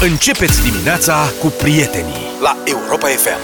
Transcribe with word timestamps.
Începeți 0.00 0.62
dimineața 0.62 1.32
cu 1.40 1.46
prietenii 1.46 2.14
la 2.42 2.56
Europa 2.64 3.06
FM. 3.06 3.38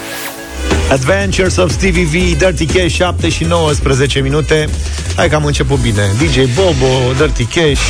Adventures 0.91 1.57
of 1.57 1.71
Stevie 1.71 2.05
V, 2.05 2.39
Dirty 2.39 2.67
Cash, 2.67 2.95
7 2.95 3.29
și 3.29 3.45
19 3.45 4.21
minute. 4.21 4.69
Hai 5.17 5.29
că 5.29 5.35
am 5.35 5.45
început 5.45 5.79
bine. 5.79 6.11
DJ 6.19 6.55
Bobo, 6.55 7.13
Dirty 7.17 7.45
Cash. 7.45 7.81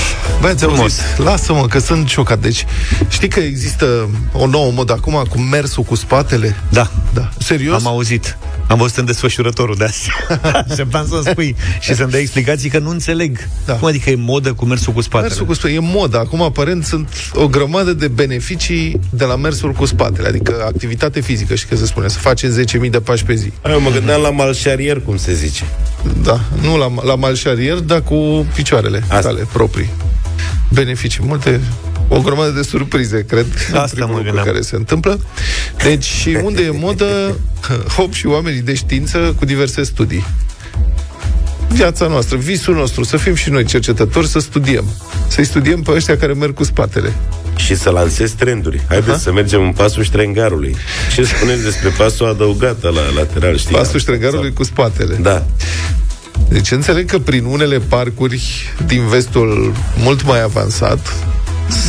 Băi, 0.41 0.55
auzit, 0.63 1.03
lasă-mă 1.17 1.67
că 1.67 1.79
sunt 1.79 2.09
șocat. 2.09 2.39
Deci, 2.39 2.67
știi 3.09 3.29
că 3.29 3.41
există 3.41 4.09
o 4.33 4.47
nouă 4.47 4.73
modă 4.73 4.93
acum 4.93 5.25
cu 5.31 5.39
mersul 5.39 5.83
cu 5.83 5.95
spatele? 5.95 6.57
Da. 6.69 6.91
Da. 7.15 7.29
Serios? 7.39 7.85
Am 7.85 7.87
auzit. 7.87 8.37
Am 8.69 8.79
văzut 8.79 8.97
în 8.97 9.05
desfășurătorul 9.05 9.75
de 9.79 9.85
azi. 9.85 10.11
Așteptam 10.69 11.07
să 11.07 11.31
spui 11.31 11.57
și 11.81 11.95
să-mi 11.95 12.11
dai 12.11 12.21
explicații 12.21 12.71
că 12.71 12.79
nu 12.79 12.91
înțeleg. 12.91 13.49
Da. 13.67 13.75
Cum 13.75 13.89
adică 13.89 14.11
e 14.11 14.15
modă 14.15 14.53
cu 14.53 14.65
mersul 14.65 14.93
cu 14.93 15.01
spatele? 15.01 15.29
Mersul 15.29 15.47
cu 15.47 15.53
spatele 15.53 15.75
e 15.75 15.79
modă. 15.93 16.19
Acum, 16.19 16.43
aparent, 16.43 16.85
sunt 16.85 17.09
o 17.35 17.49
grămadă 17.49 17.93
de 17.93 18.09
beneficii 18.09 19.01
de 19.11 19.25
la 19.25 19.37
mersul 19.37 19.73
cu 19.73 19.85
spatele. 19.85 20.29
Adică 20.29 20.65
activitate 20.67 21.21
fizică, 21.21 21.55
și 21.55 21.67
că 21.67 21.77
se 21.77 21.87
spune, 21.87 22.09
să 22.09 22.19
faci 22.19 22.45
10.000 22.45 22.91
de 22.91 23.01
pași 23.01 23.25
pe 23.25 23.35
zi. 23.35 23.53
Eu 23.69 23.81
mă 23.81 23.91
gândeam 23.91 24.21
la 24.21 24.31
malșarier, 24.31 25.01
cum 25.01 25.17
se 25.17 25.35
zice. 25.35 25.65
Da, 26.23 26.41
nu 26.63 26.77
la, 26.77 26.93
la 27.05 27.15
malșarier, 27.15 27.77
dar 27.77 28.03
cu 28.03 28.47
picioarele 28.55 28.99
Asta. 29.03 29.21
tale 29.21 29.47
proprii. 29.53 29.91
Beneficii 30.73 31.23
multe, 31.27 31.61
o 32.15 32.21
grămadă 32.21 32.51
de 32.51 32.63
surprize, 32.63 33.25
cred, 33.29 33.47
Asta 33.75 33.87
primul 33.91 34.07
mă 34.11 34.17
lucru 34.17 34.23
gândeam. 34.25 34.47
care 34.47 34.61
se 34.61 34.77
întâmplă. 34.77 35.21
Deci, 35.83 36.05
și 36.05 36.39
unde 36.43 36.63
e 36.63 36.71
modă, 36.71 37.37
hop 37.97 38.13
și 38.13 38.27
oamenii 38.27 38.61
de 38.61 38.75
știință 38.75 39.35
cu 39.39 39.45
diverse 39.45 39.83
studii. 39.83 40.25
Viața 41.69 42.07
noastră, 42.07 42.37
visul 42.37 42.75
nostru, 42.75 43.05
să 43.05 43.17
fim 43.17 43.35
și 43.35 43.51
noi 43.51 43.65
cercetători, 43.65 44.27
să 44.27 44.39
studiem. 44.39 44.85
Să-i 45.29 45.45
studiem 45.45 45.83
pe 45.83 45.91
ăștia 45.91 46.17
care 46.17 46.33
merg 46.33 46.55
cu 46.55 46.65
spatele. 46.65 47.13
Și 47.57 47.77
să 47.77 47.91
lansezi 47.91 48.35
trenduri. 48.35 48.81
Haideți 48.89 49.11
Aha. 49.11 49.19
să 49.19 49.33
mergem 49.33 49.63
în 49.63 49.73
pasul 49.73 50.03
ștrengarului. 50.03 50.77
Ce 51.15 51.25
spuneți 51.25 51.63
despre 51.63 51.89
pasul 51.89 52.29
adăugat 52.29 52.83
la 52.83 52.91
lateral, 53.17 53.57
știi? 53.57 53.75
Pasul 53.75 54.01
ștrengarului 54.01 54.53
cu 54.53 54.63
spatele. 54.65 55.15
Da. 55.15 55.45
Deci 56.49 56.71
înțeleg 56.71 57.11
că 57.11 57.19
prin 57.19 57.45
unele 57.45 57.79
parcuri 57.79 58.73
din 58.87 59.07
vestul 59.07 59.73
mult 59.97 60.25
mai 60.25 60.43
avansat 60.43 61.15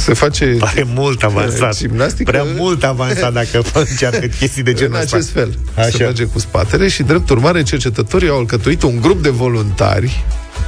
se 0.04 0.14
face 0.14 0.46
Pare 0.60 0.86
mult 0.94 1.24
avansat. 1.24 1.78
Gimnastică- 1.78 2.32
Prea 2.32 2.44
mult 2.56 2.84
avansat 2.84 3.34
dacă 3.34 3.62
încearcă 3.90 4.26
chestii 4.40 4.64
de 4.64 4.74
genul 4.74 4.96
în 4.96 5.02
ăsta. 5.02 5.16
acest 5.16 5.32
fel. 5.32 5.58
Așa. 5.76 5.90
Se 5.90 6.04
merge 6.04 6.24
cu 6.24 6.40
spatele 6.40 6.88
și, 6.88 7.04
drept 7.04 7.30
urmare, 7.30 7.64
cercetătorii 7.64 8.30
au 8.30 8.38
alcătuit 8.38 8.84
un 8.84 9.02
grup 9.02 9.24
de 9.24 9.30
voluntari 9.30 10.24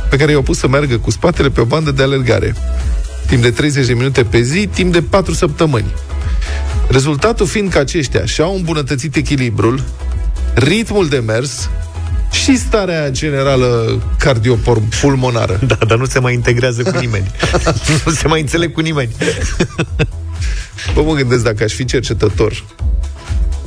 pe 0.10 0.18
care 0.18 0.32
i-au 0.32 0.42
pus 0.42 0.58
să 0.58 0.68
meargă 0.68 0.98
cu 0.98 1.12
spatele 1.12 1.50
pe 1.50 1.62
o 1.62 1.66
bandă 1.66 1.92
de 1.92 2.04
alergare. 2.04 2.56
Timp 3.28 3.42
de 3.42 3.52
30 3.52 3.86
de 3.86 3.94
minute 3.94 4.24
pe 4.24 4.42
zi, 4.42 4.68
timp 4.74 4.92
de 4.94 5.02
4 5.02 5.34
săptămâni. 5.34 5.94
Rezultatul 6.90 7.46
fiind 7.48 7.72
că 7.72 7.78
aceștia 7.80 8.26
și-au 8.26 8.56
îmbunătățit 8.56 9.16
echilibrul, 9.16 9.82
ritmul 10.54 11.08
de 11.08 11.18
mers 11.18 11.70
și 12.32 12.58
starea 12.58 13.10
generală 13.10 14.02
cardiopulmonară. 14.20 15.60
Da, 15.68 15.78
dar 15.88 15.98
nu 15.98 16.06
se 16.06 16.20
mai 16.20 16.34
integrează 16.34 16.84
cu 16.84 16.98
nimeni. 17.00 17.32
nu 18.06 18.12
se 18.12 18.28
mai 18.28 18.42
înțeleg 18.42 18.74
cu 18.74 18.82
nimeni. 18.82 19.12
Bă, 20.94 21.02
mă 21.02 21.14
gândesc 21.14 21.44
dacă 21.44 21.64
aș 21.64 21.74
fi 21.74 21.86
cercetător 21.86 22.64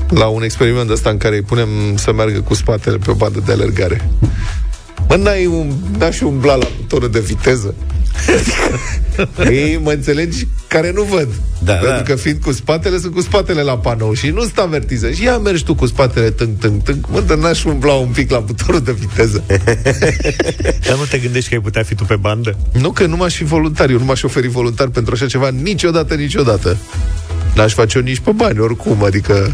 la 0.08 0.26
un 0.26 0.42
experiment 0.42 0.90
ăsta 0.90 1.10
în 1.10 1.16
care 1.16 1.34
îi 1.34 1.42
punem 1.42 1.68
să 1.94 2.12
meargă 2.12 2.40
cu 2.40 2.54
spatele 2.54 2.96
pe 2.96 3.10
o 3.10 3.14
bandă 3.14 3.42
de 3.46 3.52
alergare. 3.52 4.10
Mă, 5.08 5.16
n-ai, 5.16 5.46
un, 5.46 5.72
n-aș 5.98 6.20
umbla 6.20 6.54
la 6.54 6.66
motorul 6.80 7.10
de 7.10 7.20
viteză? 7.20 7.74
Ei, 9.50 9.80
mă 9.82 9.90
înțelegi, 9.90 10.46
care 10.66 10.92
nu 10.94 11.02
văd. 11.02 11.28
Da, 11.64 11.72
Pentru 11.72 11.96
da. 11.96 12.02
că 12.02 12.14
fiind 12.14 12.40
cu 12.40 12.52
spatele, 12.52 12.98
sunt 12.98 13.14
cu 13.14 13.20
spatele 13.20 13.62
la 13.62 13.78
panou 13.78 14.14
și 14.14 14.28
nu 14.28 14.42
sta 14.42 14.62
avertiză. 14.62 15.10
Și 15.10 15.22
ia 15.22 15.38
mergi 15.38 15.64
tu 15.64 15.74
cu 15.74 15.86
spatele 15.86 16.30
tâng, 16.30 16.58
tâng, 16.58 16.82
tâng. 16.82 17.06
Mă, 17.12 17.20
dar 17.20 17.36
n-aș 17.36 17.64
umbla 17.64 17.92
un 17.92 18.08
pic 18.08 18.30
la 18.30 18.38
motorul 18.38 18.80
de 18.80 18.92
viteză. 18.92 19.44
Dar 20.86 20.96
nu 20.96 21.04
te 21.10 21.18
gândești 21.18 21.48
că 21.48 21.54
ai 21.54 21.60
putea 21.60 21.82
fi 21.82 21.94
tu 21.94 22.04
pe 22.04 22.16
bandă? 22.16 22.56
Nu 22.72 22.90
că 22.90 23.06
nu 23.06 23.16
m-aș 23.16 23.34
fi 23.34 23.44
voluntar, 23.44 23.90
eu 23.90 23.98
nu 23.98 24.04
m-aș 24.04 24.22
oferi 24.22 24.48
voluntar 24.48 24.88
pentru 24.88 25.14
așa 25.14 25.26
ceva 25.26 25.48
niciodată, 25.48 26.14
niciodată. 26.14 26.76
N-aș 27.54 27.72
face-o 27.72 28.00
nici 28.00 28.18
pe 28.18 28.30
bani, 28.30 28.58
oricum, 28.58 29.04
adică 29.04 29.52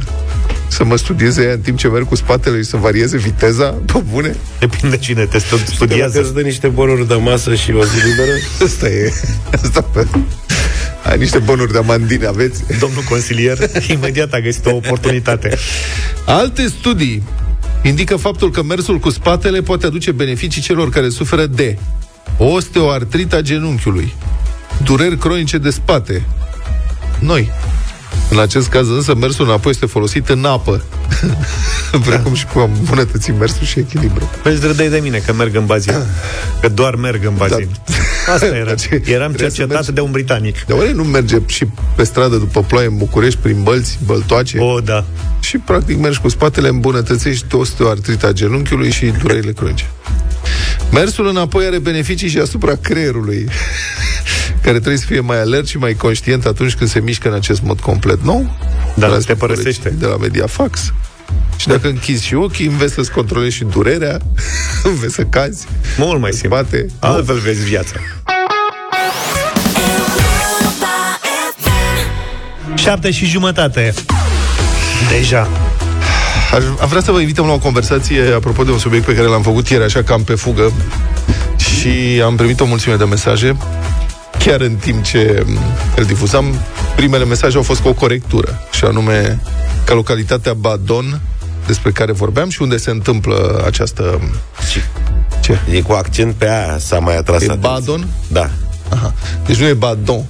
să 0.68 0.84
mă 0.84 0.96
studieze 0.96 1.42
ea 1.42 1.52
în 1.52 1.60
timp 1.60 1.78
ce 1.78 1.88
merg 1.88 2.08
cu 2.08 2.14
spatele 2.14 2.56
și 2.56 2.64
să 2.64 2.76
varieze 2.76 3.16
viteza, 3.16 3.64
pe 3.92 4.02
bune? 4.10 4.36
Depinde 4.58 4.96
cine 4.96 5.24
te 5.24 5.38
stu- 5.38 5.56
Studiază. 5.56 6.04
Îți 6.04 6.08
studiază. 6.08 6.32
dă 6.32 6.40
niște 6.40 6.68
bonuri 6.68 7.08
de 7.08 7.14
masă 7.14 7.54
și 7.54 7.70
o 7.72 7.84
zi 7.84 7.96
liberă? 8.06 8.30
Asta 8.66 8.88
e. 8.88 9.12
Asta 9.62 9.80
pe... 9.82 10.06
Ai 11.04 11.18
niște 11.18 11.38
bonuri 11.38 11.72
de 11.72 11.78
amandine, 11.78 12.26
aveți? 12.26 12.62
Domnul 12.80 13.02
consilier, 13.08 13.58
imediat 13.88 14.32
a 14.32 14.40
găsit 14.40 14.66
o 14.66 14.74
oportunitate. 14.74 15.56
Alte 16.26 16.66
studii 16.78 17.22
indică 17.82 18.16
faptul 18.16 18.50
că 18.50 18.62
mersul 18.62 18.98
cu 18.98 19.10
spatele 19.10 19.60
poate 19.62 19.86
aduce 19.86 20.12
beneficii 20.12 20.62
celor 20.62 20.88
care 20.90 21.08
suferă 21.08 21.46
de 21.46 21.78
osteoartrita 22.38 23.40
genunchiului, 23.40 24.14
dureri 24.84 25.18
cronice 25.18 25.58
de 25.58 25.70
spate. 25.70 26.22
Noi. 27.18 27.50
În 28.30 28.38
acest 28.38 28.68
caz 28.68 28.88
însă 28.88 29.14
mersul 29.14 29.44
înapoi 29.44 29.70
este 29.72 29.86
folosit 29.86 30.28
în 30.28 30.44
apă. 30.44 30.82
Precum 32.06 32.34
și 32.34 32.44
cu 32.46 32.58
îmbunătățit 32.58 33.38
mersul 33.38 33.66
și 33.66 33.78
echilibru. 33.78 34.30
Vezi, 34.42 34.66
râdeai 34.66 34.88
de 34.88 34.98
mine 35.02 35.18
că 35.18 35.32
merg 35.32 35.54
în 35.56 35.66
bazin. 35.66 35.94
Că 36.60 36.68
doar 36.68 36.94
merg 36.94 37.24
în 37.24 37.34
bazin. 37.36 37.68
Asta 38.34 38.46
era. 38.46 38.74
Ce- 38.82 39.02
Eram 39.04 39.28
trebuie 39.28 39.50
să 39.50 39.56
cercetat 39.56 39.82
mergi- 39.84 39.92
de 39.94 40.00
un 40.00 40.10
britanic. 40.10 40.64
De 40.66 40.72
oare 40.72 40.92
nu 40.92 41.04
merge 41.04 41.36
și 41.46 41.66
pe 41.96 42.04
stradă 42.04 42.36
după 42.36 42.62
ploaie 42.62 42.86
în 42.86 42.96
București, 42.96 43.38
prin 43.42 43.62
bălți, 43.62 43.98
băltoace? 44.04 44.58
O, 44.58 44.80
da. 44.80 45.04
și 45.40 45.58
practic 45.58 45.98
mergi 45.98 46.20
cu 46.20 46.28
spatele, 46.28 46.68
îmbunătățești 46.68 47.54
osteoartrita 47.54 48.32
genunchiului 48.32 48.90
și 48.90 49.06
durerile 49.06 49.52
cronice. 49.52 49.90
Mersul 50.92 51.26
înapoi 51.28 51.64
are 51.66 51.78
beneficii 51.78 52.28
și 52.28 52.38
asupra 52.38 52.74
creierului, 52.80 53.48
care 54.64 54.76
trebuie 54.78 54.96
să 55.00 55.06
fie 55.06 55.20
mai 55.20 55.40
alert 55.40 55.66
și 55.66 55.76
mai 55.78 55.94
conștient 55.94 56.44
atunci 56.44 56.74
când 56.74 56.90
se 56.90 57.00
mișcă 57.00 57.28
în 57.28 57.34
acest 57.34 57.62
mod 57.62 57.80
complet 57.80 58.22
nou. 58.22 58.42
Dar 58.84 58.94
nu 58.94 58.98
Transmit 58.98 59.26
te 59.26 59.34
părăsește. 59.34 59.82
colegii 59.82 60.00
De 60.00 60.06
la 60.06 60.16
Mediafax. 60.16 60.92
Și 61.56 61.68
dacă 61.68 61.88
închizi 61.88 62.24
și 62.24 62.34
ochii, 62.34 62.66
înveți 62.66 62.94
să-ți 62.94 63.10
controlezi 63.10 63.54
și 63.54 63.64
durerea, 63.64 64.18
înveți 64.92 65.14
să 65.14 65.22
cazi, 65.22 65.66
Mult 65.98 66.20
mai 66.20 66.30
să 66.30 66.36
simplu. 66.38 66.56
bate. 66.58 66.86
Altfel 66.98 67.38
vezi 67.38 67.64
viața. 67.64 67.94
7 72.74 73.10
și 73.10 73.26
jumătate. 73.26 73.94
Deja. 75.10 75.48
Aș, 76.54 76.62
am 76.80 76.88
vrea 76.88 77.00
să 77.02 77.12
vă 77.12 77.20
invităm 77.20 77.46
la 77.46 77.52
o 77.52 77.58
conversație 77.58 78.32
apropo 78.34 78.64
de 78.64 78.70
un 78.70 78.78
subiect 78.78 79.04
pe 79.04 79.14
care 79.14 79.26
l-am 79.26 79.42
făcut 79.42 79.68
ieri, 79.68 79.84
așa 79.84 80.02
cam 80.02 80.22
pe 80.24 80.34
fugă. 80.34 80.72
Și 81.56 82.22
am 82.24 82.36
primit 82.36 82.60
o 82.60 82.64
mulțime 82.64 82.96
de 82.96 83.04
mesaje. 83.04 83.56
Chiar 84.44 84.60
în 84.60 84.74
timp 84.74 85.02
ce 85.02 85.42
m, 85.46 85.58
îl 85.96 86.04
difuzam, 86.04 86.54
primele 86.96 87.24
mesaje 87.24 87.56
au 87.56 87.62
fost 87.62 87.80
cu 87.80 87.88
o 87.88 87.92
corectură. 87.92 88.60
Și 88.72 88.84
anume 88.84 89.40
că 89.84 89.94
localitatea 89.94 90.54
Badon, 90.54 91.20
despre 91.66 91.90
care 91.90 92.12
vorbeam 92.12 92.48
și 92.48 92.62
unde 92.62 92.76
se 92.76 92.90
întâmplă 92.90 93.62
această... 93.66 94.20
Și 94.70 94.78
Ce? 95.42 95.58
e 95.70 95.80
cu 95.80 95.92
accent 95.92 96.34
pe 96.34 96.48
aia, 96.48 96.78
s-a 96.78 96.98
mai 96.98 97.16
atras 97.16 97.42
E 97.42 97.44
atenția. 97.44 97.70
Badon? 97.70 98.06
Da. 98.28 98.50
Aha. 98.88 99.14
Deci 99.46 99.56
nu 99.56 99.66
e 99.66 99.72
Badon, 99.72 100.24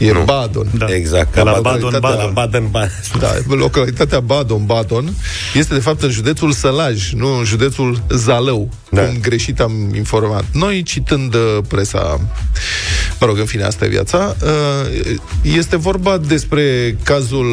e 0.00 0.12
Nu. 0.12 0.22
Badon. 0.24 0.66
Da. 0.78 0.86
Exact. 0.94 1.34
De 1.34 1.40
la 1.40 1.52
Badon- 1.52 1.62
Badon, 1.62 1.90
de 1.90 1.98
la 2.02 2.08
Badon. 2.08 2.32
Baden, 2.32 2.68
Baden. 2.70 2.90
Da, 3.18 3.32
localitatea 3.46 4.20
Badon, 4.20 4.66
Badon, 4.66 5.12
este 5.54 5.74
de 5.74 5.80
fapt 5.80 6.02
în 6.02 6.10
județul 6.10 6.52
Sălaj, 6.52 7.12
nu 7.12 7.38
în 7.38 7.44
județul 7.44 8.02
Zalău, 8.10 8.68
Da. 8.90 9.00
da. 9.00 9.06
cum 9.06 9.18
greșit 9.20 9.60
am 9.60 9.94
informat. 9.94 10.44
Noi, 10.52 10.82
citând 10.82 11.34
uh, 11.34 11.58
presa, 11.68 12.20
mă 13.20 13.26
rog, 13.26 13.38
în 13.38 13.44
fine, 13.44 13.62
asta 13.64 13.84
e 13.84 13.88
viața, 13.88 14.36
uh, 14.42 15.14
este 15.42 15.76
vorba 15.76 16.18
despre 16.18 16.96
cazul 17.02 17.48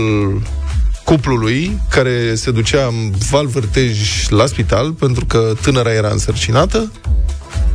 cuplului 1.04 1.80
care 1.90 2.36
se 2.36 2.52
ducea 2.52 2.86
în 2.86 3.12
val 3.30 3.48
vârtej 3.48 4.28
la 4.30 4.46
spital 4.46 4.92
pentru 4.92 5.26
că 5.26 5.54
tânăra 5.62 5.94
era 5.94 6.10
însărcinată 6.10 6.92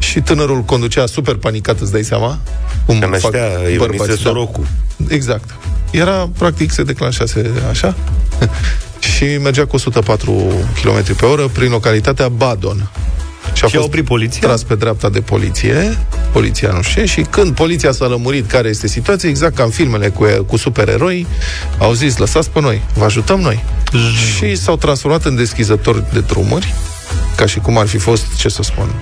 și 0.02 0.20
tânărul 0.20 0.60
conducea 0.62 1.06
super 1.06 1.34
panicat, 1.34 1.81
îți 1.81 1.93
dai 1.93 2.02
seama? 2.02 2.38
Cum 2.87 2.99
Că 2.99 3.04
fac 3.04 3.12
năștea 3.12 3.46
Ioniță 3.49 3.78
bărbații, 3.78 4.22
da. 4.22 4.31
Sorocu. 4.31 4.66
Exact. 5.08 5.54
Era, 5.90 6.31
practic, 6.38 6.70
se 6.70 6.82
declanșase 6.82 7.50
așa 7.70 7.94
și 9.16 9.25
mergea 9.25 9.66
cu 9.66 9.76
104 9.76 10.32
km 10.82 11.16
pe 11.16 11.25
oră 11.25 11.49
prin 11.52 11.70
localitatea 11.70 12.28
Badon. 12.28 12.90
Și 13.54 13.64
a 13.64 13.66
Și 13.69 13.76
a 13.76 13.78
fost 13.78 13.84
oprit 13.84 14.04
poliția? 14.04 14.49
tras 14.49 14.62
pe 14.62 14.75
dreapta 14.75 15.08
de 15.08 15.20
poliție, 15.20 15.99
poliția 16.32 16.70
nu 16.70 16.82
știe, 16.82 17.05
și 17.05 17.20
când 17.20 17.55
poliția 17.55 17.93
s-a 17.93 18.06
lămurit 18.06 18.50
care 18.50 18.69
este 18.69 18.87
situația, 18.87 19.28
exact 19.28 19.55
ca 19.55 19.62
în 19.62 19.70
filmele 19.70 20.08
cu, 20.08 20.25
cu 20.46 20.56
supereroi, 20.56 21.26
au 21.78 21.93
zis, 21.93 22.16
lăsați 22.16 22.50
pe 22.50 22.60
noi, 22.60 22.82
vă 22.94 23.05
ajutăm 23.05 23.40
noi. 23.40 23.64
și 24.37 24.56
s-au 24.56 24.76
transformat 24.76 25.25
în 25.25 25.37
deschizători 25.37 26.05
de 26.12 26.20
drumuri, 26.20 26.75
ca 27.37 27.46
și 27.46 27.58
cum 27.58 27.79
ar 27.79 27.87
fi 27.87 27.99
fost, 27.99 28.25
ce 28.37 28.49
să 28.49 28.62
spun, 28.62 28.94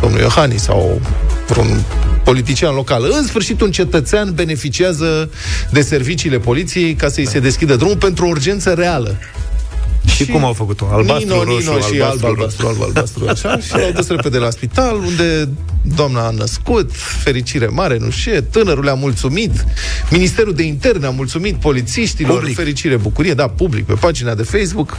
domnul 0.00 0.20
Iohannis 0.20 0.62
sau 0.62 1.00
vreun 1.48 1.82
politician 2.24 2.74
local. 2.74 3.12
În 3.18 3.26
sfârșit, 3.26 3.60
un 3.60 3.70
cetățean 3.70 4.32
beneficiază 4.34 5.30
de 5.70 5.80
serviciile 5.80 6.38
poliției 6.38 6.94
ca 6.94 7.08
să-i 7.08 7.26
se 7.26 7.38
deschidă 7.38 7.76
drumul 7.76 7.96
pentru 7.96 8.24
o 8.24 8.28
urgență 8.28 8.72
reală. 8.72 9.18
Și, 10.06 10.24
și 10.24 10.26
cum 10.26 10.44
au 10.44 10.52
făcut-o? 10.52 10.88
Albastru, 10.92 11.28
Nino, 11.28 11.44
roșu, 11.44 11.70
Nino 11.70 11.80
și 11.80 12.00
albastru, 12.00 12.26
alb, 12.26 12.38
albastru, 12.38 12.66
alb, 12.66 12.82
albastru, 12.82 13.26
așa, 13.28 13.58
și 13.66 13.72
l-au 13.72 13.90
dus 13.94 14.08
repede 14.08 14.38
la 14.38 14.50
spital, 14.50 14.96
unde 14.96 15.48
doamna 15.94 16.26
a 16.26 16.30
născut, 16.30 16.90
fericire 16.94 17.66
mare, 17.66 17.96
nu 17.98 18.10
știu, 18.10 18.40
tânărul 18.50 18.88
a 18.88 18.94
mulțumit, 18.94 19.64
Ministerul 20.10 20.54
de 20.54 20.62
Interne 20.62 21.06
a 21.06 21.10
mulțumit 21.10 21.54
polițiștilor, 21.54 22.38
Public. 22.38 22.56
fericire, 22.56 22.96
bucurie, 22.96 23.34
da, 23.34 23.48
public, 23.48 23.84
pe 23.84 23.92
pagina 23.92 24.34
de 24.34 24.42
Facebook, 24.42 24.98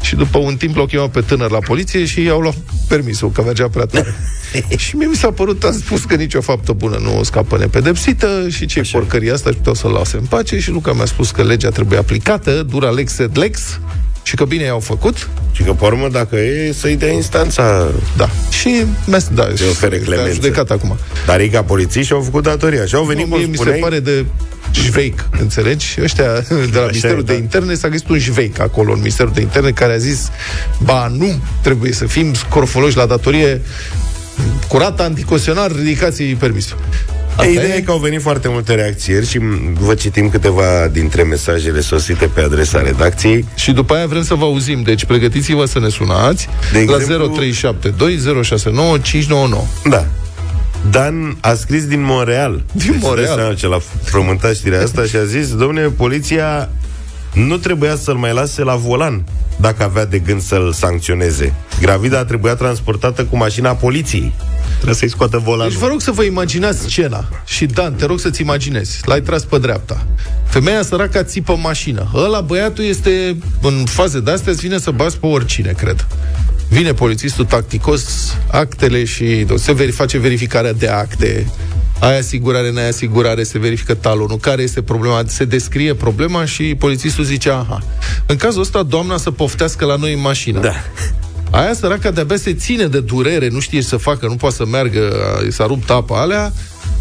și 0.00 0.16
după 0.16 0.38
un 0.38 0.56
timp 0.56 0.76
l-au 0.76 0.86
chemat 0.86 1.10
pe 1.10 1.20
tânăr 1.20 1.50
la 1.50 1.58
poliție 1.58 2.04
și 2.04 2.22
i-au 2.22 2.40
luat 2.40 2.56
permisul, 2.88 3.30
că 3.30 3.42
mergea 3.42 3.68
prea 3.68 3.84
tare. 3.84 4.14
și 4.76 4.96
mie 4.96 5.06
mi 5.06 5.16
s-a 5.16 5.30
părut, 5.30 5.64
am 5.64 5.72
spus 5.72 6.04
că 6.04 6.14
nicio 6.14 6.40
faptă 6.40 6.72
bună 6.72 6.98
nu 7.02 7.22
scapă 7.22 7.58
nepedepsită 7.58 8.46
și 8.48 8.66
ce 8.66 8.82
porcăria 8.92 9.32
asta 9.32 9.50
și 9.50 9.56
puteau 9.56 9.74
să-l 9.74 9.90
lase 9.90 10.16
în 10.16 10.24
pace. 10.24 10.58
Și 10.58 10.70
Luca 10.70 10.92
mi-a 10.92 11.04
spus 11.04 11.30
că 11.30 11.42
legea 11.42 11.68
trebuie 11.68 11.98
aplicată, 11.98 12.62
dura 12.62 12.90
lex 12.90 13.18
et 13.18 13.36
lex, 13.36 13.80
și 14.28 14.34
că 14.34 14.44
bine 14.44 14.64
i-au 14.64 14.78
făcut, 14.80 15.28
Și 15.52 15.62
că, 15.62 15.72
pe 15.72 15.84
urmă, 15.84 16.08
dacă 16.08 16.36
e, 16.36 16.72
să-i 16.72 16.96
dea 16.96 17.10
instanța. 17.12 17.88
da. 18.16 18.28
Și 18.50 18.84
mi-a 19.06 19.18
da, 19.32 19.48
și 19.56 19.62
ofere 19.70 19.96
te-a 19.96 20.04
clemență. 20.04 20.32
judecat 20.32 20.70
acum. 20.70 20.98
Dar 21.26 21.40
ei 21.40 21.48
ca 21.48 21.62
polițiști 21.62 22.06
și-au 22.06 22.20
făcut 22.20 22.42
datoria. 22.42 22.84
Și 22.84 22.94
au 22.94 23.04
venit, 23.04 23.24
Nu, 23.24 23.30
cum 23.30 23.38
mie 23.38 23.46
mi 23.46 23.56
se 23.56 23.60
spuneai, 23.60 23.80
pare 23.80 24.00
de 24.00 24.24
jveic, 24.72 25.28
înțelegi? 25.40 25.96
Ăștia 26.02 26.32
de 26.48 26.78
la 26.78 26.84
Ministerul 26.86 27.20
e, 27.20 27.22
de 27.22 27.32
da. 27.32 27.38
Interne 27.38 27.74
s-a 27.74 27.88
găsit 27.88 28.08
un 28.08 28.18
jveic 28.18 28.60
acolo 28.60 28.92
în 28.92 28.98
Ministerul 28.98 29.32
de 29.34 29.40
Interne 29.40 29.70
care 29.70 29.92
a 29.92 29.96
zis 29.96 30.28
ba 30.82 31.06
nu, 31.16 31.40
trebuie 31.62 31.92
să 31.92 32.06
fim 32.06 32.34
scorfoloși 32.34 32.96
la 32.96 33.06
datorie 33.06 33.60
curată, 34.68 35.02
anticosionar, 35.02 35.72
ridicați 35.76 36.22
permisul. 36.22 36.78
Asta 37.38 37.50
Ideea 37.50 37.76
e 37.76 37.80
că 37.80 37.90
au 37.90 37.98
venit 37.98 38.22
foarte 38.22 38.48
multe 38.48 38.74
reacțieri 38.74 39.26
și 39.28 39.38
m, 39.38 39.72
vă 39.80 39.94
citim 39.94 40.28
câteva 40.28 40.88
dintre 40.92 41.22
mesajele 41.22 41.80
sosite 41.80 42.26
pe 42.34 42.40
adresa 42.40 42.80
redacției. 42.82 43.44
Și 43.54 43.72
după 43.72 43.94
aia 43.94 44.06
vrem 44.06 44.22
să 44.22 44.34
vă 44.34 44.44
auzim, 44.44 44.82
deci 44.82 45.04
pregătiți-vă 45.04 45.64
să 45.64 45.78
ne 45.78 45.88
sunați 45.88 46.48
De 46.72 46.84
la 46.86 46.94
exemplu- 46.94 47.26
0372 47.26 48.42
069 48.42 48.98
599. 48.98 49.64
Da. 49.90 50.06
Dan 50.90 51.36
a 51.40 51.54
scris 51.54 51.86
din 51.86 52.02
Montreal. 52.02 52.62
Din 52.72 52.90
Deci, 52.92 53.00
Montreal. 53.02 53.26
dai 53.26 53.36
seama 53.36 53.54
ce 53.54 53.66
l-a 53.66 53.80
frământat 54.02 54.54
știrea 54.54 54.82
asta 54.82 55.02
și 55.04 55.16
a 55.16 55.24
zis, 55.24 55.54
domne, 55.54 55.80
poliția 55.82 56.68
nu 57.46 57.56
trebuia 57.56 57.96
să-l 57.96 58.14
mai 58.14 58.32
lase 58.32 58.62
la 58.62 58.74
volan 58.74 59.24
dacă 59.60 59.82
avea 59.82 60.06
de 60.06 60.18
gând 60.18 60.42
să-l 60.42 60.72
sancționeze. 60.72 61.54
Gravida 61.80 62.24
trebuia 62.24 62.54
transportată 62.54 63.24
cu 63.24 63.36
mașina 63.36 63.74
poliției. 63.74 64.32
Trebuie 64.74 64.94
să-i 64.94 65.08
scoată 65.08 65.38
volanul. 65.38 65.70
Deci 65.70 65.80
vă 65.80 65.86
rog 65.86 66.00
să 66.00 66.10
vă 66.10 66.22
imaginați 66.22 66.78
scena. 66.78 67.28
Și 67.44 67.66
Dan, 67.66 67.94
te 67.94 68.06
rog 68.06 68.20
să-ți 68.20 68.40
imaginezi. 68.40 69.00
L-ai 69.04 69.20
tras 69.20 69.44
pe 69.44 69.58
dreapta. 69.58 70.06
Femeia 70.44 70.82
săracă 70.82 71.22
țipă 71.22 71.56
mașină. 71.56 72.10
Ăla 72.14 72.40
băiatul 72.40 72.84
este 72.84 73.36
în 73.62 73.84
faze 73.84 74.20
de-astea, 74.20 74.52
îți 74.52 74.60
vine 74.60 74.78
să 74.78 74.90
bați 74.90 75.18
pe 75.18 75.26
oricine, 75.26 75.72
cred. 75.76 76.06
Vine 76.68 76.92
polițistul 76.92 77.44
tacticos, 77.44 78.34
actele 78.50 79.04
și 79.04 79.46
se 79.56 79.72
veri, 79.72 79.90
face 79.90 80.18
verificarea 80.18 80.72
de 80.72 80.88
acte. 80.88 81.46
Ai 82.00 82.18
asigurare, 82.18 82.72
n-ai 82.72 82.88
asigurare, 82.88 83.42
se 83.42 83.58
verifică 83.58 83.94
talonul, 83.94 84.36
care 84.38 84.62
este 84.62 84.82
problema, 84.82 85.22
se 85.26 85.44
descrie 85.44 85.94
problema 85.94 86.44
și 86.44 86.74
polițistul 86.78 87.24
zice, 87.24 87.50
aha. 87.50 87.82
În 88.26 88.36
cazul 88.36 88.60
ăsta, 88.60 88.82
doamna 88.82 89.16
să 89.16 89.30
poftească 89.30 89.84
la 89.84 89.96
noi 89.96 90.12
în 90.12 90.20
mașină. 90.20 90.60
Da. 90.60 90.72
Aia 91.50 91.72
săraca 91.74 92.10
de-abia 92.10 92.36
se 92.36 92.54
ține 92.54 92.86
de 92.86 93.00
durere, 93.00 93.48
nu 93.48 93.60
știe 93.60 93.80
ce 93.80 93.86
să 93.86 93.96
facă, 93.96 94.26
nu 94.26 94.34
poate 94.34 94.54
să 94.54 94.66
meargă, 94.66 95.00
i 95.48 95.52
s-a 95.52 95.66
rupt 95.66 95.90
apa 95.90 96.20
alea, 96.20 96.52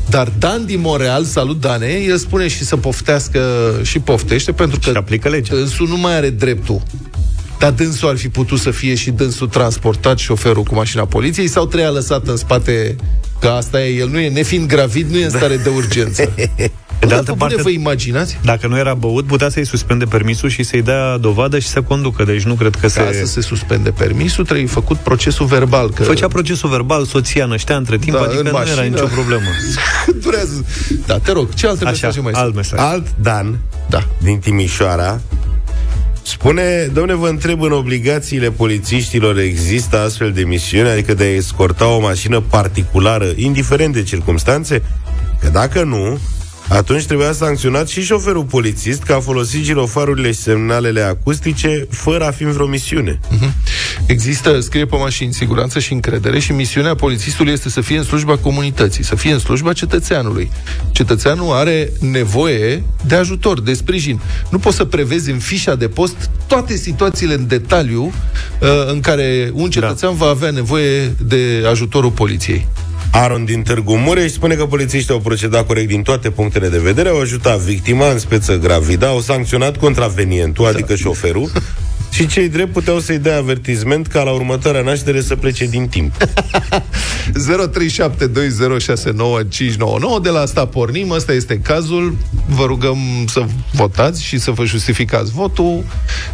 dar 0.10 0.32
Dan 0.40 0.66
din 0.66 0.80
Montreal, 0.80 1.24
salut 1.24 1.60
Dane, 1.60 1.88
el 2.08 2.18
spune 2.18 2.48
și 2.48 2.64
să 2.64 2.78
poftească 2.78 3.42
și 3.84 4.00
poftește, 4.00 4.52
pentru 4.52 4.80
că 4.80 4.90
Și 4.90 4.96
aplică 4.96 5.30
legea. 5.30 5.56
dânsul 5.56 5.88
nu 5.88 5.98
mai 5.98 6.16
are 6.16 6.30
dreptul. 6.30 6.82
Dar 7.60 7.72
dânsul 7.72 8.10
ar 8.10 8.18
fi 8.18 8.30
putut 8.30 8.60
să 8.60 8.72
fie 8.72 8.96
și 8.96 9.12
dânsul 9.12 9.48
transportat 9.48 10.18
șoferul 10.18 10.64
cu 10.64 10.76
mașina 10.76 11.06
poliției 11.06 11.48
sau 11.48 11.66
treia 11.66 11.90
lăsat 11.90 12.28
în 12.28 12.36
spate 12.36 12.96
că 13.40 13.48
asta 13.48 13.84
e, 13.84 13.94
el 13.96 14.08
nu 14.10 14.20
e, 14.20 14.30
nefiind 14.30 14.68
gravid, 14.68 15.10
nu 15.12 15.18
e 15.18 15.24
în 15.24 15.30
stare 15.30 15.58
de 15.58 15.70
urgență. 15.70 16.32
De 17.00 17.14
altă 17.14 17.32
Bune, 17.32 17.38
parte, 17.38 17.62
vă 17.62 17.70
imaginați? 17.70 18.40
dacă 18.44 18.68
nu 18.68 18.78
era 18.78 18.94
băut, 18.94 19.26
putea 19.26 19.50
să-i 19.50 19.66
suspende 19.66 20.06
permisul 20.06 20.50
și 20.50 20.64
să-i 20.64 20.82
dea 20.82 21.18
dovadă 21.18 21.60
și 21.60 21.68
să 21.68 21.82
conducă. 21.82 22.24
Deci 22.24 22.44
nu 22.44 22.54
cred 22.54 22.76
că 22.76 22.88
Ca 22.88 23.10
se... 23.12 23.14
să 23.14 23.26
se 23.26 23.42
suspende 23.42 23.90
permisul, 23.92 24.46
trebuie 24.46 24.68
făcut 24.68 24.98
procesul 24.98 25.46
verbal. 25.46 25.90
Că... 25.92 26.04
Făcea 26.04 26.28
procesul 26.28 26.70
verbal, 26.70 27.06
soția 27.06 27.46
năștea 27.46 27.76
între 27.76 27.98
timp, 27.98 28.16
Da, 28.18 28.22
adică 28.24 28.38
în 28.38 28.44
nu 28.44 28.50
era 28.50 28.58
mașină. 28.60 28.82
nicio 28.82 29.06
problemă. 29.06 29.42
Durează. 30.24 30.66
Da, 31.06 31.18
te 31.18 31.32
rog, 31.32 31.54
ce 31.54 31.68
alte 31.68 31.84
Așa, 31.84 31.92
mesaje 31.92 32.20
mai 32.20 32.32
sunt? 32.34 32.44
alt 32.46 32.56
mesaj. 32.56 32.80
Alt 32.80 33.08
Dan 33.22 33.58
Da. 33.90 34.04
din 34.22 34.38
Timișoara 34.40 35.22
spune, 36.28 36.90
domne, 36.94 37.14
vă 37.14 37.28
întreb, 37.28 37.62
în 37.62 37.72
obligațiile 37.72 38.52
polițiștilor 38.52 39.38
există 39.38 40.00
astfel 40.00 40.32
de 40.32 40.44
misiuni, 40.44 40.90
adică 40.90 41.14
de 41.14 41.24
a 41.24 41.36
escorta 41.36 41.88
o 41.88 42.00
mașină 42.00 42.40
particulară, 42.40 43.32
indiferent 43.36 43.94
de 43.94 44.04
circumstanțe? 44.04 44.84
Că 45.40 45.50
dacă 45.50 45.84
nu, 45.84 46.20
atunci 46.70 47.06
trebuia 47.06 47.32
sancționat 47.32 47.88
și 47.88 48.02
șoferul 48.02 48.44
polițist 48.44 49.04
că 49.04 49.14
a 49.14 49.20
folosit 49.20 49.64
girofarurile 49.64 50.32
și 50.32 50.40
semnalele 50.40 51.02
acustice 51.02 51.88
fără 51.90 52.26
a 52.26 52.32
fi 52.32 52.44
în 52.44 52.52
vreo 52.52 52.68
misiune. 52.68 53.20
Există, 54.06 54.60
scrie 54.60 54.86
pe 54.86 54.96
mașini, 54.98 55.34
siguranță 55.34 55.80
și 55.80 55.94
încredere 55.94 56.40
și 56.40 56.52
misiunea 56.52 56.96
polițistului 56.96 57.52
este 57.52 57.70
să 57.70 57.82
fie 57.82 57.98
în 57.98 58.04
slujba 58.04 58.38
comunității, 58.38 59.04
să 59.04 59.16
fie 59.16 59.32
în 59.32 59.40
slujba 59.40 59.74
cetățeanului. 59.74 60.52
Cetățeanul 60.92 61.54
are 61.54 61.92
nevoie 62.00 62.84
de 63.06 63.16
ajutor, 63.16 63.62
de 63.62 63.74
sprijin. 63.74 64.22
Nu 64.50 64.60
poți 64.60 64.76
să 64.76 64.86
prevezi 64.86 65.32
în 65.32 65.38
fișa 65.38 65.76
de 65.76 65.88
post 65.88 66.30
toate 66.48 66.76
situațiile 66.76 67.34
în 67.34 67.48
detaliu 67.48 68.04
uh, 68.04 68.70
în 68.88 69.00
care 69.00 69.52
un 69.54 69.70
cetățean 69.70 70.16
va 70.16 70.28
avea 70.28 70.52
nevoie 70.52 71.16
de 71.26 71.66
ajutorul 71.70 72.12
poliției. 72.12 72.68
Aron 73.24 73.46
din 73.46 73.62
Târgu 73.62 73.96
Mureș 73.96 74.32
spune 74.32 74.56
că 74.56 74.66
polițiștii 74.66 75.14
au 75.14 75.20
procedat 75.20 75.66
corect 75.66 75.88
din 75.88 76.02
toate 76.02 76.30
punctele 76.30 76.70
de 76.70 76.78
vedere, 76.78 77.10
au 77.10 77.20
ajutat 77.20 77.58
victima, 77.58 78.12
în 78.12 78.20
speță 78.20 78.58
gravida, 78.58 79.08
au 79.08 79.20
sancționat 79.20 79.78
contravenientul, 79.78 80.66
adică 80.66 80.96
șoferul, 80.96 81.52
și 82.16 82.28
cei 82.28 82.50
drept 82.50 82.72
puteau 82.74 83.00
să-i 83.00 83.18
dea 83.18 83.38
avertizment 83.38 84.08
ca 84.08 84.24
la 84.24 84.32
următoarea 84.32 84.82
naștere 84.82 85.22
să 85.22 85.36
plece 85.36 85.66
din 85.66 85.88
timp. 85.88 86.14
0372069599 90.18 90.22
De 90.22 90.30
la 90.30 90.40
asta 90.40 90.66
pornim, 90.66 91.10
ăsta 91.10 91.34
este 91.34 91.60
cazul. 91.60 92.16
Vă 92.48 92.66
rugăm 92.66 92.98
să 93.28 93.46
votați 93.74 94.24
și 94.24 94.40
să 94.40 94.52
vă 94.52 94.66
justificați 94.66 95.32
votul. 95.32 95.84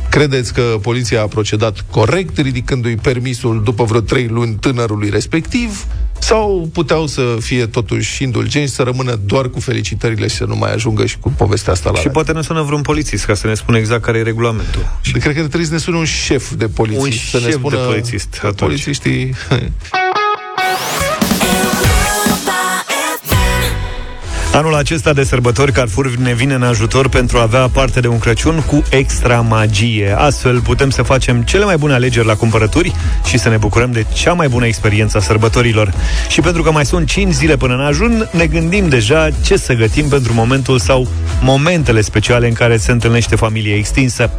Credeți 0.09 0.53
că 0.53 0.61
poliția 0.81 1.21
a 1.21 1.27
procedat 1.27 1.85
corect, 1.89 2.37
ridicându-i 2.37 2.95
permisul 2.95 3.63
după 3.63 3.83
vreo 3.83 3.99
trei 3.99 4.27
luni 4.27 4.55
tânărului 4.55 5.09
respectiv? 5.09 5.85
Sau 6.23 6.69
puteau 6.73 7.07
să 7.07 7.37
fie 7.39 7.65
totuși 7.65 8.23
indulgenți, 8.23 8.73
să 8.73 8.83
rămână 8.83 9.19
doar 9.25 9.49
cu 9.49 9.59
felicitările 9.59 10.27
și 10.27 10.35
să 10.35 10.45
nu 10.45 10.55
mai 10.55 10.73
ajungă 10.73 11.05
și 11.05 11.17
cu 11.19 11.29
povestea 11.29 11.73
asta 11.73 11.91
la 11.91 11.99
Și 11.99 12.07
poate 12.07 12.31
ne 12.31 12.41
sună 12.41 12.61
vreun 12.61 12.81
polițist 12.81 13.25
ca 13.25 13.33
să 13.33 13.47
ne 13.47 13.53
spună 13.53 13.77
exact 13.77 14.01
care 14.01 14.17
e 14.17 14.21
regulamentul. 14.21 14.97
Și 15.01 15.11
cred 15.11 15.33
că 15.35 15.39
trebuie 15.39 15.65
să 15.65 15.71
ne 15.71 15.77
sună 15.77 15.97
un 15.97 16.05
șef 16.05 16.51
de 16.51 16.67
poliție. 16.67 17.01
Un 17.01 17.11
să 17.11 17.37
ne 17.37 17.43
șef 17.43 17.53
spună 17.53 17.75
de 17.75 17.81
polițist, 17.81 18.27
că 18.39 18.47
atunci. 18.47 18.59
Polițiștii... 18.59 19.33
Anul 24.53 24.75
acesta 24.75 25.13
de 25.13 25.23
sărbători, 25.23 25.71
Carrefour 25.71 26.15
ne 26.15 26.33
vine 26.33 26.53
în 26.53 26.63
ajutor 26.63 27.09
pentru 27.09 27.37
a 27.37 27.41
avea 27.41 27.67
parte 27.67 27.99
de 27.99 28.07
un 28.07 28.19
Crăciun 28.19 28.63
cu 28.65 28.83
extra 28.89 29.41
magie. 29.41 30.15
Astfel 30.17 30.61
putem 30.61 30.89
să 30.89 31.01
facem 31.01 31.41
cele 31.41 31.65
mai 31.65 31.77
bune 31.77 31.93
alegeri 31.93 32.25
la 32.25 32.35
cumpărături 32.35 32.93
și 33.25 33.37
să 33.37 33.49
ne 33.49 33.57
bucurăm 33.57 33.91
de 33.91 34.05
cea 34.13 34.33
mai 34.33 34.47
bună 34.47 34.65
experiență 34.65 35.17
a 35.17 35.21
sărbătorilor. 35.21 35.93
Și 36.29 36.41
pentru 36.41 36.61
că 36.61 36.71
mai 36.71 36.85
sunt 36.85 37.07
5 37.07 37.33
zile 37.33 37.57
până 37.57 37.73
în 37.73 37.79
ajun, 37.79 38.29
ne 38.31 38.45
gândim 38.45 38.89
deja 38.89 39.29
ce 39.43 39.57
să 39.57 39.73
gătim 39.73 40.07
pentru 40.07 40.33
momentul 40.33 40.79
sau 40.79 41.07
momentele 41.41 42.01
speciale 42.01 42.47
în 42.47 42.53
care 42.53 42.77
se 42.77 42.91
întâlnește 42.91 43.35
familia 43.35 43.75
extinsă. 43.75 44.31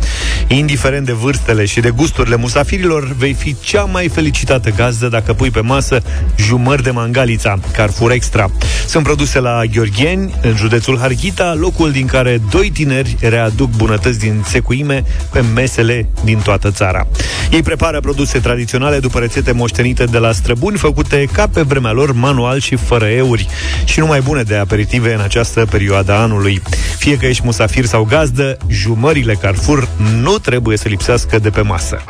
Indiferent 0.47 1.06
de 1.06 1.12
vârstele 1.12 1.64
și 1.64 1.80
de 1.80 1.90
gusturile 1.90 2.37
musafirilor, 2.37 3.14
vei 3.16 3.33
fi 3.33 3.56
cea 3.61 3.85
mai 3.85 4.09
felicitată 4.09 4.71
gazdă 4.71 5.09
dacă 5.09 5.33
pui 5.33 5.50
pe 5.50 5.61
masă 5.61 6.02
jumări 6.37 6.83
de 6.83 6.90
mangalița, 6.90 7.59
Carrefour 7.73 8.11
Extra. 8.11 8.50
Sunt 8.87 9.04
produse 9.04 9.40
la 9.40 9.64
Gheorgheni, 10.04 10.34
în 10.42 10.56
județul 10.56 10.99
Harghita, 10.99 11.54
locul 11.54 11.90
din 11.90 12.06
care 12.06 12.40
doi 12.50 12.70
tineri 12.70 13.16
readuc 13.20 13.70
bunătăți 13.76 14.18
din 14.18 14.42
secuime 14.46 15.04
pe 15.32 15.40
mesele 15.54 16.08
din 16.25 16.38
toată 16.38 16.70
țara. 16.70 17.06
Ei 17.50 17.62
prepară 17.62 18.00
produse 18.00 18.38
tradiționale 18.38 18.99
după 18.99 19.18
rețete 19.18 19.52
moștenite 19.52 20.04
de 20.04 20.18
la 20.18 20.32
străbuni, 20.32 20.76
făcute 20.76 21.28
ca 21.32 21.49
pe 21.49 21.62
vremea 21.62 21.92
lor, 21.92 22.12
manual 22.12 22.61
și 22.61 22.76
fără 22.76 23.06
euri, 23.06 23.49
și 23.84 23.99
numai 23.99 24.20
bune 24.20 24.42
de 24.42 24.56
aperitive 24.56 25.14
în 25.14 25.20
această 25.20 25.66
perioadă 25.70 26.12
a 26.12 26.20
anului. 26.20 26.62
Fie 26.99 27.16
că 27.16 27.26
ești 27.26 27.42
musafir 27.44 27.84
sau 27.84 28.04
gazdă, 28.04 28.56
jumările 28.68 29.34
Carrefour 29.34 29.88
nu 30.20 30.38
trebuie 30.38 30.76
să 30.76 30.88
lipsească 30.88 31.38
de 31.38 31.50
pe 31.50 31.61
masă. 31.61 32.04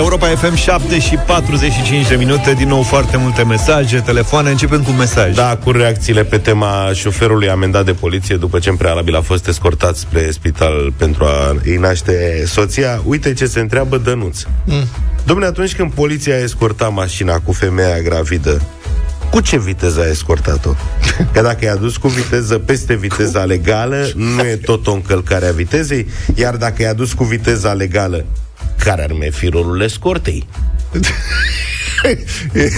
Europa 0.00 0.26
FM 0.26 0.54
7 0.54 0.98
și 0.98 1.14
45 1.14 2.08
de 2.08 2.14
minute, 2.14 2.52
din 2.52 2.68
nou 2.68 2.82
foarte 2.82 3.16
multe 3.16 3.42
mesaje, 3.42 4.00
telefoane, 4.00 4.50
începem 4.50 4.82
cu 4.82 4.90
mesaj. 4.90 5.34
Da, 5.34 5.56
cu 5.56 5.70
reacțiile 5.70 6.24
pe 6.24 6.38
tema 6.38 6.90
șoferului 6.92 7.50
amendat 7.50 7.84
de 7.84 7.92
poliție 7.92 8.36
după 8.36 8.58
ce 8.58 8.68
în 8.68 8.76
prealabil 8.76 9.16
a 9.16 9.20
fost 9.20 9.46
escortat 9.46 9.96
spre 9.96 10.30
spital 10.30 10.92
pentru 10.96 11.24
a 11.24 11.56
îi 11.64 11.76
naște 11.76 12.44
soția. 12.46 13.02
Uite 13.04 13.32
ce 13.32 13.46
se 13.46 13.60
întreabă 13.60 13.98
Dănuț. 13.98 14.42
Mm. 14.64 14.86
Domnule, 15.24 15.48
atunci 15.48 15.76
când 15.76 15.92
poliția 15.92 16.34
a 16.34 16.42
escortat 16.42 16.92
mașina 16.92 17.38
cu 17.38 17.52
femeia 17.52 18.00
gravidă, 18.00 18.62
cu 19.30 19.40
ce 19.40 19.58
viteză 19.58 20.00
a 20.00 20.08
escortat-o? 20.08 20.70
Că 21.32 21.42
dacă 21.42 21.64
i-a 21.64 21.76
dus 21.76 21.96
cu 21.96 22.08
viteză 22.08 22.58
peste 22.58 22.94
viteza 22.94 23.44
legală, 23.44 24.10
nu 24.14 24.42
e 24.42 24.56
tot 24.56 24.86
o 24.86 24.92
încălcare 24.92 25.46
a 25.46 25.52
vitezei, 25.52 26.06
iar 26.34 26.56
dacă 26.56 26.82
i-a 26.82 26.94
dus 26.94 27.12
cu 27.12 27.24
viteza 27.24 27.72
legală, 27.72 28.24
care 28.84 29.02
ar 29.02 29.12
mai 29.12 29.30
fi 29.30 29.48
rolul 29.48 29.80
escortei? 29.80 30.46
e 32.54 32.70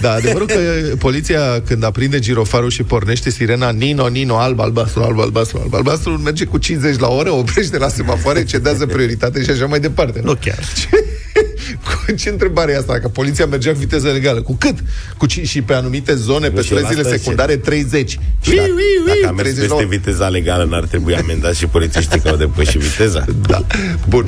Da, 0.00 0.12
adevărul 0.12 0.46
că 0.46 0.60
poliția 0.98 1.62
când 1.66 1.84
aprinde 1.84 2.18
girofarul 2.18 2.70
și 2.70 2.82
pornește 2.82 3.30
sirena 3.30 3.70
Nino, 3.70 4.06
Nino, 4.06 4.38
alb, 4.38 4.60
albastru, 4.60 5.02
alb, 5.02 5.20
albastru, 5.20 5.58
alb, 5.62 5.74
albastru, 5.74 6.10
merge 6.10 6.44
cu 6.44 6.58
50 6.58 6.98
la 6.98 7.08
oră, 7.08 7.30
oprește 7.30 7.78
la 7.78 7.88
semafoare, 7.88 8.44
cedează 8.44 8.86
prioritate 8.86 9.42
și 9.42 9.50
așa 9.50 9.66
mai 9.66 9.80
departe. 9.80 10.20
Nu, 10.22 10.30
nu 10.30 10.38
chiar. 10.40 10.58
Cu 12.06 12.12
ce 12.12 12.28
întrebare 12.28 12.72
e 12.72 12.76
asta? 12.76 12.98
Că 12.98 13.08
poliția 13.08 13.46
mergea 13.46 13.72
cu 13.72 13.78
viteză 13.78 14.08
legală. 14.08 14.42
Cu 14.42 14.56
cât? 14.58 14.74
Cu 15.16 15.26
ci- 15.26 15.48
și 15.48 15.62
pe 15.62 15.72
anumite 15.72 16.14
zone, 16.14 16.48
pe 16.48 16.62
străzile 16.62 17.02
secundare, 17.02 17.56
30. 17.56 18.18
Și 18.40 18.54
dacă, 18.54 18.68
dacă 19.06 19.26
a 19.26 19.30
mers 19.30 19.48
peste 19.48 19.74
la... 19.74 19.86
viteza 19.88 20.28
legală, 20.28 20.64
n-ar 20.64 20.84
trebui 20.84 21.14
amendat 21.14 21.54
și 21.54 21.66
polițiștii 21.66 22.20
că 22.20 22.28
au 22.28 22.36
depășit 22.36 22.80
viteza? 22.80 23.24
Da. 23.48 23.64
Bun. 24.08 24.26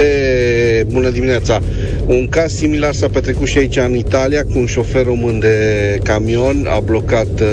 E, 0.00 0.82
bună 0.82 1.10
dimineața. 1.10 1.60
Un 2.06 2.28
caz 2.28 2.52
similar 2.52 2.94
s-a 2.94 3.08
petrecut 3.08 3.46
și 3.46 3.58
aici 3.58 3.76
în 3.76 3.94
Italia, 3.94 4.42
cu 4.42 4.58
un 4.58 4.66
șofer 4.66 5.04
român 5.04 5.38
de 5.38 5.98
camion 6.02 6.66
a 6.70 6.80
blocat 6.80 7.40
uh, 7.40 7.48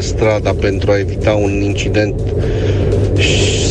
strada 0.00 0.50
pentru 0.50 0.90
a 0.90 0.98
evita 0.98 1.30
un 1.30 1.50
incident 1.50 2.20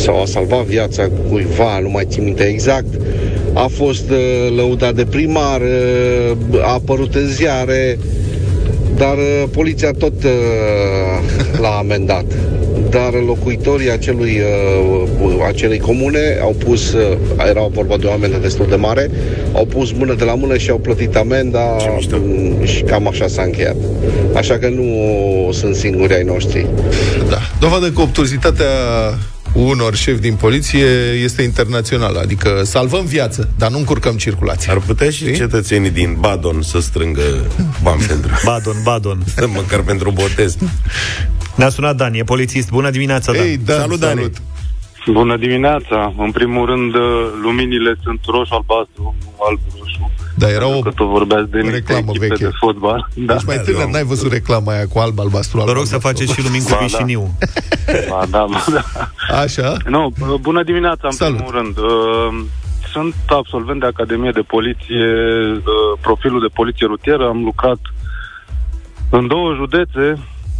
sau 0.04 0.22
a 0.22 0.24
salvat 0.24 0.64
viața 0.64 1.08
cuiva, 1.28 1.78
nu 1.78 1.88
mai 1.88 2.06
țin 2.08 2.24
minte 2.24 2.44
exact 2.44 2.86
a 3.56 3.66
fost 3.66 4.10
uh, 4.10 4.56
lăudat 4.56 4.94
de 4.94 5.04
primar, 5.04 5.60
uh, 5.60 6.62
a 6.62 6.72
apărut 6.72 7.14
în 7.14 7.26
ziare, 7.26 7.98
dar 8.96 9.16
uh, 9.16 9.44
poliția 9.52 9.90
tot 9.98 10.12
l-a 11.62 11.76
amendat. 11.78 12.24
Dar 12.90 13.12
locuitorii 13.26 13.90
acelui, 13.90 14.40
acelei 15.46 15.78
comune 15.78 16.38
au 16.42 16.54
pus, 16.64 16.94
era 17.48 17.66
vorba 17.72 17.96
de 17.96 18.06
o 18.06 18.12
amendă 18.12 18.36
destul 18.36 18.66
de 18.68 18.74
mare, 18.74 19.10
au 19.52 19.64
pus 19.64 19.92
mână 19.92 20.14
de 20.14 20.24
la 20.24 20.34
mână 20.34 20.56
și 20.56 20.70
au 20.70 20.78
plătit 20.78 21.16
amenda 21.16 21.76
mm, 22.10 22.64
și 22.64 22.82
cam 22.82 23.08
așa 23.08 23.26
s-a 23.26 23.42
încheiat. 23.42 23.76
Așa 24.34 24.58
că 24.58 24.68
nu 24.68 25.52
sunt 25.52 25.74
singuri 25.74 26.14
ai 26.14 26.22
noștri. 26.22 26.66
Da. 27.28 27.38
Dovadă 27.60 27.90
că 27.90 28.00
obtuzitatea 28.00 28.66
unor 29.56 29.94
șefi 29.94 30.20
din 30.20 30.34
poliție 30.34 30.86
este 31.22 31.42
internațională. 31.42 32.18
Adică 32.20 32.62
salvăm 32.64 33.04
viață, 33.04 33.48
dar 33.58 33.70
nu 33.70 33.78
încurcăm 33.78 34.16
circulația. 34.16 34.72
Ar 34.72 34.78
putea 34.78 35.10
și 35.10 35.16
Știi? 35.16 35.34
cetățenii 35.34 35.90
din 35.90 36.16
Badon 36.18 36.62
să 36.62 36.80
strângă 36.80 37.22
bani 37.82 38.02
pentru... 38.02 38.30
Badon, 38.44 38.76
Badon. 38.82 39.24
Măcar 39.54 39.80
pentru 39.80 40.10
botez. 40.10 40.56
Ne-a 41.54 41.68
sunat 41.68 41.96
Dan, 41.96 42.14
e 42.14 42.22
polițist. 42.22 42.68
Bună 42.68 42.90
dimineața, 42.90 43.32
Dan. 43.32 43.42
Ei, 43.42 43.56
Dan 43.64 43.80
salut, 43.80 43.98
Dan. 44.00 44.14
Salut. 44.14 44.36
Bună 45.12 45.36
dimineața! 45.36 46.12
În 46.18 46.30
primul 46.30 46.66
rând, 46.66 46.94
luminile 47.42 47.96
sunt 48.02 48.20
roșu-albastru, 48.26 49.14
alb-roșu. 49.48 50.10
Da, 50.38 50.50
era 50.50 50.76
o 50.76 50.80
că 50.80 50.90
tu 50.90 51.04
vorbeați 51.04 51.50
de 51.50 51.60
reclamă 51.60 52.12
veche. 52.18 52.44
de 52.44 52.50
fotbal. 52.60 53.08
Da. 53.14 53.32
Deci 53.32 53.44
mai 53.44 53.56
tânăr, 53.64 53.84
n-ai 53.84 54.04
văzut 54.04 54.32
reclama 54.32 54.72
aia 54.72 54.86
cu 54.92 54.98
alb, 54.98 55.18
albastru, 55.18 55.58
alb, 55.58 55.68
Vă 55.68 55.72
rog 55.72 55.84
să 55.84 55.98
faceți 55.98 56.32
și 56.32 56.42
lumini 56.44 56.62
cu 56.64 56.70
ba, 56.70 56.76
vișiniu. 56.76 57.30
Da. 57.38 57.92
Ba, 58.10 58.24
da, 58.30 58.44
ba, 58.50 58.64
da. 58.72 59.10
Așa? 59.36 59.76
Nu, 59.88 60.12
bună 60.40 60.62
dimineața, 60.62 61.06
în 61.06 61.10
Salut. 61.10 61.36
primul 61.36 61.52
rând. 61.52 61.76
Uh, 61.78 62.44
sunt 62.92 63.14
absolvent 63.26 63.80
de 63.80 63.86
Academie 63.86 64.30
de 64.30 64.40
Poliție, 64.40 65.06
uh, 65.56 65.98
profilul 66.00 66.40
de 66.40 66.54
poliție 66.54 66.86
rutieră. 66.86 67.26
Am 67.26 67.44
lucrat 67.44 67.78
în 69.10 69.26
două 69.26 69.54
județe, 69.54 70.18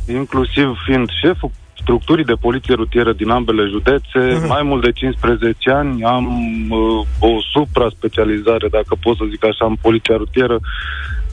inclusiv 0.09 0.67
fiind 0.85 1.09
șeful 1.23 1.51
structurii 1.87 2.25
de 2.25 2.43
poliție 2.47 2.75
rutieră 2.75 3.13
din 3.13 3.31
ambele 3.31 3.65
județe, 3.75 4.21
uh-huh. 4.25 4.49
mai 4.49 4.63
mult 4.63 4.83
de 4.83 4.93
15 4.93 5.71
ani, 5.71 6.05
am 6.05 6.27
uh, 6.71 7.07
o 7.19 7.33
supra-specializare, 7.53 8.69
dacă 8.69 8.93
pot 9.01 9.17
să 9.17 9.25
zic 9.31 9.45
așa, 9.45 9.65
în 9.67 9.77
poliția 9.81 10.17
rutieră 10.17 10.59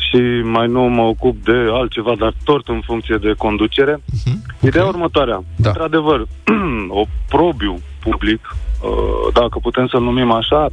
și 0.05 0.19
mai 0.43 0.67
nu 0.67 0.81
mă 0.81 1.01
ocup 1.01 1.43
de 1.43 1.57
altceva, 1.71 2.13
dar 2.19 2.33
tot 2.43 2.67
în 2.67 2.81
funcție 2.85 3.17
de 3.21 3.33
conducere. 3.37 3.95
Uh-huh. 3.95 4.35
Ideea 4.61 4.85
okay. 4.85 4.95
următoarea. 4.95 5.43
Da. 5.55 5.69
Într-adevăr, 5.69 6.19
o 7.01 7.03
probiu 7.29 7.75
public, 7.99 8.41
uh, 8.55 9.33
dacă 9.33 9.59
putem 9.61 9.87
să-l 9.87 10.01
numim 10.01 10.31
așa, 10.31 10.69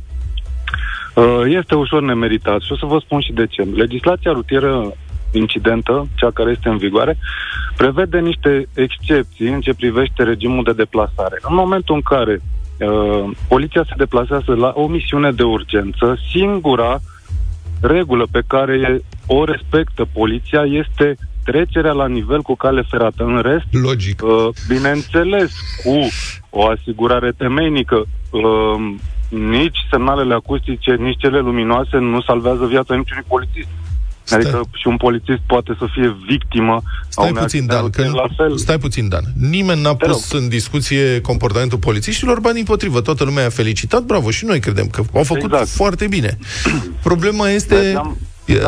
uh, 1.14 1.42
este 1.60 1.74
ușor 1.74 2.02
nemeritat 2.02 2.60
și 2.60 2.72
o 2.72 2.76
să 2.76 2.86
vă 2.86 2.98
spun 3.04 3.20
și 3.20 3.32
de 3.32 3.46
ce. 3.46 3.62
Legislația 3.62 4.32
rutieră 4.32 4.92
incidentă, 5.32 6.08
cea 6.14 6.30
care 6.30 6.50
este 6.50 6.68
în 6.68 6.76
vigoare, 6.76 7.18
prevede 7.76 8.18
niște 8.18 8.68
excepții 8.74 9.48
în 9.48 9.60
ce 9.60 9.74
privește 9.74 10.22
regimul 10.22 10.64
de 10.64 10.72
deplasare. 10.72 11.38
În 11.40 11.54
momentul 11.54 11.94
în 11.94 12.00
care 12.00 12.40
uh, 12.40 13.30
poliția 13.48 13.84
se 13.88 13.94
deplasează 13.96 14.54
la 14.54 14.72
o 14.74 14.86
misiune 14.86 15.30
de 15.30 15.42
urgență, 15.42 16.18
singura 16.30 17.00
regulă 17.80 18.26
pe 18.30 18.42
care 18.46 19.00
o 19.26 19.44
respectă 19.44 20.06
poliția 20.12 20.62
este 20.64 21.16
trecerea 21.44 21.92
la 21.92 22.06
nivel 22.06 22.42
cu 22.42 22.54
cale 22.54 22.82
ferată. 22.88 23.24
În 23.24 23.40
rest, 23.40 23.84
Logic. 23.84 24.22
Uh, 24.22 24.48
bineînțeles, 24.68 25.52
cu 25.84 25.98
o 26.50 26.66
asigurare 26.66 27.32
temeinică, 27.36 28.04
uh, 28.30 28.94
nici 29.28 29.78
semnalele 29.90 30.34
acustice, 30.34 30.94
nici 30.94 31.20
cele 31.20 31.38
luminoase 31.38 31.96
nu 31.96 32.20
salvează 32.20 32.66
viața 32.66 32.94
niciunui 32.94 33.24
polițist. 33.26 33.68
Stai. 34.22 34.38
Adică 34.38 34.60
și 34.72 34.86
un 34.86 34.96
polițist 34.96 35.40
poate 35.46 35.76
să 35.78 35.86
fie 35.92 36.16
victimă 36.28 36.82
Stai 37.08 37.32
puțin, 37.32 37.66
Dan, 37.66 37.90
că 37.90 38.02
la 38.02 38.26
fel. 38.36 38.56
Stai 38.56 38.78
puțin, 38.78 39.08
Dan. 39.08 39.24
Nimeni 39.38 39.80
n-a 39.80 39.94
pus 39.94 40.32
în 40.32 40.48
discuție 40.48 41.20
comportamentul 41.20 41.78
polițiștilor, 41.78 42.40
ba 42.40 42.52
din 42.52 42.64
potrivă, 42.64 43.00
toată 43.00 43.24
lumea 43.24 43.46
a 43.46 43.48
felicitat, 43.48 44.02
bravo, 44.02 44.30
și 44.30 44.44
noi 44.44 44.60
credem 44.60 44.86
că 44.86 45.02
au 45.14 45.22
făcut 45.22 45.52
exact. 45.52 45.68
foarte 45.68 46.06
bine. 46.06 46.38
Problema 47.02 47.48
este... 47.48 48.00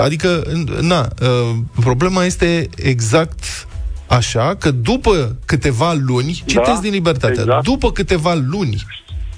Adică, 0.03 0.43
na, 0.81 1.09
uh, 1.23 1.57
problema 1.81 2.25
este 2.25 2.69
exact 2.77 3.67
așa 4.07 4.57
că 4.59 4.71
după 4.71 5.37
câteva 5.45 5.93
luni, 5.93 6.43
da, 6.47 6.53
citesc 6.53 6.81
din 6.81 6.93
libertate, 6.93 7.41
exact. 7.41 7.65
după 7.65 7.93
câteva 7.93 8.35
luni 8.35 8.85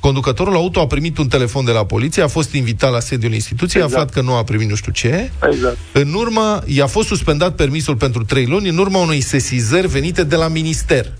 Conducătorul 0.04 0.54
auto 0.54 0.80
a 0.80 0.86
primit 0.86 1.18
un 1.18 1.28
telefon 1.28 1.64
de 1.64 1.70
la 1.70 1.84
poliție, 1.84 2.22
a 2.22 2.28
fost 2.28 2.52
invitat 2.52 2.92
la 2.92 3.00
sediul 3.00 3.32
instituției, 3.32 3.82
exact. 3.82 3.98
a 3.98 4.00
aflat 4.00 4.14
că 4.14 4.20
nu 4.20 4.36
a 4.36 4.44
primit 4.44 4.68
nu 4.68 4.74
știu 4.74 4.92
ce. 4.92 5.30
Exact. 5.50 5.76
În 5.92 6.14
urmă, 6.14 6.62
i-a 6.66 6.86
fost 6.86 7.08
suspendat 7.08 7.54
permisul 7.54 7.96
pentru 7.96 8.24
trei 8.24 8.46
luni, 8.46 8.68
în 8.68 8.78
urma 8.78 8.98
unei 8.98 9.20
sesizări 9.20 9.86
venite 9.86 10.24
de 10.24 10.36
la 10.36 10.48
minister. 10.48 11.12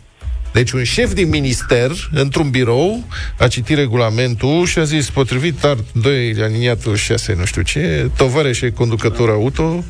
Deci 0.52 0.70
un 0.70 0.82
șef 0.82 1.12
din 1.12 1.28
minister, 1.28 1.90
într-un 2.12 2.50
birou, 2.50 3.04
a 3.38 3.48
citit 3.48 3.76
regulamentul 3.76 4.66
și 4.66 4.78
a 4.78 4.84
zis, 4.84 5.10
potrivit 5.10 5.64
art 5.64 5.92
2, 5.92 6.34
aliniatul 6.42 6.96
6, 6.96 7.34
nu 7.38 7.44
știu 7.44 7.62
ce, 7.62 8.10
și 8.52 8.70
conducător 8.70 9.30
auto, 9.30 9.84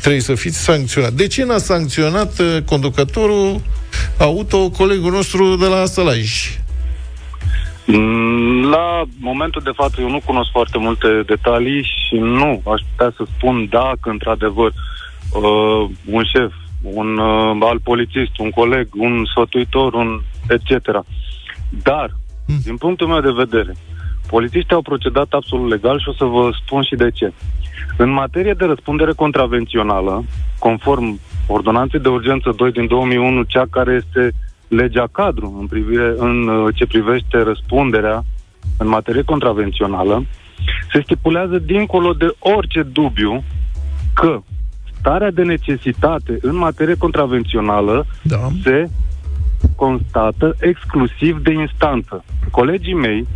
trebuie 0.00 0.22
să 0.22 0.34
fiți 0.34 0.58
sancționat. 0.58 1.12
De 1.12 1.26
ce 1.26 1.44
n-a 1.44 1.58
sancționat 1.58 2.38
uh, 2.38 2.58
conducătorul 2.64 3.60
auto, 4.16 4.70
colegul 4.70 5.12
nostru 5.12 5.56
de 5.56 5.66
la 5.66 5.86
Sălaj? 5.86 6.58
Mm, 7.92 8.70
la 8.70 9.02
momentul 9.20 9.62
de 9.64 9.70
față 9.74 10.00
eu 10.00 10.10
nu 10.10 10.20
cunosc 10.24 10.50
foarte 10.50 10.78
multe 10.78 11.22
detalii 11.26 11.82
și 11.82 12.14
nu 12.14 12.62
aș 12.72 12.80
putea 12.90 13.12
să 13.16 13.24
spun 13.36 13.66
dacă 13.70 14.10
într-adevăr 14.10 14.72
uh, 15.32 15.90
un 16.10 16.24
șef, 16.24 16.52
un 16.82 17.18
uh, 17.18 17.56
alt 17.60 17.82
polițist, 17.82 18.38
un 18.38 18.50
coleg, 18.50 18.88
un 18.96 19.24
sfătuitor, 19.24 19.92
un 19.92 20.20
etc. 20.48 21.04
Dar, 21.82 22.10
mm. 22.46 22.56
din 22.64 22.76
punctul 22.76 23.06
meu 23.06 23.20
de 23.20 23.42
vedere, 23.44 23.74
polițiștii 24.26 24.74
au 24.74 24.82
procedat 24.82 25.26
absolut 25.30 25.68
legal 25.68 26.00
și 26.00 26.08
o 26.08 26.12
să 26.12 26.24
vă 26.24 26.50
spun 26.64 26.82
și 26.82 26.94
de 26.94 27.10
ce. 27.10 27.32
În 27.96 28.10
materie 28.10 28.52
de 28.52 28.64
răspundere 28.64 29.12
contravențională, 29.12 30.24
conform 30.58 31.20
ordonanței 31.46 32.00
de 32.00 32.08
urgență 32.08 32.52
2 32.56 32.72
din 32.72 32.86
2001, 32.86 33.42
cea 33.42 33.64
care 33.70 34.02
este 34.04 34.32
legea 34.68 35.08
cadru 35.12 35.56
în, 35.60 35.66
privire, 35.66 36.14
în 36.16 36.48
uh, 36.48 36.74
ce 36.74 36.86
privește 36.86 37.42
răspunderea 37.42 38.24
în 38.78 38.88
materie 38.88 39.22
contravențională, 39.22 40.24
se 40.92 41.00
stipulează 41.00 41.58
dincolo 41.58 42.12
de 42.12 42.34
orice 42.38 42.82
dubiu 42.82 43.44
că 44.14 44.40
starea 44.98 45.30
de 45.30 45.42
necesitate 45.42 46.38
în 46.40 46.56
materie 46.56 46.94
contravențională 46.94 48.06
da. 48.22 48.48
se 48.62 48.90
constată 49.76 50.54
exclusiv 50.60 51.38
de 51.42 51.52
instanță. 51.52 52.24
Colegii 52.50 52.94
mei, 52.94 53.26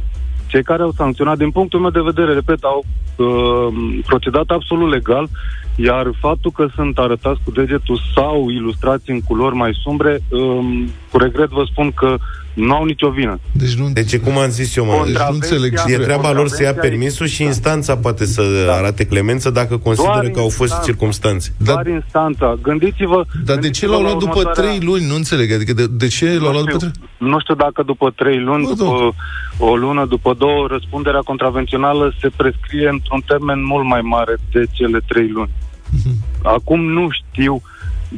cei 0.47 0.63
care 0.63 0.83
au 0.83 0.93
sancționat, 0.93 1.39
din 1.39 1.51
punctul 1.51 1.81
meu 1.81 1.91
de 1.91 2.01
vedere, 2.01 2.33
repet, 2.33 2.63
au 2.63 2.85
uh, 3.17 3.99
procedat 4.07 4.45
absolut 4.47 4.91
legal, 4.91 5.29
iar 5.77 6.11
faptul 6.21 6.51
că 6.51 6.67
sunt 6.75 6.99
arătați 6.99 7.41
cu 7.45 7.51
degetul 7.51 8.01
sau 8.15 8.49
ilustrați 8.49 9.11
în 9.11 9.21
culori 9.21 9.55
mai 9.55 9.79
sumbre, 9.83 10.19
um, 10.31 10.89
cu 11.13 11.19
regret 11.19 11.49
vă 11.49 11.65
spun 11.71 11.93
că 11.93 12.17
nu 12.55 12.75
au 12.75 12.85
nicio 12.85 13.11
vină. 13.11 13.39
Deci, 13.53 13.75
nu... 13.75 13.91
deci 13.93 14.19
cum 14.19 14.39
am 14.39 14.49
zis 14.49 14.77
eu, 14.77 14.85
mă, 14.85 15.03
deci 15.07 15.17
nu 15.17 15.35
înțeleg. 15.35 15.79
E 15.87 15.97
treaba 15.97 16.33
lor 16.33 16.49
să 16.49 16.63
ia 16.63 16.75
permisul 16.75 17.27
și 17.27 17.43
instanța 17.43 17.97
poate 17.97 18.25
să 18.25 18.43
da. 18.67 18.73
arate 18.75 19.07
clemență 19.07 19.51
dacă 19.51 19.77
consideră 19.77 20.13
Doar 20.21 20.31
că 20.31 20.41
au 20.41 20.49
fost 20.49 20.61
instanța. 20.61 20.87
circumstanțe. 20.87 21.55
Doar 21.57 21.83
da. 21.85 21.91
instanța. 21.91 22.59
Gândiți-vă... 22.63 23.25
Dar 23.45 23.57
de 23.57 23.71
ce 23.71 23.87
l-au 23.87 24.03
luat 24.03 24.17
după 24.17 24.45
trei 24.45 24.79
luni? 24.81 25.07
Nu 25.07 25.15
înțeleg. 25.15 25.53
Adică 25.53 25.73
de, 25.73 25.87
de 25.87 26.07
ce 26.07 26.39
l-au 26.39 26.53
luat 26.53 26.65
după 26.65 26.77
trei 26.77 26.91
Nu 27.19 27.41
știu 27.41 27.55
dacă 27.55 27.83
după 27.83 28.11
trei 28.11 28.41
luni, 28.41 28.67
după 28.67 29.15
da. 29.59 29.65
o 29.67 29.77
lună, 29.77 30.07
după 30.07 30.35
două, 30.39 30.67
răspunderea 30.71 31.21
contravențională 31.21 32.15
se 32.21 32.31
prescrie 32.37 32.89
într-un 32.89 33.23
termen 33.27 33.65
mult 33.65 33.87
mai 33.87 34.01
mare 34.01 34.37
de 34.53 34.65
cele 34.73 35.01
trei 35.07 35.29
luni. 35.29 35.51
Uh-huh. 35.51 36.43
Acum 36.43 36.81
nu 36.85 37.09
știu 37.11 37.63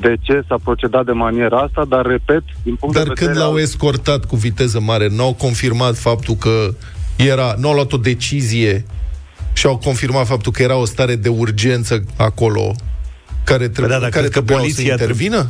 de 0.01 0.17
ce 0.21 0.43
s-a 0.49 0.57
procedat 0.65 1.05
de 1.05 1.13
maniera 1.13 1.59
asta, 1.59 1.85
dar 1.89 2.07
repet, 2.07 2.43
din 2.63 2.75
punct 2.75 2.95
dar 2.95 3.05
de 3.05 3.09
vedere... 3.09 3.33
când 3.33 3.45
l-au 3.45 3.57
escortat 3.59 4.25
cu 4.25 4.37
viteză 4.37 4.81
mare, 4.81 5.09
n-au 5.11 5.35
confirmat 5.35 5.97
faptul 5.97 6.35
că 6.35 6.75
era, 7.17 7.55
nu 7.59 7.69
au 7.69 7.75
luat 7.75 7.93
o 7.93 7.97
decizie 7.97 8.85
și 9.53 9.67
au 9.67 9.77
confirmat 9.77 10.27
faptul 10.27 10.53
că 10.53 10.63
era 10.63 10.77
o 10.77 10.85
stare 10.85 11.17
de 11.17 11.29
urgență 11.29 12.05
acolo 12.17 12.75
care, 13.45 13.69
trebuie, 13.69 13.99
păi 13.99 14.09
da, 14.11 14.17
care 14.17 14.29
trebuia 14.29 14.59
să 14.69 14.83
intervină? 14.83 15.47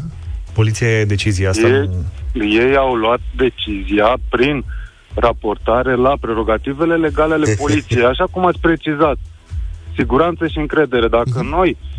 Poliția 0.52 0.88
e 0.88 1.04
decizia 1.04 1.48
asta. 1.48 1.66
Ei, 1.66 1.90
nu... 2.32 2.44
ei 2.44 2.76
au 2.76 2.94
luat 2.94 3.20
decizia 3.36 4.16
prin 4.28 4.64
raportare 5.14 5.96
la 5.96 6.16
prerogativele 6.20 6.96
legale 6.96 7.34
ale 7.34 7.54
poliției, 7.62 8.04
așa 8.04 8.26
cum 8.30 8.46
ați 8.46 8.58
precizat. 8.60 9.16
Siguranță 9.96 10.46
și 10.46 10.58
încredere. 10.58 11.08
Dacă 11.08 11.40
uh-huh. 11.40 11.50
noi 11.50 11.76
Uh, 11.76 11.93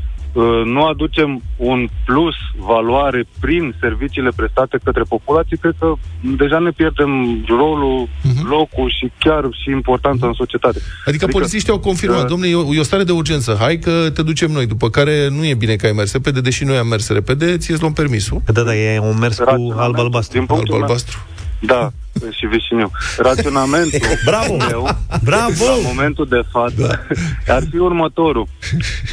nu 0.65 0.83
aducem 0.85 1.41
un 1.55 1.87
plus 2.05 2.35
valoare 2.57 3.25
prin 3.39 3.75
serviciile 3.79 4.31
prestate 4.35 4.79
către 4.83 5.03
populație, 5.09 5.57
cred 5.61 5.75
că 5.79 5.93
deja 6.37 6.59
ne 6.59 6.69
pierdem 6.69 7.09
rolul, 7.47 8.07
uh-huh. 8.07 8.49
locul 8.49 8.93
și 8.97 9.11
chiar 9.19 9.43
și 9.63 9.69
importanța 9.69 10.25
uh-huh. 10.25 10.29
în 10.29 10.33
societate. 10.33 10.77
Adică, 10.77 11.09
adică 11.09 11.25
polițiștii 11.27 11.71
au 11.71 11.79
confirmat, 11.79 12.21
uh, 12.21 12.27
domnule, 12.27 12.49
e 12.49 12.55
o, 12.55 12.73
e 12.73 12.79
o 12.79 12.83
stare 12.83 13.03
de 13.03 13.11
urgență, 13.11 13.57
hai 13.59 13.77
că 13.77 14.09
te 14.13 14.21
ducem 14.23 14.51
noi, 14.51 14.65
după 14.65 14.89
care 14.89 15.27
nu 15.29 15.45
e 15.45 15.53
bine 15.53 15.75
că 15.75 15.85
ai 15.85 15.91
mers 15.91 16.11
repede, 16.13 16.41
deși 16.41 16.63
noi 16.63 16.77
am 16.77 16.87
mers 16.87 17.09
repede, 17.09 17.57
ți-e 17.57 17.75
luăm 17.79 17.93
permisul. 17.93 18.41
Da, 18.53 18.61
da, 18.61 18.75
e 18.75 18.99
un 18.99 19.17
mers 19.19 19.37
cu 19.37 19.73
alb-albastru. 19.75 20.45
Alb-albastru. 20.47 21.17
Da, 21.65 21.89
și 22.29 22.45
vișiniu. 22.45 22.91
Raționamentul 23.17 23.99
Bravo! 24.29 24.55
meu 24.69 24.87
Bravo! 25.23 25.65
la 25.65 25.87
momentul 25.87 26.25
de 26.25 26.41
față 26.51 27.05
da. 27.45 27.53
ar 27.53 27.63
fi 27.69 27.77
următorul. 27.77 28.47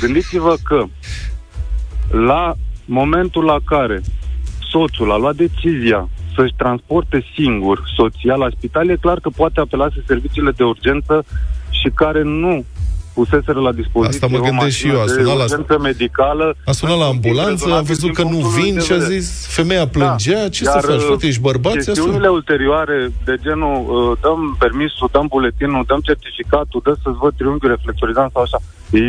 Gândiți-vă 0.00 0.56
că 0.64 0.85
la 2.11 2.54
momentul 2.85 3.44
la 3.44 3.56
care 3.64 4.00
soțul 4.71 5.12
a 5.12 5.16
luat 5.16 5.35
decizia 5.35 6.09
să-și 6.35 6.54
transporte 6.56 7.25
singur 7.35 7.82
soția 7.97 8.35
la 8.35 8.49
spital, 8.56 8.88
e 8.88 8.97
clar 9.00 9.21
că 9.21 9.28
poate 9.28 9.61
apela 9.61 9.88
să 9.88 10.02
serviciile 10.06 10.50
de 10.50 10.62
urgență 10.62 11.25
și 11.71 11.88
care 11.94 12.23
nu 12.23 12.64
puseseră 13.14 13.61
la 13.61 13.73
dispoziție 13.73 14.26
Asta 14.26 14.38
mă 14.38 14.45
gândesc 14.49 14.76
și 14.76 14.88
eu, 14.88 15.00
a 15.00 15.07
sunat 15.07 15.69
la, 15.69 15.76
medicală. 15.76 16.57
A 16.64 16.73
sunat 16.73 16.99
la 16.99 17.04
ambulanță, 17.04 17.75
a 17.75 17.81
văzut 17.81 18.12
că 18.14 18.23
nu 18.23 18.38
vin 18.38 18.81
și 18.81 18.92
a 18.92 18.99
zis, 18.99 19.47
femeia 19.47 19.87
plângea, 19.87 20.40
da. 20.42 20.49
ce 20.49 20.64
Iar 20.64 20.81
să 20.81 20.87
faci, 20.87 21.00
frate, 21.00 21.26
ești 21.26 21.40
bărbat? 21.40 21.73
Chestiunile 21.73 22.28
ulterioare 22.28 23.12
de 23.25 23.37
genul, 23.42 23.76
uh, 23.88 24.19
dăm 24.21 24.57
permisul, 24.59 25.09
dăm 25.12 25.26
buletinul, 25.26 25.85
dăm 25.87 26.00
certificatul, 26.00 26.81
dă 26.85 26.97
să-ți 27.02 27.19
văd 27.19 27.35
triunghiul 27.37 27.71
reflectorizant 27.71 28.31
sau 28.33 28.42
așa. 28.42 28.59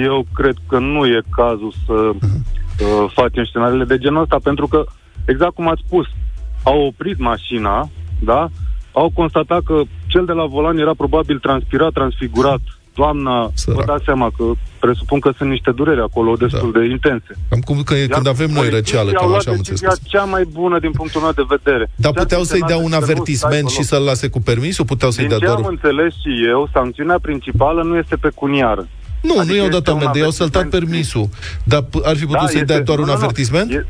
Eu 0.06 0.26
cred 0.34 0.56
că 0.68 0.80
nu 0.80 1.06
e 1.06 1.22
cazul 1.30 1.74
să 1.86 1.94
uh, 1.94 3.12
facem 3.14 3.44
scenariile 3.46 3.84
de 3.84 3.98
genul 3.98 4.22
ăsta, 4.22 4.38
pentru 4.44 4.68
că, 4.68 4.84
exact 5.26 5.54
cum 5.54 5.68
ați 5.68 5.84
spus, 5.86 6.06
au 6.64 6.86
oprit 6.86 7.20
mașina, 7.20 7.90
da? 8.20 8.48
Au 8.92 9.12
constatat 9.14 9.64
că 9.64 9.82
cel 10.08 10.26
de 10.26 10.32
la 10.32 10.46
volan 10.46 10.78
era 10.78 10.94
probabil 10.94 11.40
transpirat, 11.40 11.92
transfigurat, 11.92 12.62
doamna, 12.96 13.52
Sărac. 13.54 13.80
vă 13.80 13.86
dați 13.86 14.04
seama 14.04 14.32
că 14.38 14.44
presupun 14.80 15.20
că 15.20 15.32
sunt 15.38 15.50
niște 15.50 15.72
dureri 15.72 16.02
acolo 16.02 16.36
destul 16.36 16.72
da. 16.72 16.80
de 16.80 16.86
intense. 16.86 17.32
Cam 17.50 17.60
cum 17.60 17.82
că 17.84 17.94
Iar 17.96 18.08
când 18.08 18.28
avem 18.28 18.50
noi 18.50 18.70
răceală, 18.70 19.12
cam 19.12 19.34
așa 19.34 19.52
am 19.52 19.58
înțeles. 19.58 20.00
cea 20.04 20.24
mai 20.24 20.44
bună 20.52 20.80
din 20.80 20.92
punctul 20.92 21.22
meu 21.22 21.32
de 21.32 21.46
vedere. 21.48 21.90
Dar 21.96 22.12
puteau 22.12 22.44
să-i 22.44 22.64
dea 22.68 22.78
un 22.78 22.94
avertisment 22.94 23.70
și 23.70 23.84
să-l 23.84 24.04
lase 24.04 24.28
cu 24.28 24.42
permisul? 24.42 24.86
Puteau 24.86 25.12
să-i 25.12 25.28
dea 25.28 25.38
doar... 25.38 25.56
am 25.56 25.66
înțeles 25.66 26.14
și 26.14 26.48
eu, 26.48 26.70
sancțiunea 26.74 27.20
principală 27.22 27.84
nu 27.84 27.98
este 27.98 28.16
pecuniară. 28.16 28.88
Nu, 29.22 29.40
adică 29.40 29.54
nu 29.54 29.60
i-au 29.60 29.70
dat 29.70 29.88
amendă, 29.88 30.18
i-au 30.18 30.30
săltat 30.30 30.68
permisul. 30.68 31.30
Dar 31.64 31.86
ar 32.04 32.16
fi 32.16 32.26
putut 32.26 32.42
da, 32.42 32.48
să-i 32.48 32.66
dea 32.66 32.82
doar 32.82 32.98
nu, 32.98 33.04
un 33.04 33.10
nu, 33.10 33.16
avertisment? 33.16 33.72
E, 33.72 33.86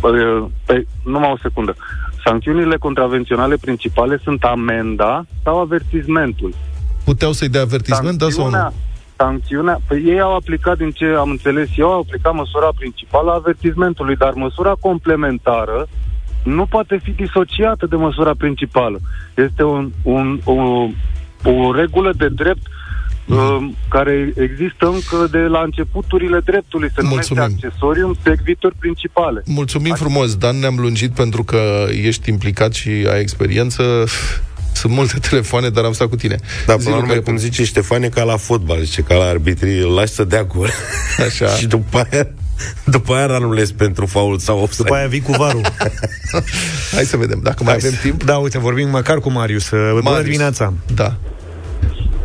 bă, 0.00 0.10
pe, 0.64 0.86
numai 1.04 1.30
o 1.30 1.38
secundă. 1.42 1.76
Sancțiunile 2.24 2.76
contravenționale 2.76 3.56
principale 3.56 4.20
sunt 4.24 4.42
amenda 4.42 5.26
sau 5.42 5.60
avertismentul. 5.60 6.54
Puteau 7.08 7.32
să-i 7.32 7.48
dea 7.48 7.60
avertisment, 7.60 8.18
da 8.18 8.28
sau 8.28 8.50
nu? 8.50 8.72
Sancțiunea, 9.16 9.80
păi 9.86 10.02
ei 10.12 10.20
au 10.20 10.34
aplicat, 10.34 10.76
din 10.76 10.90
ce 10.90 11.04
am 11.04 11.30
înțeles 11.30 11.68
eu, 11.76 11.90
au 11.92 12.00
aplicat 12.00 12.34
măsura 12.34 12.68
principală 12.78 13.30
a 13.30 13.34
avertismentului, 13.34 14.16
dar 14.16 14.32
măsura 14.32 14.74
complementară 14.80 15.88
nu 16.42 16.66
poate 16.66 17.00
fi 17.02 17.10
disociată 17.10 17.86
de 17.86 17.96
măsura 17.96 18.32
principală. 18.38 18.98
Este 19.34 19.62
un, 19.62 19.90
un, 20.02 20.40
o, 20.44 20.52
o 21.50 21.72
regulă 21.74 22.12
de 22.16 22.28
drept 22.28 22.66
uh, 23.26 23.68
care 23.88 24.32
există 24.36 24.86
încă 24.86 25.26
de 25.30 25.38
la 25.38 25.60
începuturile 25.62 26.40
dreptului, 26.44 26.90
se 26.94 27.02
numește 27.02 27.40
accesorium 27.40 28.16
secvitor 28.22 28.72
principale. 28.78 29.42
Mulțumim 29.44 29.92
adică... 29.92 30.08
frumos, 30.08 30.36
Dan, 30.36 30.58
ne-am 30.58 30.76
lungit 30.78 31.10
pentru 31.10 31.44
că 31.44 31.86
ești 31.90 32.30
implicat 32.30 32.72
și 32.72 32.88
ai 32.88 33.20
experiență. 33.20 34.04
Sunt 34.86 34.98
multe 34.98 35.28
telefoane, 35.28 35.68
dar 35.68 35.84
am 35.84 35.92
stat 35.92 36.08
cu 36.08 36.16
tine. 36.16 36.36
Da, 36.66 36.76
până 36.76 36.90
la 36.90 36.96
urmă, 36.96 37.12
că... 37.12 37.20
cum 37.20 37.36
zice 37.36 37.64
Ștefane, 37.64 38.08
ca 38.08 38.22
la 38.22 38.36
fotbal, 38.36 38.78
zice, 38.80 39.02
ca 39.02 39.14
la 39.14 39.24
arbitrii, 39.24 39.78
îl 39.78 39.94
lași 39.94 40.12
să 40.12 40.24
dea 40.24 40.44
gol. 40.44 40.70
Așa. 41.26 41.46
și 41.58 41.66
după 41.66 42.06
aia 42.10 42.26
după 42.84 43.14
aia 43.14 43.26
ranulezi 43.26 43.74
pentru 43.74 44.06
faul 44.06 44.38
sau 44.38 44.58
offside. 44.58 44.82
După 44.82 44.94
aia 44.94 45.06
vii 45.06 45.20
cu 45.20 45.32
varul. 45.32 45.60
Hai 46.96 47.04
să 47.04 47.16
vedem, 47.16 47.40
dacă 47.42 47.62
Hai. 47.64 47.66
mai 47.66 47.74
avem 47.74 47.98
timp. 48.02 48.22
Da, 48.22 48.36
uite, 48.36 48.58
vorbim 48.58 48.88
măcar 48.88 49.18
cu 49.18 49.30
Marius. 49.30 49.70
Marius. 49.70 50.02
Bună 50.02 50.22
dimineața! 50.22 50.72
Da. 50.94 51.10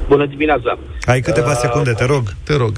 Bună 0.07 0.25
dimineața! 0.25 0.77
Ai 1.05 1.21
câteva 1.21 1.51
uh, 1.51 1.59
secunde, 1.61 1.91
te 1.91 2.05
rog. 2.05 2.23
Te 2.43 2.55
rog. 2.55 2.73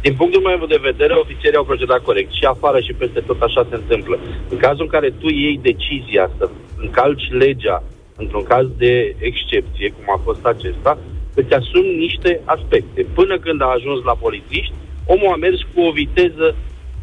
Din 0.00 0.14
punctul 0.14 0.40
meu 0.40 0.66
de 0.66 0.80
vedere, 0.90 1.12
ofițerii 1.14 1.56
au 1.56 1.64
procedat 1.64 2.00
corect. 2.08 2.30
Și 2.32 2.44
afară 2.44 2.78
și 2.80 2.92
peste 2.92 3.20
tot 3.20 3.40
așa 3.40 3.66
se 3.70 3.74
întâmplă. 3.74 4.18
În 4.48 4.56
cazul 4.56 4.84
în 4.86 4.92
care 4.96 5.08
tu 5.20 5.28
iei 5.28 5.60
decizia 5.62 6.30
să 6.38 6.44
încalci 6.84 7.26
legea 7.42 7.82
într-un 8.22 8.44
caz 8.52 8.66
de 8.76 8.94
excepție, 9.18 9.88
cum 9.96 10.06
a 10.16 10.20
fost 10.24 10.44
acesta, 10.52 10.98
îți 11.34 11.52
asumi 11.60 11.96
niște 12.06 12.40
aspecte. 12.44 13.00
Până 13.18 13.38
când 13.38 13.62
a 13.62 13.74
ajuns 13.76 14.00
la 14.04 14.14
polițiști, 14.24 14.74
omul 15.06 15.32
a 15.32 15.36
mers 15.36 15.58
cu 15.72 15.80
o 15.88 15.92
viteză 16.00 16.46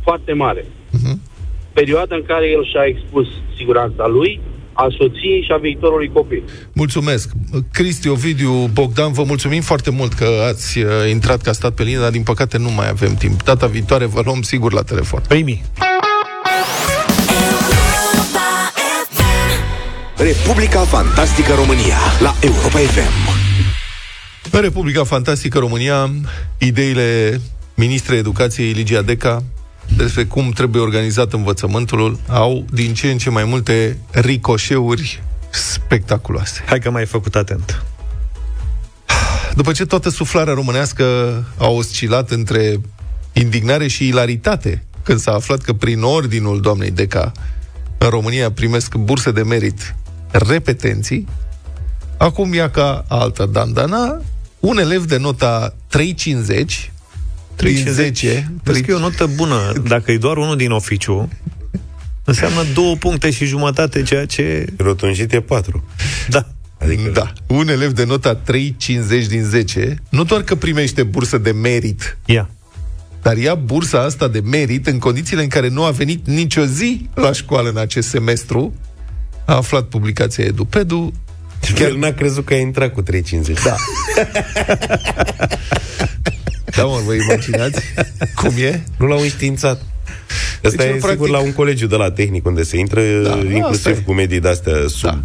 foarte 0.03 0.33
mare. 0.33 0.63
Uh-huh. 0.95 1.15
Perioada 1.73 2.15
în 2.15 2.25
care 2.31 2.45
el 2.55 2.63
și-a 2.71 2.85
expus 2.93 3.27
siguranța 3.57 4.07
lui, 4.07 4.41
a 4.73 4.87
soției 4.97 5.41
și 5.41 5.51
a 5.51 5.57
viitorului 5.57 6.09
copil. 6.13 6.43
Mulțumesc. 6.73 7.29
Cristi, 7.71 8.07
Ovidiu, 8.09 8.51
Bogdan, 8.73 9.11
vă 9.11 9.23
mulțumim 9.23 9.61
foarte 9.61 9.91
mult 9.91 10.13
că 10.13 10.27
ați 10.49 10.79
uh, 10.79 10.89
intrat 11.09 11.41
ca 11.41 11.51
stat 11.51 11.73
pe 11.73 11.83
linie, 11.83 11.99
dar 11.99 12.11
din 12.11 12.23
păcate 12.23 12.57
nu 12.57 12.71
mai 12.71 12.89
avem 12.89 13.13
timp. 13.13 13.43
Data 13.43 13.67
viitoare 13.67 14.05
vă 14.05 14.21
luăm 14.25 14.41
sigur 14.41 14.73
la 14.73 14.81
telefon. 14.81 15.21
Primii. 15.27 15.61
Republica 20.25 20.79
Fantastică 20.79 21.53
România 21.53 21.97
la 22.19 22.35
Europa 22.41 22.77
FM. 22.79 23.37
În 24.51 24.61
Republica 24.61 25.03
Fantastică 25.03 25.59
România, 25.59 26.11
ideile 26.57 27.41
ministrei 27.73 28.17
educației 28.17 28.71
Ligia 28.71 29.01
Deca 29.01 29.43
despre 29.95 30.23
cum 30.23 30.51
trebuie 30.51 30.81
organizat 30.81 31.33
învățământul 31.33 32.19
au 32.27 32.65
din 32.71 32.93
ce 32.93 33.11
în 33.11 33.17
ce 33.17 33.29
mai 33.29 33.43
multe 33.43 33.97
ricoșeuri 34.11 35.23
spectaculoase. 35.49 36.63
Hai 36.65 36.79
că 36.79 36.91
mai 36.91 37.01
ai 37.01 37.07
făcut 37.07 37.35
atent. 37.35 37.83
După 39.55 39.71
ce 39.71 39.85
toată 39.85 40.09
suflarea 40.09 40.53
românească 40.53 41.03
a 41.57 41.67
oscilat 41.67 42.29
între 42.31 42.81
indignare 43.33 43.87
și 43.87 44.07
ilaritate 44.07 44.83
când 45.03 45.19
s-a 45.19 45.31
aflat 45.31 45.61
că 45.61 45.73
prin 45.73 46.01
ordinul 46.01 46.61
doamnei 46.61 46.91
Deca 46.91 47.31
în 47.97 48.09
România 48.09 48.51
primesc 48.51 48.95
burse 48.95 49.31
de 49.31 49.43
merit 49.43 49.95
repetenții, 50.37 51.27
acum 52.17 52.53
ia 52.53 52.69
ca 52.69 53.05
altă 53.07 53.45
dandana 53.45 54.21
un 54.59 54.77
elev 54.77 55.05
de 55.05 55.17
nota 55.17 55.75
350 55.87 56.91
310 57.55 58.51
Vezi 58.63 58.81
că 58.81 58.91
e 58.91 58.93
o 58.93 58.99
notă 58.99 59.25
bună. 59.35 59.73
Dacă 59.87 60.11
e 60.11 60.17
doar 60.17 60.37
unul 60.37 60.57
din 60.57 60.71
oficiu, 60.71 61.29
înseamnă 62.23 62.63
două 62.73 62.95
puncte 62.95 63.31
și 63.31 63.45
jumătate, 63.45 64.03
ceea 64.03 64.25
ce... 64.25 64.65
Rotunjit 64.77 65.33
e 65.33 65.41
patru. 65.41 65.83
Da. 66.29 66.47
Adică... 66.77 67.09
Da. 67.13 67.33
Un 67.47 67.67
elev 67.67 67.91
de 67.91 68.05
nota 68.05 68.41
3,50 68.51 69.27
din 69.27 69.43
10, 69.43 69.95
nu 70.09 70.23
doar 70.23 70.41
că 70.41 70.55
primește 70.55 71.03
bursă 71.03 71.37
de 71.37 71.51
merit, 71.51 72.17
Ia. 72.25 72.49
dar 73.21 73.37
ia 73.37 73.55
bursa 73.55 73.99
asta 73.99 74.27
de 74.27 74.39
merit 74.39 74.87
în 74.87 74.99
condițiile 74.99 75.41
în 75.41 75.47
care 75.47 75.69
nu 75.69 75.83
a 75.83 75.91
venit 75.91 76.27
nicio 76.27 76.65
zi 76.65 77.09
la 77.13 77.31
școală 77.31 77.69
în 77.69 77.77
acest 77.77 78.07
semestru. 78.07 78.73
A 79.45 79.55
aflat 79.55 79.83
publicația 79.83 80.43
Edupedu. 80.43 81.13
Chiar 81.75 81.91
n-a 81.91 82.11
crezut 82.11 82.45
că 82.45 82.53
a 82.53 82.57
intrat 82.57 82.93
cu 82.93 83.01
350. 83.01 83.63
Da. 83.63 83.75
da, 86.75 86.83
mă, 86.83 87.01
vă 87.05 87.13
imaginați 87.13 87.81
cum 88.35 88.53
e? 88.57 88.83
Nu 88.97 89.05
l-au 89.05 89.19
înștiințat. 89.19 89.81
Asta 90.63 90.77
Deci, 90.77 90.79
e 90.79 90.91
în 90.91 90.93
sigur 90.93 91.09
practic- 91.09 91.31
la 91.31 91.39
un 91.39 91.53
colegiu 91.53 91.87
de 91.87 91.95
la 91.95 92.11
tehnic 92.11 92.45
unde 92.45 92.63
se 92.63 92.77
intră, 92.77 93.01
Da, 93.21 93.31
asta 93.33 93.45
e. 93.45 93.55
inclusiv 93.55 94.03
cu 94.03 94.13
medii 94.13 94.39
de-astea 94.39 94.73
sub 94.87 95.09
Da. 95.09 95.21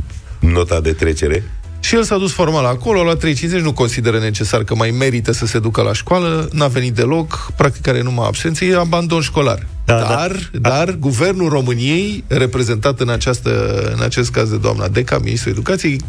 nota 0.48 0.80
de 0.80 0.92
trecere. 0.92 1.42
Și 1.80 1.94
el 1.94 2.02
s-a 2.02 2.16
dus 2.16 2.32
formal 2.32 2.64
acolo, 2.64 3.00
a 3.00 3.02
luat 3.02 3.18
350, 3.18 3.64
nu 3.64 3.72
consideră 3.72 4.18
necesar 4.18 4.64
că 4.64 4.74
mai 4.74 4.90
merită 4.90 5.32
să 5.32 5.46
se 5.46 5.58
ducă 5.58 5.82
la 5.82 5.92
școală, 5.92 6.48
n-a 6.52 6.66
venit 6.66 6.94
deloc, 6.94 7.52
practic 7.56 7.88
are 7.88 8.02
numai 8.02 8.26
absențe, 8.26 8.66
e 8.66 8.76
abandon 8.76 9.20
școlar. 9.20 9.66
Da, 9.84 9.98
dar, 9.98 10.50
dar 10.60 10.96
guvernul 10.98 11.48
României, 11.48 12.24
reprezentat 12.26 13.00
în, 13.00 13.08
această, 13.08 13.80
în 13.96 14.02
acest 14.02 14.30
caz 14.30 14.50
de 14.50 14.56
doamna 14.56 14.88
Deca, 14.88 15.18
ministrul 15.18 15.52
educației, 15.52 16.00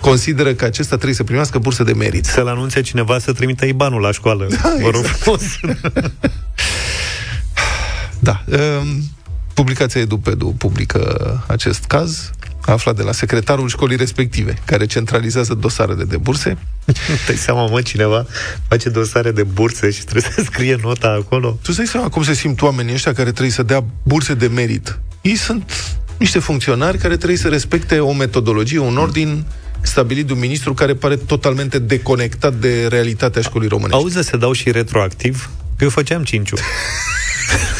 consideră 0.00 0.52
că 0.52 0.64
acesta 0.64 0.94
trebuie 0.94 1.14
să 1.14 1.24
primească 1.24 1.58
bursă 1.58 1.82
de 1.82 1.92
merit. 1.92 2.24
Să-l 2.24 2.48
anunțe 2.48 2.80
cineva 2.80 3.18
să 3.18 3.32
trimită 3.32 3.64
IBAN-ul 3.64 4.00
la 4.00 4.12
școală. 4.12 4.46
Da, 4.62 4.74
Vă 4.80 4.90
rog 4.90 5.00
exact. 5.02 5.18
frumos. 5.18 5.42
Da. 8.18 8.44
Um, 8.46 9.02
publicația 9.54 10.00
Edupedu 10.00 10.54
publică 10.58 11.44
acest 11.46 11.84
caz, 11.84 12.30
a 12.40 12.47
aflat 12.72 12.96
de 12.96 13.02
la 13.02 13.12
secretarul 13.12 13.68
școlii 13.68 13.96
respective, 13.96 14.54
care 14.64 14.86
centralizează 14.86 15.54
dosarele 15.54 16.04
de 16.04 16.16
burse. 16.16 16.58
Dai 17.26 17.36
seama, 17.36 17.66
mă, 17.66 17.80
cineva 17.80 18.26
face 18.68 18.88
dosare 18.88 19.30
de 19.30 19.42
burse 19.42 19.90
și 19.90 20.04
trebuie 20.04 20.32
să 20.34 20.42
scrie 20.44 20.78
nota 20.82 21.08
acolo. 21.08 21.48
Tu 21.50 21.66
îți 21.66 21.76
dai 21.76 21.86
seama 21.86 22.08
cum 22.08 22.22
se 22.22 22.34
simt 22.34 22.62
oamenii 22.62 22.94
ăștia 22.94 23.12
care 23.12 23.30
trebuie 23.30 23.52
să 23.52 23.62
dea 23.62 23.84
burse 24.02 24.34
de 24.34 24.46
merit. 24.46 24.98
Ei 25.20 25.36
sunt 25.36 25.72
niște 26.18 26.38
funcționari 26.38 26.98
care 26.98 27.16
trebuie 27.16 27.38
să 27.38 27.48
respecte 27.48 27.98
o 27.98 28.12
metodologie, 28.12 28.78
un 28.78 28.96
ordin 28.96 29.44
stabilit 29.80 30.26
de 30.26 30.32
un 30.32 30.38
ministru 30.38 30.74
care 30.74 30.94
pare 30.94 31.16
totalmente 31.16 31.78
deconectat 31.78 32.54
de 32.54 32.86
realitatea 32.86 33.42
școlii 33.42 33.68
românești. 33.68 33.96
Auzi, 33.96 34.14
să 34.14 34.22
se 34.22 34.36
dau 34.36 34.52
și 34.52 34.70
retroactiv? 34.70 35.50
Că 35.76 35.84
eu 35.84 35.90
făceam 35.90 36.24
cinciu. 36.24 36.56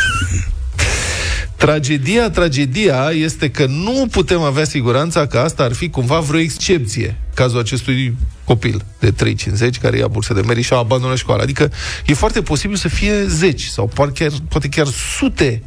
Tragedia, 1.59 2.31
tragedia 2.31 3.11
este 3.11 3.51
că 3.51 3.67
nu 3.67 4.07
putem 4.11 4.41
avea 4.41 4.65
siguranța 4.65 5.27
că 5.27 5.39
asta 5.39 5.63
ar 5.63 5.73
fi 5.73 5.89
cumva 5.89 6.19
vreo 6.19 6.41
excepție. 6.41 7.17
Cazul 7.35 7.59
acestui 7.59 8.17
copil 8.45 8.85
de 8.99 9.13
3,50 9.13 9.81
care 9.81 9.99
ia 9.99 10.09
bursă 10.09 10.35
de 10.35 10.41
merit 10.41 10.65
și 10.65 10.73
a 10.73 10.77
abandonat 10.77 11.17
școala. 11.17 11.43
Adică 11.43 11.71
e 12.07 12.15
foarte 12.15 12.43
posibil 12.43 12.77
să 12.77 12.89
fie 12.89 13.25
zeci 13.27 13.65
sau 13.65 13.87
poate 13.87 14.13
chiar, 14.13 14.31
poate 14.49 14.69
chiar 14.69 14.87
sute 14.87 15.63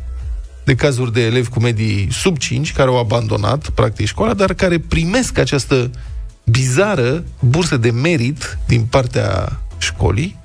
de 0.63 0.75
cazuri 0.75 1.13
de 1.13 1.21
elevi 1.21 1.49
cu 1.49 1.59
medii 1.59 2.07
sub 2.11 2.37
5 2.37 2.73
care 2.73 2.89
au 2.89 2.99
abandonat 2.99 3.69
practic 3.69 4.07
școala, 4.07 4.33
dar 4.33 4.53
care 4.53 4.79
primesc 4.79 5.37
această 5.37 5.91
bizară 6.43 7.23
bursă 7.39 7.77
de 7.77 7.91
merit 7.91 8.57
din 8.67 8.81
partea 8.81 9.59
școlii 9.77 10.39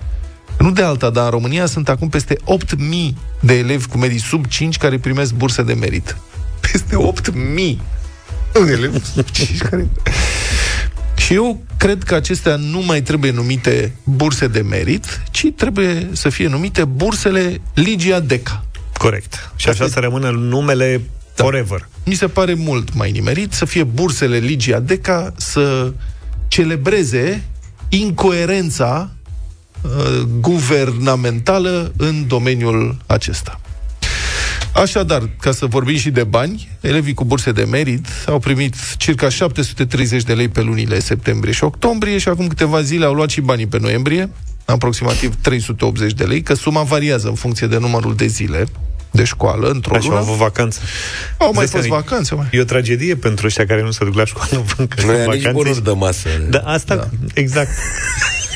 nu 0.58 0.70
de 0.70 0.82
alta, 0.82 1.10
dar 1.10 1.24
în 1.24 1.30
România 1.30 1.66
sunt 1.66 1.88
acum 1.88 2.08
peste 2.08 2.36
8.000 2.36 2.76
de 3.40 3.54
elevi 3.58 3.86
cu 3.86 3.98
medii 3.98 4.20
sub 4.20 4.46
5 4.46 4.76
care 4.76 4.98
primesc 4.98 5.34
burse 5.34 5.62
de 5.62 5.74
merit. 5.74 6.16
Peste 6.60 6.96
8.000 7.30 7.76
de 8.52 8.72
elevi 8.72 9.00
sub 9.14 9.30
5 9.30 9.58
care... 9.58 9.88
Și 11.16 11.34
eu 11.34 11.62
cred 11.76 12.02
că 12.02 12.14
acestea 12.14 12.56
nu 12.56 12.80
mai 12.80 13.02
trebuie 13.02 13.30
numite 13.30 13.94
burse 14.04 14.46
de 14.46 14.60
merit, 14.60 15.22
ci 15.30 15.46
trebuie 15.56 16.08
să 16.12 16.28
fie 16.28 16.46
numite 16.48 16.84
bursele 16.84 17.60
Ligia 17.74 18.20
Deca. 18.20 18.64
Corect. 18.98 19.50
Și 19.56 19.68
așa 19.68 19.88
să 19.88 19.98
rămână 20.00 20.30
numele 20.30 21.00
Da. 21.36 21.42
forever. 21.44 21.88
Mi 22.04 22.14
se 22.14 22.26
pare 22.26 22.54
mult 22.54 22.94
mai 22.94 23.10
nimerit 23.10 23.52
să 23.52 23.64
fie 23.64 23.84
bursele 23.84 24.38
Ligia 24.38 24.80
Deca 24.80 25.32
să 25.36 25.92
celebreze 26.48 27.44
incoerența 27.88 29.10
uh, 29.98 30.22
guvernamentală 30.40 31.92
în 31.96 32.26
domeniul 32.26 32.96
acesta. 33.06 33.60
Așadar, 34.72 35.28
ca 35.40 35.52
să 35.52 35.66
vorbim 35.66 35.96
și 35.96 36.10
de 36.10 36.24
bani, 36.24 36.68
elevii 36.80 37.14
cu 37.14 37.24
burse 37.24 37.52
de 37.52 37.64
merit 37.64 38.06
au 38.26 38.38
primit 38.38 38.74
circa 38.96 39.28
730 39.28 40.22
de 40.22 40.32
lei 40.34 40.48
pe 40.48 40.60
lunile 40.60 40.98
septembrie 41.00 41.52
și 41.52 41.64
octombrie 41.64 42.18
și 42.18 42.28
acum 42.28 42.46
câteva 42.46 42.82
zile 42.82 43.04
au 43.04 43.12
luat 43.14 43.30
și 43.30 43.40
banii 43.40 43.66
pe 43.66 43.78
noiembrie, 43.78 44.30
aproximativ 44.64 45.34
380 45.40 46.12
de 46.12 46.24
lei, 46.24 46.42
că 46.42 46.54
suma 46.54 46.82
variază 46.82 47.28
în 47.28 47.34
funcție 47.34 47.66
de 47.66 47.78
numărul 47.78 48.14
de 48.16 48.26
zile 48.26 48.66
de 49.10 49.24
școală 49.24 49.68
într-o 49.68 49.94
Așa 49.94 50.04
au 50.04 50.10
lună. 50.14 50.22
avut 50.24 50.36
vacanță. 50.36 50.80
Au 51.38 51.50
mai 51.54 51.62
Îți 51.64 51.72
fost 51.72 51.72
dai 51.72 51.82
seama, 51.82 51.96
vacanțe, 52.08 52.34
mai. 52.34 52.48
E 52.52 52.60
o 52.60 52.64
tragedie 52.64 53.14
pentru 53.16 53.46
ăștia 53.46 53.66
care 53.66 53.82
nu 53.82 53.90
se 53.90 54.04
duc 54.04 54.14
la 54.14 54.24
școală 54.24 54.64
încă 54.76 55.00
Nu 55.02 55.06
sunt 55.06 55.18
e 55.18 55.18
nici 55.18 55.26
vacanțe. 55.26 55.50
bonus 55.50 55.80
de 55.80 55.90
masă. 55.90 56.28
Da, 56.50 56.58
asta, 56.58 56.94
da. 56.96 57.08
exact. 57.34 57.68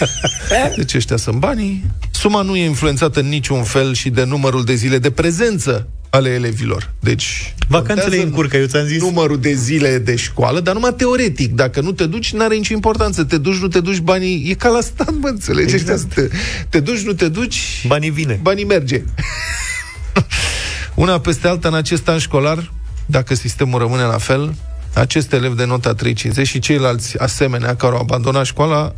Deci 0.77 0.95
ăștia 0.95 1.17
sunt 1.17 1.37
banii. 1.37 1.85
Suma 2.11 2.43
nu 2.43 2.57
e 2.57 2.65
influențată 2.65 3.21
în 3.21 3.29
niciun 3.29 3.63
fel 3.63 3.95
și 3.95 4.11
de 4.11 4.25
numărul 4.25 4.65
de 4.65 4.75
zile 4.75 4.99
de 4.99 5.11
prezență 5.11 5.89
ale 6.11 6.29
elevilor. 6.29 6.93
Deci, 7.01 7.55
Vacanțele 7.69 8.01
contează 8.01 8.17
îi 8.17 8.29
încurcă, 8.31 8.57
eu 8.57 8.67
ți-am 8.67 8.87
zis. 8.87 9.01
numărul 9.03 9.39
de 9.39 9.53
zile 9.53 9.99
de 9.99 10.17
școală, 10.17 10.61
dar 10.61 10.75
numai 10.75 10.95
teoretic. 10.97 11.53
Dacă 11.55 11.81
nu 11.81 11.93
te 11.93 12.07
duci, 12.07 12.33
n-are 12.33 12.55
nicio 12.55 12.75
importanță. 12.75 13.25
Te 13.25 13.39
duci, 13.39 13.57
nu 13.57 13.69
te 13.69 13.81
duci, 13.81 13.99
banii... 13.99 14.51
E 14.51 14.55
ca 14.55 14.69
la 14.69 14.81
stat, 14.81 15.15
mă, 15.21 15.29
înțelegi? 15.29 15.75
Exact. 15.75 16.15
Te, 16.15 16.29
te 16.69 16.81
duci, 16.81 17.01
nu 17.01 17.13
te 17.13 17.29
duci, 17.29 17.85
Banii 17.87 18.11
vine. 18.11 18.39
banii 18.43 18.65
merge. 18.65 19.03
Una 20.95 21.19
peste 21.21 21.49
alta 21.49 21.69
în 21.69 21.75
acest 21.75 22.09
an 22.09 22.19
școlar, 22.19 22.73
dacă 23.07 23.35
sistemul 23.35 23.79
rămâne 23.79 24.03
la 24.03 24.19
fel, 24.19 24.55
acest 24.95 25.33
elev 25.33 25.57
de 25.57 25.65
nota 25.65 25.95
350 25.95 26.47
și 26.47 26.59
ceilalți 26.59 27.19
asemenea 27.19 27.77
care 27.77 27.95
au 27.95 28.01
abandonat 28.01 28.45
școala, 28.45 28.95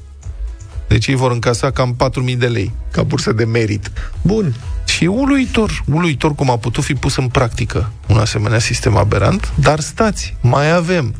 deci 0.88 1.06
ei 1.06 1.14
vor 1.14 1.30
încasa 1.30 1.70
cam 1.70 1.96
4.000 2.30 2.36
de 2.36 2.46
lei 2.46 2.72
ca 2.90 3.02
bursă 3.02 3.32
de 3.32 3.44
merit. 3.44 3.90
Bun. 4.22 4.54
Și 4.86 5.04
e 5.04 5.08
uluitor, 5.08 5.84
uluitor 5.92 6.34
cum 6.34 6.50
a 6.50 6.56
putut 6.56 6.84
fi 6.84 6.94
pus 6.94 7.16
în 7.16 7.28
practică 7.28 7.92
un 8.08 8.18
asemenea 8.18 8.58
sistem 8.58 8.96
aberant, 8.96 9.52
dar 9.54 9.80
stați, 9.80 10.36
mai 10.40 10.72
avem. 10.72 11.14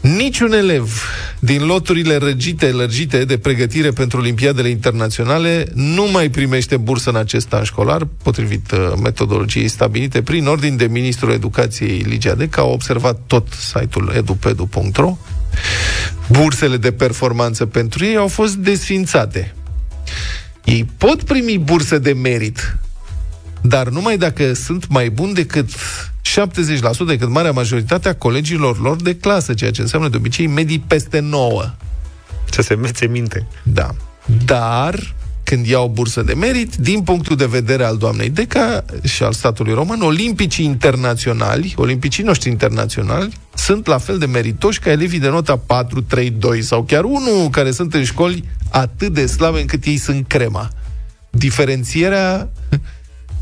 Niciun 0.00 0.52
elev 0.52 1.02
din 1.38 1.64
loturile 1.66 2.16
răgite, 2.16 2.66
lărgite 2.66 3.24
de 3.24 3.38
pregătire 3.38 3.90
pentru 3.90 4.18
Olimpiadele 4.18 4.68
internaționale 4.68 5.66
nu 5.74 6.08
mai 6.12 6.28
primește 6.28 6.76
bursă 6.76 7.10
în 7.10 7.16
acest 7.16 7.52
an 7.52 7.62
școlar, 7.62 8.06
potrivit 8.22 8.70
uh, 8.70 8.92
metodologiei 9.02 9.68
stabilite 9.68 10.22
prin 10.22 10.46
ordin 10.46 10.76
de 10.76 10.86
Ministrul 10.86 11.32
Educației 11.32 11.98
Ligia 11.98 12.34
Deca, 12.34 12.62
a 12.62 12.64
observat 12.64 13.20
tot 13.26 13.46
site-ul 13.52 14.12
edupedu.ro. 14.16 15.16
Bursele 16.28 16.76
de 16.76 16.92
performanță 16.92 17.66
pentru 17.66 18.04
ei 18.04 18.16
au 18.16 18.28
fost 18.28 18.54
desfințate. 18.54 19.54
Ei 20.64 20.86
pot 20.96 21.22
primi 21.22 21.58
bursă 21.58 21.98
de 21.98 22.12
merit, 22.12 22.76
dar 23.60 23.88
numai 23.88 24.18
dacă 24.18 24.52
sunt 24.52 24.88
mai 24.88 25.10
buni 25.10 25.34
decât 25.34 25.70
70%, 25.70 27.06
decât 27.06 27.28
marea 27.28 27.52
majoritate 27.52 28.08
a 28.08 28.14
colegilor 28.14 28.80
lor 28.80 29.02
de 29.02 29.16
clasă, 29.16 29.54
ceea 29.54 29.70
ce 29.70 29.80
înseamnă 29.80 30.08
de 30.08 30.16
obicei 30.16 30.46
medii 30.46 30.84
peste 30.86 31.18
9. 31.18 31.74
Să 32.50 32.62
se 32.62 32.74
mețe 32.74 33.06
minte. 33.06 33.46
Da. 33.62 33.94
Dar, 34.44 35.14
când 35.46 35.66
iau 35.66 35.88
bursă 35.88 36.22
de 36.22 36.34
merit, 36.34 36.76
din 36.76 37.02
punctul 37.02 37.36
de 37.36 37.46
vedere 37.46 37.84
al 37.84 37.96
doamnei 37.96 38.30
Deca 38.30 38.84
și 39.02 39.22
al 39.22 39.32
statului 39.32 39.74
român, 39.74 40.00
olimpicii 40.00 40.64
internaționali, 40.64 41.74
olimpicii 41.76 42.24
noștri 42.24 42.50
internaționali, 42.50 43.32
sunt 43.54 43.86
la 43.86 43.98
fel 43.98 44.18
de 44.18 44.26
meritoși 44.26 44.78
ca 44.80 44.90
elevii 44.90 45.18
de 45.18 45.28
nota 45.28 45.56
4, 45.56 46.00
3, 46.00 46.30
2 46.30 46.62
sau 46.62 46.82
chiar 46.82 47.04
1 47.04 47.48
care 47.50 47.70
sunt 47.70 47.94
în 47.94 48.04
școli 48.04 48.44
atât 48.70 49.12
de 49.12 49.26
slabe 49.26 49.60
încât 49.60 49.84
ei 49.84 49.96
sunt 49.96 50.26
crema. 50.26 50.70
Diferențierea 51.30 52.48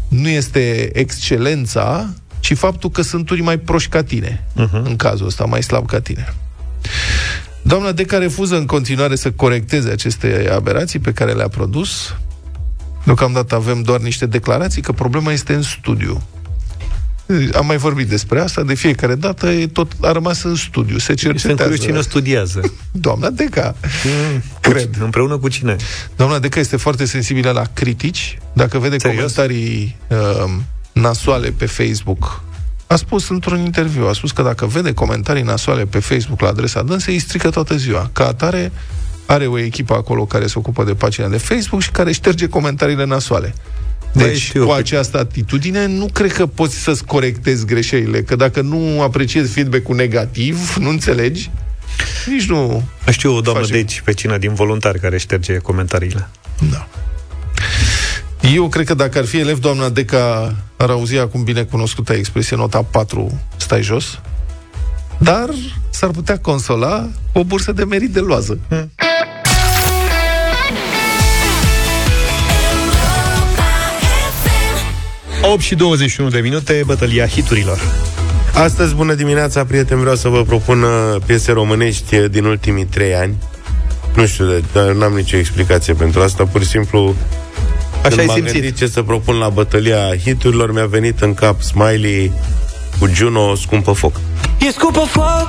nu 0.09 0.29
este 0.29 0.91
excelența, 0.93 2.15
ci 2.41 2.55
faptul 2.55 2.91
că 2.91 3.03
sunt 3.03 3.31
unii 3.31 3.43
mai 3.43 3.59
proști 3.59 3.91
ca 3.91 4.03
tine, 4.03 4.45
uh-huh. 4.53 4.83
în 4.83 4.97
cazul 4.97 5.27
ăsta, 5.27 5.45
mai 5.45 5.63
slab 5.63 5.87
ca 5.87 6.01
tine. 6.01 6.35
Doamna 7.67 7.93
Deca 7.93 8.19
refuză 8.19 8.57
în 8.57 8.67
continuare 8.67 9.17
să 9.17 9.31
corecteze 9.31 9.91
aceste 9.91 10.51
aberații 10.55 10.99
pe 10.99 11.13
care 11.13 11.33
le-a 11.33 11.49
produs. 11.49 12.15
Deocamdată 13.05 13.55
avem 13.55 13.83
doar 13.83 14.01
niște 14.01 14.27
declarații 14.27 14.83
că 14.83 14.93
problema 14.93 15.33
este 15.33 15.55
în 15.55 15.63
studiu. 15.63 16.23
Am 17.55 17.67
mai 17.67 17.77
vorbit 17.77 18.09
despre 18.09 18.41
asta, 18.41 18.63
de 18.63 18.75
fiecare 18.75 19.15
dată 19.15 19.49
e 19.51 19.67
tot 19.67 19.93
a 20.01 20.13
rămas 20.13 20.43
în 20.43 20.55
studiu, 20.55 20.99
se 20.99 21.15
Sunt 21.17 21.19
curios 21.21 21.41
cine 21.41 21.53
o 21.53 21.57
cercetează. 21.67 22.03
studiază. 22.09 22.61
Doamna 23.07 23.31
Deca, 23.31 23.75
Mm, 24.05 24.43
cred. 24.61 24.89
Împreună 25.01 25.39
cu 25.39 25.49
cine? 25.49 25.77
Doamna 26.17 26.39
Deca 26.39 26.61
este 26.61 26.77
foarte 26.77 27.05
sensibilă 27.05 27.51
la 27.51 27.63
critici. 27.73 28.39
Dacă 28.53 28.79
vede 28.79 28.99
Serios? 28.99 29.33
comentarii 29.35 29.97
uh, 30.09 30.51
nasoale 30.93 31.51
pe 31.51 31.67
Facebook, 31.67 32.43
a 32.95 32.97
spus 32.97 33.29
într-un 33.29 33.59
interviu, 33.59 34.07
a 34.07 34.13
spus 34.13 34.33
că 34.33 34.43
dacă 34.43 34.67
vede 34.67 34.93
comentarii 34.93 35.43
nasoale 35.43 35.85
pe 35.85 35.99
Facebook 35.99 36.41
la 36.41 36.49
adresa 36.49 36.83
dânsei, 36.83 37.15
îi 37.15 37.21
strică 37.21 37.51
toată 37.51 37.77
ziua. 37.77 38.11
Ca 38.13 38.27
atare, 38.27 38.73
are 39.27 39.47
o 39.47 39.59
echipă 39.59 39.95
acolo 39.95 40.25
care 40.25 40.47
se 40.47 40.55
ocupă 40.57 40.85
de 40.85 40.95
pagina 40.95 41.29
de 41.29 41.37
Facebook 41.37 41.83
și 41.83 41.91
care 41.91 42.13
șterge 42.13 42.49
comentariile 42.49 43.05
nasoale. 43.05 43.55
Deci, 44.13 44.41
știu, 44.41 44.67
cu 44.67 44.73
această 44.73 45.19
atitudine, 45.19 45.87
nu 45.87 46.09
cred 46.13 46.33
că 46.33 46.47
poți 46.47 46.77
să-ți 46.77 47.05
corectezi 47.05 47.65
greșelile, 47.67 48.23
că 48.23 48.37
dacă 48.37 48.61
nu 48.61 49.03
apreciezi 49.03 49.53
feedback-ul 49.53 49.97
negativ, 49.97 50.77
nu 50.77 50.89
înțelegi, 50.89 51.51
nici 52.27 52.49
nu... 52.49 52.83
Știu 53.11 53.37
o 53.37 53.41
doamnă, 53.41 53.63
face... 53.63 53.73
deci, 53.73 54.03
vecina 54.05 54.39
din 54.39 54.55
voluntari 54.55 55.01
care 55.01 55.19
șterge 55.19 55.57
comentariile. 55.57 56.29
Da. 56.71 56.89
Eu 58.53 58.69
cred 58.69 58.87
că 58.87 58.95
dacă 58.95 59.19
ar 59.19 59.25
fi 59.25 59.39
elev, 59.39 59.59
doamna 59.59 59.89
Deca 59.89 60.55
ar 60.77 60.91
auzi 60.91 61.19
acum 61.19 61.43
bine 61.43 61.63
cunoscută 61.63 62.13
expresie 62.13 62.57
nota 62.57 62.83
4, 62.91 63.41
stai 63.57 63.83
jos, 63.83 64.21
dar 65.19 65.49
s-ar 65.91 66.11
putea 66.11 66.39
consola 66.39 67.09
cu 67.33 67.39
o 67.39 67.45
bursă 67.45 67.73
de 67.73 67.85
merit 67.85 68.11
de 68.11 68.21
loază. 68.21 68.59
Hmm. 68.69 68.91
8 75.43 75.61
și 75.61 75.75
21 75.75 76.29
de 76.29 76.41
minute, 76.41 76.83
bătălia 76.87 77.27
hiturilor. 77.27 77.79
Astăzi, 78.55 78.95
bună 78.95 79.15
dimineața, 79.15 79.65
prieteni, 79.65 80.01
vreau 80.01 80.17
să 80.17 80.29
vă 80.29 80.43
propun 80.43 80.83
uh, 80.83 81.23
piese 81.27 81.53
românești 81.53 82.17
uh, 82.17 82.31
din 82.31 82.45
ultimii 82.45 82.85
trei 82.85 83.15
ani. 83.15 83.37
Nu 84.17 84.27
știu, 84.27 84.45
dar 84.73 84.93
n-am 84.93 85.13
nicio 85.13 85.37
explicație 85.37 85.95
pentru 85.95 86.21
asta, 86.21 86.45
pur 86.45 86.63
și 86.63 86.69
simplu 86.69 87.15
Așa 88.05 88.21
ai 88.21 88.29
simțit. 88.29 88.53
gândit 88.53 88.77
ce 88.77 88.87
să 88.87 89.03
propun 89.03 89.35
la 89.39 89.49
bătălia 89.49 90.17
hiturilor, 90.25 90.73
mi-a 90.73 90.87
venit 90.87 91.21
în 91.21 91.35
cap 91.35 91.61
Smiley 91.61 92.33
cu 92.99 93.07
Juno, 93.13 93.55
Scumpă 93.55 93.93
Foc. 93.93 94.21
E 94.59 94.71
scumpă 94.71 95.01
foc, 95.01 95.49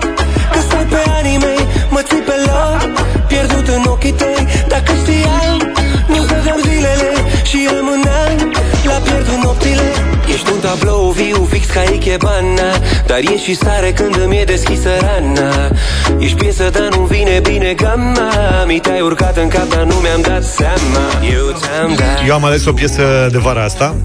că 0.51 0.59
stai 0.67 0.85
pe 0.89 1.01
anime, 1.09 1.55
mă 1.89 2.01
ții 2.07 2.23
pe 2.25 2.33
loc, 2.45 2.89
pierdut 3.27 3.67
în 3.67 3.83
ochii 3.85 4.11
tăi, 4.11 4.47
dacă 4.67 4.91
știam, 5.01 5.73
nu 6.07 6.15
stăteam 6.23 6.59
zilele 6.61 7.11
și 7.49 7.57
rămâneam 7.75 8.53
la 8.83 8.97
pierdut 9.05 9.43
nopțile 9.43 9.87
Ești 10.33 10.51
un 10.51 10.59
tablou 10.59 11.11
viu 11.11 11.47
fix 11.51 11.54
ca 11.75 11.81
Ikebana 11.93 12.71
Dar 13.05 13.17
ești 13.17 13.43
și 13.43 13.55
sare 13.55 13.91
când 13.91 14.21
îmi 14.23 14.37
e 14.39 14.43
deschisă 14.43 14.89
rana. 14.99 15.71
Ești 16.19 16.37
piesă, 16.37 16.69
dar 16.69 16.87
nu 16.97 17.03
vine 17.03 17.39
bine 17.43 17.73
gama 17.73 18.63
Mi 18.67 18.79
te-ai 18.79 19.01
urcat 19.01 19.37
în 19.37 19.47
cap, 19.47 19.69
dar 19.69 19.83
nu 19.83 19.95
mi-am 19.95 20.21
dat 20.21 20.43
seama. 20.43 21.33
Eu 21.33 21.57
ți-am 21.59 21.95
dat 21.95 22.27
Eu 22.27 22.33
am 22.33 22.45
ales 22.45 22.65
o 22.65 22.73
piesă 22.73 23.27
de 23.31 23.37
vara 23.37 23.63
asta 23.63 23.95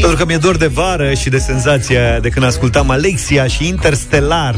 Pentru 0.00 0.16
că 0.16 0.24
mi-e 0.24 0.36
dor 0.36 0.56
de 0.56 0.66
vară 0.66 1.12
și 1.14 1.28
de 1.28 1.38
senzația 1.38 2.18
de 2.20 2.28
când 2.28 2.44
ascultam 2.44 2.90
Alexia 2.90 3.46
și 3.46 3.66
Interstellar 3.66 4.54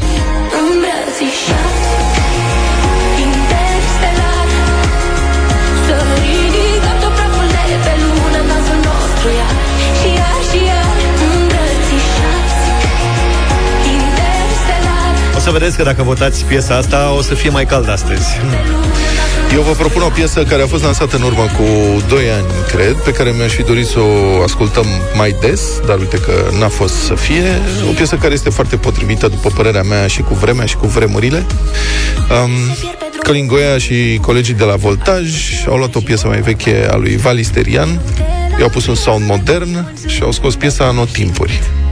să 15.47 15.53
vedeți 15.53 15.77
că 15.77 15.83
dacă 15.83 16.03
votați 16.03 16.45
piesa 16.45 16.75
asta, 16.75 17.13
o 17.17 17.21
să 17.21 17.33
fie 17.33 17.49
mai 17.49 17.65
cald 17.65 17.89
astăzi. 17.89 18.25
Eu 19.53 19.61
vă 19.61 19.71
propun 19.71 20.01
o 20.01 20.09
piesă 20.09 20.43
care 20.43 20.61
a 20.61 20.65
fost 20.67 20.83
lansată 20.83 21.15
în 21.15 21.21
urmă 21.21 21.41
cu 21.41 21.63
2 22.07 22.23
ani, 22.31 22.45
cred, 22.67 22.93
pe 22.93 23.11
care 23.11 23.33
mi-aș 23.37 23.51
fi 23.51 23.63
dorit 23.63 23.85
să 23.85 23.99
o 23.99 24.41
ascultăm 24.43 24.85
mai 25.15 25.35
des, 25.41 25.61
dar 25.85 25.97
uite 25.97 26.17
că 26.17 26.31
n-a 26.59 26.67
fost 26.67 26.93
să 26.93 27.13
fie. 27.13 27.61
O 27.89 27.91
piesă 27.91 28.15
care 28.15 28.33
este 28.33 28.49
foarte 28.49 28.75
potrivită, 28.75 29.27
după 29.27 29.49
părerea 29.55 29.83
mea, 29.83 30.07
și 30.07 30.21
cu 30.21 30.33
vremea 30.33 30.65
și 30.65 30.75
cu 30.75 30.87
vremurile. 30.87 31.45
Um, 32.43 32.51
Călin 33.19 33.47
Goia 33.47 33.77
și 33.77 34.19
colegii 34.21 34.53
de 34.53 34.63
la 34.63 34.75
Voltaj 34.75 35.29
au 35.67 35.77
luat 35.77 35.95
o 35.95 35.99
piesă 35.99 36.27
mai 36.27 36.41
veche 36.41 36.87
a 36.91 36.95
lui 36.95 37.15
Valisterian, 37.15 38.01
i-au 38.59 38.69
pus 38.69 38.87
un 38.87 38.95
sound 38.95 39.25
modern 39.25 39.93
și 40.07 40.21
au 40.21 40.31
scos 40.31 40.55
piesa 40.55 40.85
Anotimpuri. 40.85 41.51
și 41.51 41.86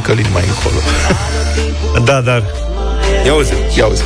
Călin 0.00 0.26
mai 0.32 0.44
încolo. 0.48 0.80
da, 2.08 2.20
dar... 2.20 2.42
Ia 3.26 3.34
uzi, 3.34 3.52
ia 3.78 3.86
uzi. 3.86 4.02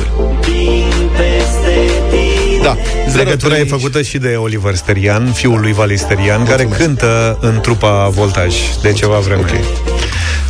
Da. 2.63 2.77
Legătura 3.15 3.57
e 3.57 3.63
făcută 3.63 4.01
și 4.01 4.17
de 4.17 4.35
Oliver 4.35 4.75
Sterian, 4.75 5.31
fiul 5.31 5.59
lui 5.59 5.73
Vali 5.73 5.97
Sterian, 5.97 6.37
Mulțumesc. 6.37 6.69
care 6.69 6.83
cântă 6.83 7.37
în 7.41 7.59
trupa 7.61 8.07
Voltaj 8.07 8.53
de 8.55 8.59
Mulțumesc. 8.71 8.95
ceva 8.95 9.17
vreme. 9.17 9.41
Okay. 9.41 9.59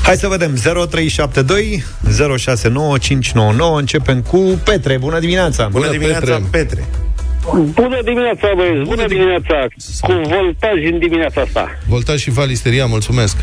Hai 0.04 0.16
să 0.16 0.28
vedem 0.28 0.56
0372 0.56 1.84
069599 2.38 3.78
Începem 3.80 4.22
cu 4.22 4.62
Petre, 4.64 4.98
bună 4.98 5.20
dimineața 5.20 5.68
Bună, 5.72 5.86
bună 5.86 5.98
dimineața, 5.98 6.42
Petre, 6.50 6.50
Petre. 6.52 6.86
Bună 7.74 8.00
dimineața, 8.04 8.48
băieți! 8.56 8.74
Bună, 8.74 8.84
bună 8.84 9.08
dimineața! 9.08 9.68
Cu 10.02 10.12
voltaj 10.12 10.92
în 10.92 11.00
dimineața 11.00 11.42
asta. 11.42 11.78
Voltaj 11.88 12.20
și 12.22 12.30
Valisteria, 12.30 12.86
mulțumesc! 12.86 13.38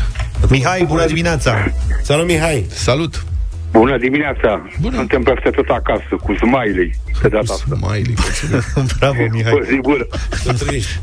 Mihai, 0.49 0.83
bună 0.87 1.05
dimineața! 1.05 1.71
Salut, 2.03 2.25
Mihai! 2.25 2.65
Salut! 2.69 3.25
Bună 3.71 3.97
dimineața! 3.97 4.69
Bună. 4.81 4.95
Suntem 4.95 5.23
peste 5.23 5.49
tot 5.49 5.67
acasă, 5.69 6.03
cu 6.23 6.33
smiley 6.35 6.95
pe 7.21 7.27
data 7.27 7.53
asta. 7.53 7.75
Smiley, 7.75 8.13
Bravo, 8.99 9.17
Mihai! 9.31 9.51
Bă, 9.51 9.65
sigur! 9.69 10.07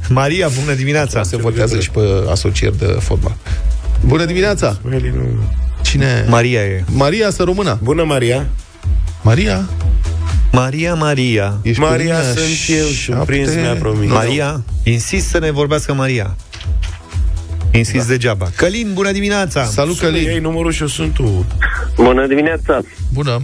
Maria, 0.08 0.48
bună 0.60 0.72
dimineața! 0.72 1.22
Se 1.22 1.36
votează 1.36 1.80
și 1.80 1.90
pe 1.90 2.00
asocieri 2.30 2.78
de 2.78 2.84
fotbal. 2.84 3.36
Bună 4.06 4.24
dimineața! 4.24 4.78
Cine? 5.82 6.24
Maria 6.28 6.60
e. 6.60 6.84
Maria, 6.92 7.30
să 7.30 7.42
română! 7.42 7.78
Bună, 7.82 8.04
Maria! 8.04 8.46
Maria? 9.22 9.68
Maria, 10.52 10.94
Maria. 10.94 11.58
Ești 11.62 11.80
Maria 11.80 12.22
sunt 12.22 12.78
eu 12.78 12.86
și 12.86 13.10
un 13.10 13.24
prins 13.24 13.54
mi-a 13.54 13.74
promis. 13.74 14.10
Maria, 14.10 14.62
insist 14.82 15.28
să 15.28 15.38
ne 15.38 15.50
vorbească 15.50 15.94
Maria. 15.94 16.36
Insist 17.72 18.06
da. 18.06 18.12
degeaba. 18.12 18.46
Călin, 18.56 18.90
bună 18.92 19.10
dimineața! 19.12 19.64
Salut, 19.64 19.98
Călin! 19.98 20.28
Ei 20.28 20.38
numărul 20.38 20.72
și 20.72 20.80
eu 20.80 20.88
sunt 20.88 21.14
tu. 21.14 21.46
Bună 21.96 22.26
dimineața! 22.26 22.80
Bună! 23.12 23.42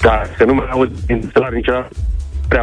Da, 0.00 0.22
să 0.36 0.44
nu 0.44 0.54
mai 0.54 0.66
aud 0.70 0.90
interstelar 1.08 1.52
niciodată 1.52 1.88
prea 2.48 2.62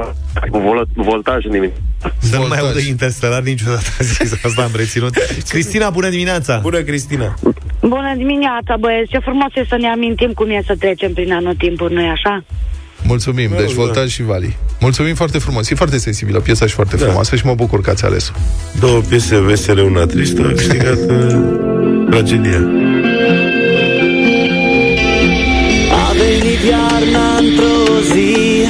cu 0.49 0.57
vol- 0.57 0.87
voltaj 0.95 1.45
în 1.45 1.51
dimineața. 1.51 1.81
Să 2.19 2.37
nu 2.37 2.47
mai 2.47 2.59
aud 2.59 2.75
interstelar 2.77 3.41
niciodată, 3.41 3.85
a 3.99 4.03
zis, 4.13 4.33
asta 4.43 4.63
am 4.63 4.71
reținut. 4.75 5.13
Cristina, 5.49 5.89
bună 5.89 6.09
dimineața! 6.09 6.57
Bună, 6.61 6.81
Cristina! 6.81 7.35
Bună 7.81 8.13
dimineața, 8.17 8.75
băieți! 8.79 9.09
Ce 9.11 9.17
frumos 9.19 9.49
e 9.55 9.65
să 9.69 9.75
ne 9.79 9.87
amintim 9.87 10.31
cum 10.33 10.49
e 10.49 10.61
să 10.65 10.75
trecem 10.79 11.13
prin 11.13 11.33
anotimpuri, 11.33 11.93
nu-i 11.93 12.07
așa? 12.07 12.43
Mulțumim, 13.03 13.49
deci 13.57 13.73
da. 13.73 13.81
Voltaj 13.81 14.11
și 14.11 14.23
Vali. 14.23 14.57
Mulțumim 14.79 15.15
foarte 15.15 15.37
frumos. 15.37 15.69
E 15.69 15.75
foarte 15.75 15.97
sensibilă 15.97 16.39
piesa 16.39 16.65
și 16.65 16.73
foarte 16.73 16.95
da. 16.95 17.03
frumoasă 17.05 17.35
și 17.35 17.45
mă 17.45 17.53
bucur 17.53 17.81
că 17.81 17.89
ați 17.89 18.05
ales-o. 18.05 18.31
Două 18.79 19.01
piese 19.01 19.39
vesele, 19.39 19.81
una 19.81 20.05
tristă, 20.05 20.41
a 20.41 20.51
câștigat 20.51 20.97
uh, 20.97 22.07
tragedia. 22.09 22.61
A 25.91 26.11
venit 26.11 26.61
iarna 26.69 27.37
într-o 27.37 27.99
zi 28.13 28.67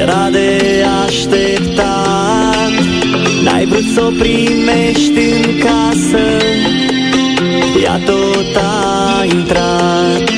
Era 0.00 0.28
de 0.32 0.84
așteptat 1.06 2.72
N-ai 3.42 3.66
vrut 3.66 3.84
să 3.94 4.00
o 4.02 4.10
primești 4.18 5.18
în 5.18 5.58
casă 5.58 6.26
Ea 7.82 7.98
tot 8.04 8.56
a 8.56 9.24
intrat 9.24 10.37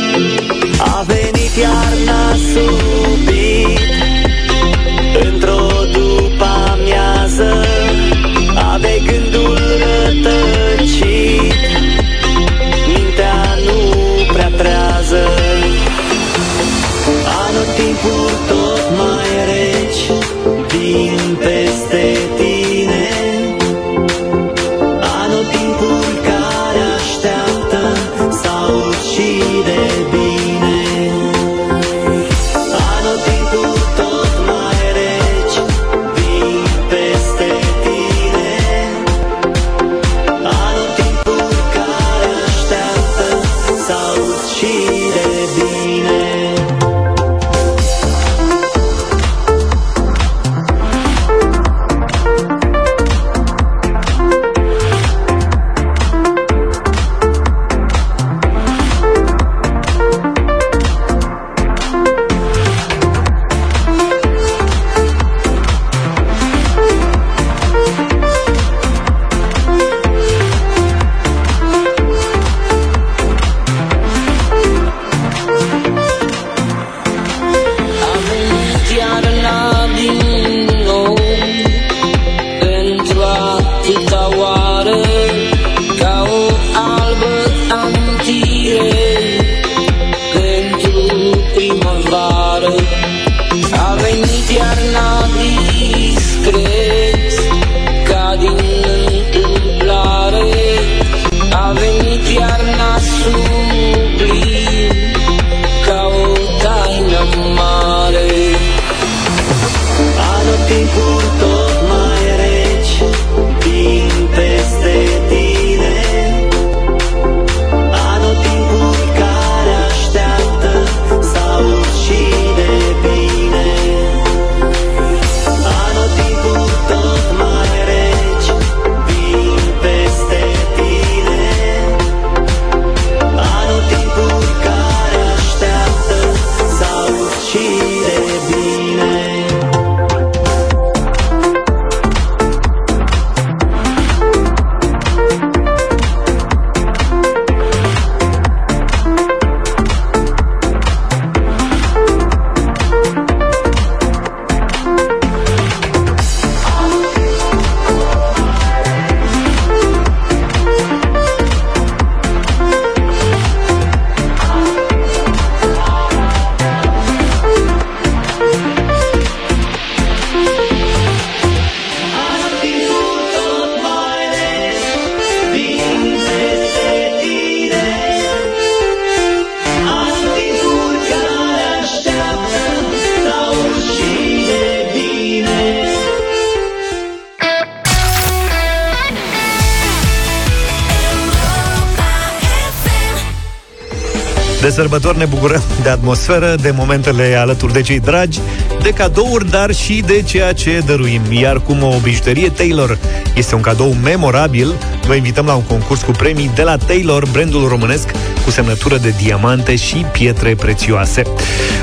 sărbători 194.80 195.18
ne 195.18 195.24
bucurăm 195.24 195.62
de 195.82 195.88
atmosferă, 195.88 196.54
de 196.62 196.70
momentele 196.70 197.34
alături 197.34 197.72
de 197.72 197.80
cei 197.80 198.00
dragi, 198.00 198.38
de 198.82 198.90
cadouri, 198.90 199.50
dar 199.50 199.74
și 199.74 200.02
de 200.06 200.22
ceea 200.22 200.52
ce 200.52 200.82
dăruim. 200.86 201.20
Iar 201.30 201.60
cum 201.60 201.82
o 201.82 201.94
bijuterie 202.02 202.50
Taylor 202.50 202.98
este 203.34 203.54
un 203.54 203.60
cadou 203.60 203.96
memorabil, 204.02 204.74
vă 205.06 205.14
invităm 205.14 205.46
la 205.46 205.54
un 205.54 205.62
concurs 205.62 206.02
cu 206.02 206.10
premii 206.10 206.50
de 206.54 206.62
la 206.62 206.76
Taylor, 206.76 207.26
brandul 207.32 207.68
românesc 207.68 208.10
cu 208.44 208.50
semnătură 208.50 208.96
de 208.96 209.14
diamante 209.22 209.76
și 209.76 210.06
pietre 210.12 210.54
prețioase. 210.54 211.22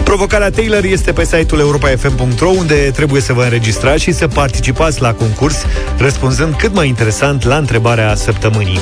Provocarea 0.03 0.49
Taylor 0.49 0.83
este 0.83 1.11
pe 1.11 1.25
site-ul 1.25 1.59
europa.fm.ro 1.59 2.49
unde 2.49 2.75
trebuie 2.75 3.21
să 3.21 3.33
vă 3.33 3.43
înregistrați 3.43 4.03
și 4.03 4.11
să 4.11 4.27
participați 4.27 5.01
la 5.01 5.13
concurs, 5.13 5.65
răspunzând 5.97 6.55
cât 6.55 6.73
mai 6.73 6.87
interesant 6.87 7.43
la 7.43 7.57
întrebarea 7.57 8.15
săptămânii. 8.15 8.79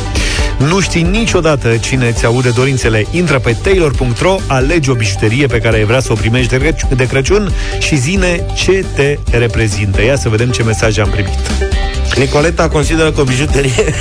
Nu 0.58 0.80
știi 0.80 1.02
niciodată 1.02 1.78
cine 1.78 2.12
ți 2.12 2.26
aude 2.26 2.50
dorințele. 2.50 3.06
Intră 3.12 3.40
pe 3.40 3.56
taylor.ro, 3.64 4.36
alegi 4.48 4.90
o 4.90 4.94
bijuterie 4.94 5.48
pe 5.48 5.60
care 5.60 5.84
vrea 5.84 6.00
să 6.00 6.12
o 6.12 6.16
primești 6.16 6.50
de, 6.50 6.58
Crăciun, 6.58 6.90
de 6.96 7.08
Crăciun 7.08 7.52
și 7.80 7.96
zine 7.96 8.46
ce 8.56 8.86
te 8.96 9.18
reprezintă. 9.32 10.04
Ia 10.04 10.16
să 10.16 10.30
vedem 10.30 10.50
ce 10.50 10.64
mesaj 10.64 10.98
am 10.98 11.10
primit. 11.10 11.40
Nicoleta 12.16 12.70
consideră 12.70 13.12
că 13.12 13.22
o 13.22 13.24
bijuterie... 13.24 13.94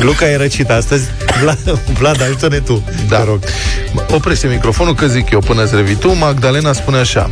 Luca 0.00 0.28
e 0.28 0.36
răcit 0.36 0.70
astăzi. 0.70 1.04
Vlad, 1.40 1.58
Vlad 1.98 2.22
ajută-ne 2.22 2.58
tu. 2.58 2.84
Da. 3.08 3.24
rog. 3.24 3.38
Oprește 4.10 4.46
microfonul 4.46 4.94
că 4.94 5.06
zic 5.06 5.30
eu 5.30 5.38
până 5.38 5.62
îți 5.62 5.74
revii 5.74 5.94
tu. 5.94 6.16
Magdalena 6.16 6.72
spune 6.72 6.98
așa. 6.98 7.28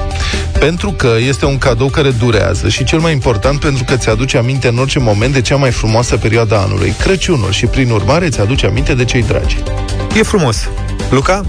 Pentru 0.64 0.90
că 0.96 1.16
este 1.29 1.44
un 1.44 1.59
cadou 1.59 1.88
care 1.88 2.11
durează 2.11 2.68
și 2.68 2.85
cel 2.85 2.98
mai 2.98 3.12
important 3.12 3.61
pentru 3.61 3.85
că 3.85 3.96
ți-aduce 3.96 4.37
aminte 4.37 4.68
în 4.68 4.79
orice 4.79 4.98
moment 4.98 5.33
de 5.33 5.40
cea 5.40 5.57
mai 5.57 5.70
frumoasă 5.70 6.16
perioadă 6.16 6.55
a 6.55 6.61
anului, 6.61 6.94
Crăciunul, 6.98 7.50
și 7.50 7.66
prin 7.66 7.90
urmare 7.90 8.29
ți-aduce 8.29 8.66
aminte 8.66 8.94
de 8.94 9.05
cei 9.05 9.22
dragi. 9.22 9.57
E 10.18 10.22
frumos. 10.22 10.68
Luca? 11.11 11.44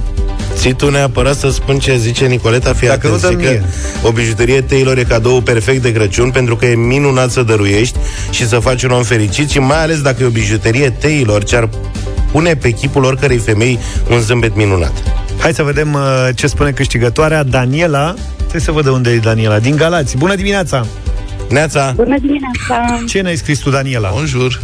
Ții 0.53 0.73
tu 0.73 0.89
neapărat 0.89 1.35
să 1.37 1.49
spun 1.49 1.79
ce 1.79 1.97
zice 1.97 2.25
Nicoleta, 2.25 2.73
fii 2.73 2.87
Dacă 2.87 3.07
nu 3.07 3.13
atent, 3.13 3.31
dăm 3.31 3.41
că 3.41 3.49
mie. 3.49 3.63
o 4.03 4.11
bijuterie 4.11 4.61
Taylor 4.61 4.97
e 4.97 5.03
cadou 5.03 5.41
perfect 5.41 5.81
de 5.81 5.91
Crăciun 5.91 6.31
pentru 6.31 6.55
că 6.55 6.65
e 6.65 6.75
minunat 6.75 7.31
să 7.31 7.43
dăruiești 7.43 7.97
și 8.29 8.47
să 8.47 8.59
faci 8.59 8.83
un 8.83 8.91
om 8.91 9.03
fericit 9.03 9.49
și 9.49 9.59
mai 9.59 9.81
ales 9.81 10.01
dacă 10.01 10.23
e 10.23 10.25
o 10.25 10.29
bijuterie 10.29 10.89
Taylor 10.89 11.43
ce 11.43 11.55
ar 11.55 11.69
pune 12.31 12.55
pe 12.55 12.69
chipul 12.69 13.03
oricărei 13.03 13.37
femei 13.37 13.79
un 14.09 14.19
zâmbet 14.19 14.55
minunat. 14.55 14.93
Hai 15.39 15.53
să 15.53 15.63
vedem 15.63 15.93
uh, 15.93 16.29
ce 16.35 16.47
spune 16.47 16.71
câștigătoarea 16.71 17.43
Daniela. 17.43 18.13
Trebuie 18.55 18.75
să 18.75 18.81
văd 18.83 18.93
de 18.93 18.97
unde 18.97 19.11
e 19.11 19.29
Daniela. 19.29 19.59
Din 19.59 19.75
Galați. 19.75 20.17
Bună 20.17 20.35
dimineața! 20.35 20.85
Neața! 21.49 21.93
Bună 21.95 22.17
dimineața! 22.19 23.03
Ce 23.07 23.21
ne-ai 23.21 23.35
scris 23.35 23.59
tu, 23.59 23.69
Daniela? 23.69 24.09
Bonjour! 24.09 24.59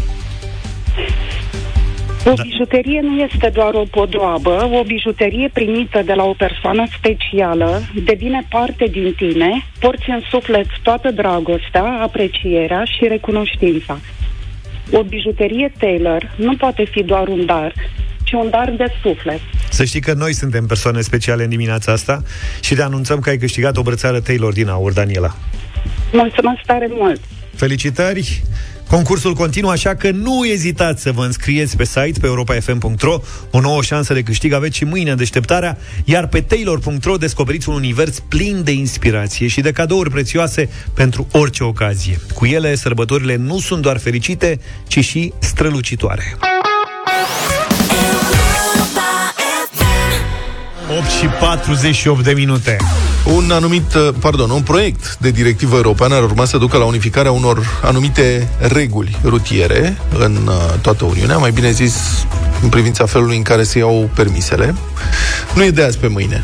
O 2.26 2.34
bijuterie 2.44 3.00
nu 3.02 3.22
este 3.22 3.52
doar 3.54 3.74
o 3.74 3.84
podoabă, 3.92 4.70
o 4.80 4.84
bijuterie 4.84 5.50
primită 5.54 6.02
de 6.06 6.14
la 6.14 6.24
o 6.24 6.34
persoană 6.34 6.84
specială 6.98 7.82
devine 8.06 8.48
parte 8.50 8.86
din 8.92 9.14
tine, 9.18 9.66
porți 9.80 10.10
în 10.10 10.22
suflet 10.30 10.68
toată 10.84 11.12
dragostea, 11.12 12.00
aprecierea 12.02 12.84
și 12.84 13.08
recunoștința. 13.08 14.00
O 14.92 15.04
bijuterie 15.04 15.72
Taylor 15.80 16.36
nu 16.36 16.56
poate 16.56 16.84
fi 16.84 17.04
doar 17.04 17.28
un 17.28 17.46
dar, 17.46 17.74
ci 18.32 18.34
un 18.34 18.50
dar 18.50 18.74
de 18.78 18.86
suflet. 19.02 19.40
Să 19.70 19.84
știi 19.84 20.02
că 20.02 20.14
noi 20.14 20.34
suntem 20.34 20.66
persoane 20.66 21.02
speciale 21.02 21.44
în 21.44 21.50
dimineața 21.50 21.92
asta 21.92 22.24
și 22.62 22.76
te 22.76 22.82
anunțăm 22.82 23.20
că 23.20 23.30
ai 23.30 23.38
câștigat 23.38 23.78
o 23.78 23.82
brățară 23.82 24.20
Taylor 24.20 24.54
din 24.54 24.70
aur, 24.70 24.94
Daniela. 24.94 25.36
Mulțumesc 26.12 26.62
tare 26.66 26.88
mult! 26.90 27.20
Felicitări! 27.56 28.44
Concursul 28.88 29.34
continuă, 29.34 29.72
așa 29.72 29.96
că 29.96 30.12
nu 30.12 30.46
ezitați 30.46 31.02
să 31.02 31.12
vă 31.12 31.24
înscrieți 31.26 31.78
pe 31.78 31.86
site, 31.86 32.20
pe 32.20 32.26
europa.fm.ro. 32.26 33.20
O 33.52 33.60
nouă 33.60 33.82
șansă 33.82 34.14
de 34.14 34.22
câștig 34.22 34.54
aveți 34.54 34.78
și 34.78 34.86
mâine 34.86 35.12
în 35.12 35.18
deșteptarea, 35.18 35.78
iar 36.06 36.28
pe 36.28 36.42
taylor.ro 36.42 37.18
descoperiți 37.18 37.70
un 37.70 37.76
univers 37.76 38.20
plin 38.20 38.64
de 38.64 38.72
inspirație 38.72 39.48
și 39.48 39.62
de 39.62 39.72
cadouri 39.72 40.10
prețioase 40.10 40.70
pentru 40.94 41.28
orice 41.32 41.64
ocazie. 41.64 42.20
Cu 42.34 42.46
ele, 42.46 42.76
sărbătorile 42.76 43.36
nu 43.36 43.60
sunt 43.60 43.82
doar 43.82 44.00
fericite, 44.00 44.60
ci 44.88 45.00
și 45.00 45.34
strălucitoare. 45.40 46.38
8 51.02 51.10
și 51.10 51.26
48 51.26 52.24
de 52.24 52.32
minute. 52.32 52.78
Un 53.26 53.52
anumit, 53.52 53.94
uh, 53.94 54.10
pardon, 54.20 54.50
un 54.50 54.62
proiect 54.62 55.18
de 55.18 55.32
directivă 55.32 55.76
europeană 55.76 56.16
ar 56.16 56.24
urma 56.24 56.46
să 56.46 56.58
ducă 56.58 56.78
la 56.78 56.86
unificarea 56.86 57.32
unor 57.32 57.80
anumite 57.84 58.50
reguli 58.60 59.18
rutiere 59.24 59.98
în 60.18 60.40
uh, 60.48 60.54
toată 60.82 61.06
Uniunea, 61.06 61.38
mai 61.38 61.52
bine 61.52 61.72
zis, 61.72 61.96
în 62.62 62.70
privința 62.70 63.06
felului 63.06 63.38
în 63.38 63.42
care 63.42 63.64
se 63.64 63.78
iau 63.78 64.10
permisele. 64.16 64.76
Nu 65.54 65.64
e 65.64 65.70
de 65.70 65.84
azi 65.84 65.98
pe 65.98 66.08
mâine, 66.08 66.44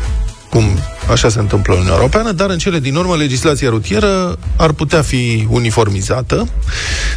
cum 0.50 0.64
așa 1.10 1.28
se 1.28 1.38
întâmplă 1.38 1.72
în 1.72 1.78
Uniunea 1.78 1.98
Europeană, 1.98 2.32
dar 2.32 2.50
în 2.50 2.58
cele 2.58 2.78
din 2.78 2.94
urmă 2.94 3.16
legislația 3.16 3.68
rutieră 3.68 4.38
ar 4.56 4.72
putea 4.72 5.02
fi 5.02 5.46
uniformizată. 5.50 6.48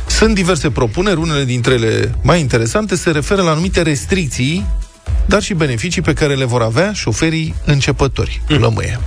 Sunt 0.05 0.35
diverse 0.35 0.69
propuneri, 0.69 1.19
unele 1.19 1.43
dintre 1.43 1.73
ele 1.73 2.15
mai 2.23 2.39
interesante 2.39 2.95
se 2.95 3.11
referă 3.11 3.41
la 3.41 3.51
anumite 3.51 3.81
restricții 3.81 4.65
dar 5.26 5.41
și 5.41 5.54
beneficii 5.54 6.02
pe 6.02 6.14
care 6.14 6.36
le 6.36 6.45
vor 6.45 6.62
avea 6.62 6.93
șoferii 6.93 7.56
începători, 7.66 8.41
mm. 8.49 8.58
lămâie. 8.58 8.99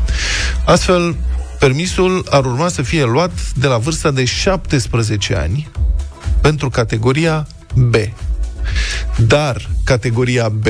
Astfel, 0.65 1.17
permisul 1.59 2.27
ar 2.31 2.45
urma 2.45 2.69
să 2.69 2.83
fie 2.83 3.05
luat 3.05 3.33
de 3.55 3.67
la 3.67 3.79
vârsta 3.79 4.11
de 4.11 4.25
17 4.25 5.35
ani 5.35 5.71
pentru 6.41 6.71
categoria 6.71 7.47
B. 7.75 7.95
Dar 9.27 9.71
categoria 9.85 10.49
B 10.49 10.67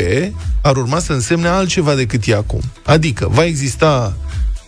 ar 0.61 0.77
urma 0.77 0.99
să 0.99 1.13
însemne 1.13 1.49
altceva 1.49 1.95
decât 1.95 2.27
e 2.27 2.35
acum. 2.35 2.61
Adică 2.85 3.29
va 3.31 3.45
exista 3.45 4.17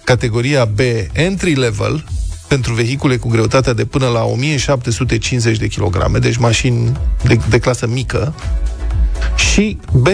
categoria 0.05 0.65
B 0.65 0.79
entry 1.13 1.55
level 1.55 2.05
pentru 2.49 2.75
vehicule 2.75 3.17
cu 3.17 3.29
greutatea 3.29 3.73
de 3.73 3.85
până 3.85 4.07
la 4.07 4.25
1750 4.25 5.59
de 5.59 5.67
kilograme, 5.67 6.19
deci 6.19 6.37
mașini 6.37 6.93
de, 7.23 7.39
de 7.49 7.59
clasă 7.59 7.87
mică, 7.87 8.35
și 9.37 9.79
B+, 9.93 10.07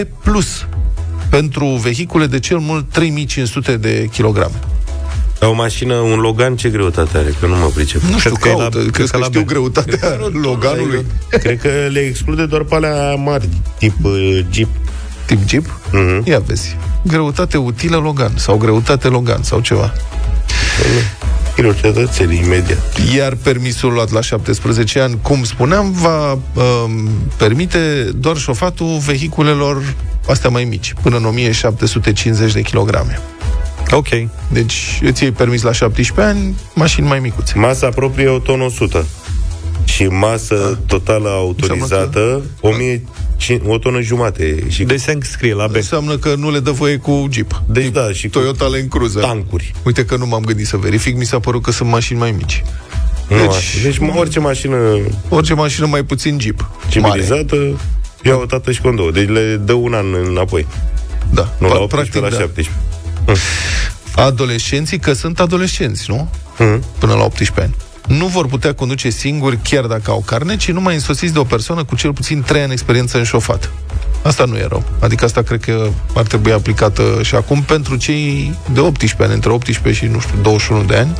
pentru 1.29 1.65
vehicule 1.65 2.25
de 2.25 2.39
cel 2.39 2.57
mult 2.57 2.85
3500 2.91 3.77
de 3.77 4.09
kilograme. 4.11 4.55
La 5.39 5.47
o 5.49 5.53
mașină, 5.53 5.93
un 5.93 6.19
Logan, 6.19 6.55
ce 6.55 6.69
greutate 6.69 7.17
are? 7.17 7.33
Că 7.39 7.45
nu 7.45 7.55
mă 7.55 7.65
pricep. 7.75 8.01
Nu 8.01 8.19
știu, 8.19 8.35
că 8.39 8.47
e 8.47 8.51
la- 8.51 8.57
caută, 8.57 8.77
cred 8.77 8.91
crezi 8.91 9.11
că 9.11 9.17
că 9.17 9.23
la 9.23 9.29
știu 9.29 9.41
B. 9.41 9.45
greutatea 9.45 10.17
Loganului? 10.43 11.05
Cred 11.29 11.59
că 11.61 11.69
le 11.91 11.99
exclude 11.99 12.45
doar 12.45 12.63
pe 12.63 12.75
alea 12.75 13.15
mari, 13.15 13.49
tip 13.77 13.93
uh, 14.05 14.39
Jeep. 14.51 14.67
Tip 15.25 15.47
Jeep? 15.47 15.79
Mhm. 15.91 16.21
Ia 16.25 16.39
vezi. 16.39 16.77
Greutate 17.01 17.57
utilă 17.57 17.97
Logan 17.97 18.31
sau 18.35 18.57
greutate 18.57 19.07
Logan 19.07 19.43
sau 19.43 19.59
ceva. 19.59 19.93
Kilo 21.55 21.73
cetățenii, 21.73 22.41
imediat. 22.43 22.99
Iar 23.15 23.35
permisul 23.43 23.93
luat 23.93 24.11
la 24.11 24.21
17 24.21 24.99
ani, 24.99 25.17
cum 25.21 25.43
spuneam, 25.43 25.91
va 25.91 26.31
um, 26.31 27.09
permite 27.37 28.09
doar 28.15 28.37
șofatul 28.37 28.97
vehiculelor 29.05 29.95
astea 30.27 30.49
mai 30.49 30.63
mici, 30.63 30.93
până 31.01 31.17
în 31.17 31.25
1750 31.25 32.53
de 32.53 32.61
kilograme. 32.61 33.19
Ok. 33.91 34.07
Deci 34.51 34.99
îți 35.01 35.23
iei 35.23 35.31
permis 35.31 35.61
la 35.61 35.71
17 35.71 36.35
ani, 36.35 36.55
mașini 36.73 37.07
mai 37.07 37.19
micuțe. 37.19 37.53
Masa 37.57 37.89
proprie 37.89 38.27
o 38.27 38.39
tonă 38.39 38.63
100. 38.63 39.05
Și 39.83 40.03
masă 40.03 40.79
totală 40.85 41.29
autorizată, 41.29 42.41
1000, 42.61 43.03
o 43.65 43.77
tonă 43.77 44.01
jumate. 44.01 44.63
Și 44.69 44.83
Deci 44.83 44.99
se 44.99 45.11
înscrie 45.11 45.53
la 45.53 45.67
B. 45.67 45.75
Înseamnă 45.75 46.17
că 46.17 46.35
nu 46.37 46.51
le 46.51 46.59
dă 46.59 46.71
voie 46.71 46.97
cu 46.97 47.27
Jeep. 47.31 47.61
Deci 47.65 47.87
da, 47.91 48.11
și 48.11 48.27
cu 48.29 48.39
Toyota 48.39 48.65
Land 48.65 48.89
Cruiser. 48.89 49.21
tancuri. 49.23 49.73
Uite 49.83 50.05
că 50.05 50.15
nu 50.15 50.25
m-am 50.25 50.41
gândit 50.43 50.67
să 50.67 50.77
verific, 50.77 51.17
mi 51.17 51.25
s-a 51.25 51.39
părut 51.39 51.61
că 51.63 51.71
sunt 51.71 51.89
mașini 51.89 52.19
mai 52.19 52.31
mici. 52.31 52.63
Nu, 53.29 53.37
Deci- 53.37 53.47
deci, 53.73 53.83
deci 53.83 53.97
mă, 53.97 54.13
orice 54.15 54.39
mașină 54.39 54.77
Orice 55.29 55.53
mașină 55.53 55.85
mai 55.87 56.03
puțin 56.03 56.39
Jeep. 56.39 56.59
Mare. 56.59 56.89
civilizată 56.89 57.79
ia 58.23 58.35
o 58.35 58.45
tată 58.45 58.71
și 58.71 58.81
cu 58.81 58.91
două. 58.91 59.11
Deci 59.11 59.29
le 59.29 59.55
dă 59.65 59.73
un 59.73 59.93
an 59.93 60.05
înapoi. 60.29 60.67
Da. 61.29 61.53
Nu 61.59 61.67
Pa- 61.67 61.73
la 61.73 61.79
18, 61.79 62.19
la 62.19 62.29
da. 62.29 62.37
17. 62.37 62.73
Adolescenții, 64.15 64.99
că 64.99 65.13
sunt 65.13 65.39
adolescenți, 65.39 66.05
nu? 66.07 66.29
Mhm. 66.57 66.83
Până 66.97 67.13
la 67.13 67.23
18 67.23 67.61
ani. 67.61 67.75
Nu 68.07 68.25
vor 68.27 68.47
putea 68.47 68.73
conduce 68.73 69.09
singuri 69.09 69.57
chiar 69.63 69.85
dacă 69.85 70.11
au 70.11 70.23
carne, 70.25 70.55
ci 70.57 70.71
numai 70.71 70.93
însoțiți 70.93 71.33
de 71.33 71.39
o 71.39 71.43
persoană 71.43 71.83
cu 71.83 71.95
cel 71.95 72.13
puțin 72.13 72.41
3 72.41 72.61
ani 72.61 72.71
experiență 72.71 73.17
în 73.17 73.23
șofat. 73.23 73.71
Asta 74.23 74.45
nu 74.45 74.55
e 74.57 74.65
rău. 74.69 74.83
Adică 74.99 75.25
asta 75.25 75.41
cred 75.41 75.59
că 75.59 75.87
ar 76.15 76.23
trebui 76.23 76.51
aplicată 76.51 77.03
și 77.21 77.35
acum 77.35 77.61
pentru 77.61 77.95
cei 77.95 78.53
de 78.73 78.79
18 78.79 79.23
ani, 79.23 79.33
între 79.33 79.51
18 79.51 80.05
și, 80.05 80.11
nu 80.11 80.19
știu, 80.19 80.35
21 80.41 80.83
de 80.83 80.95
ani, 80.95 81.17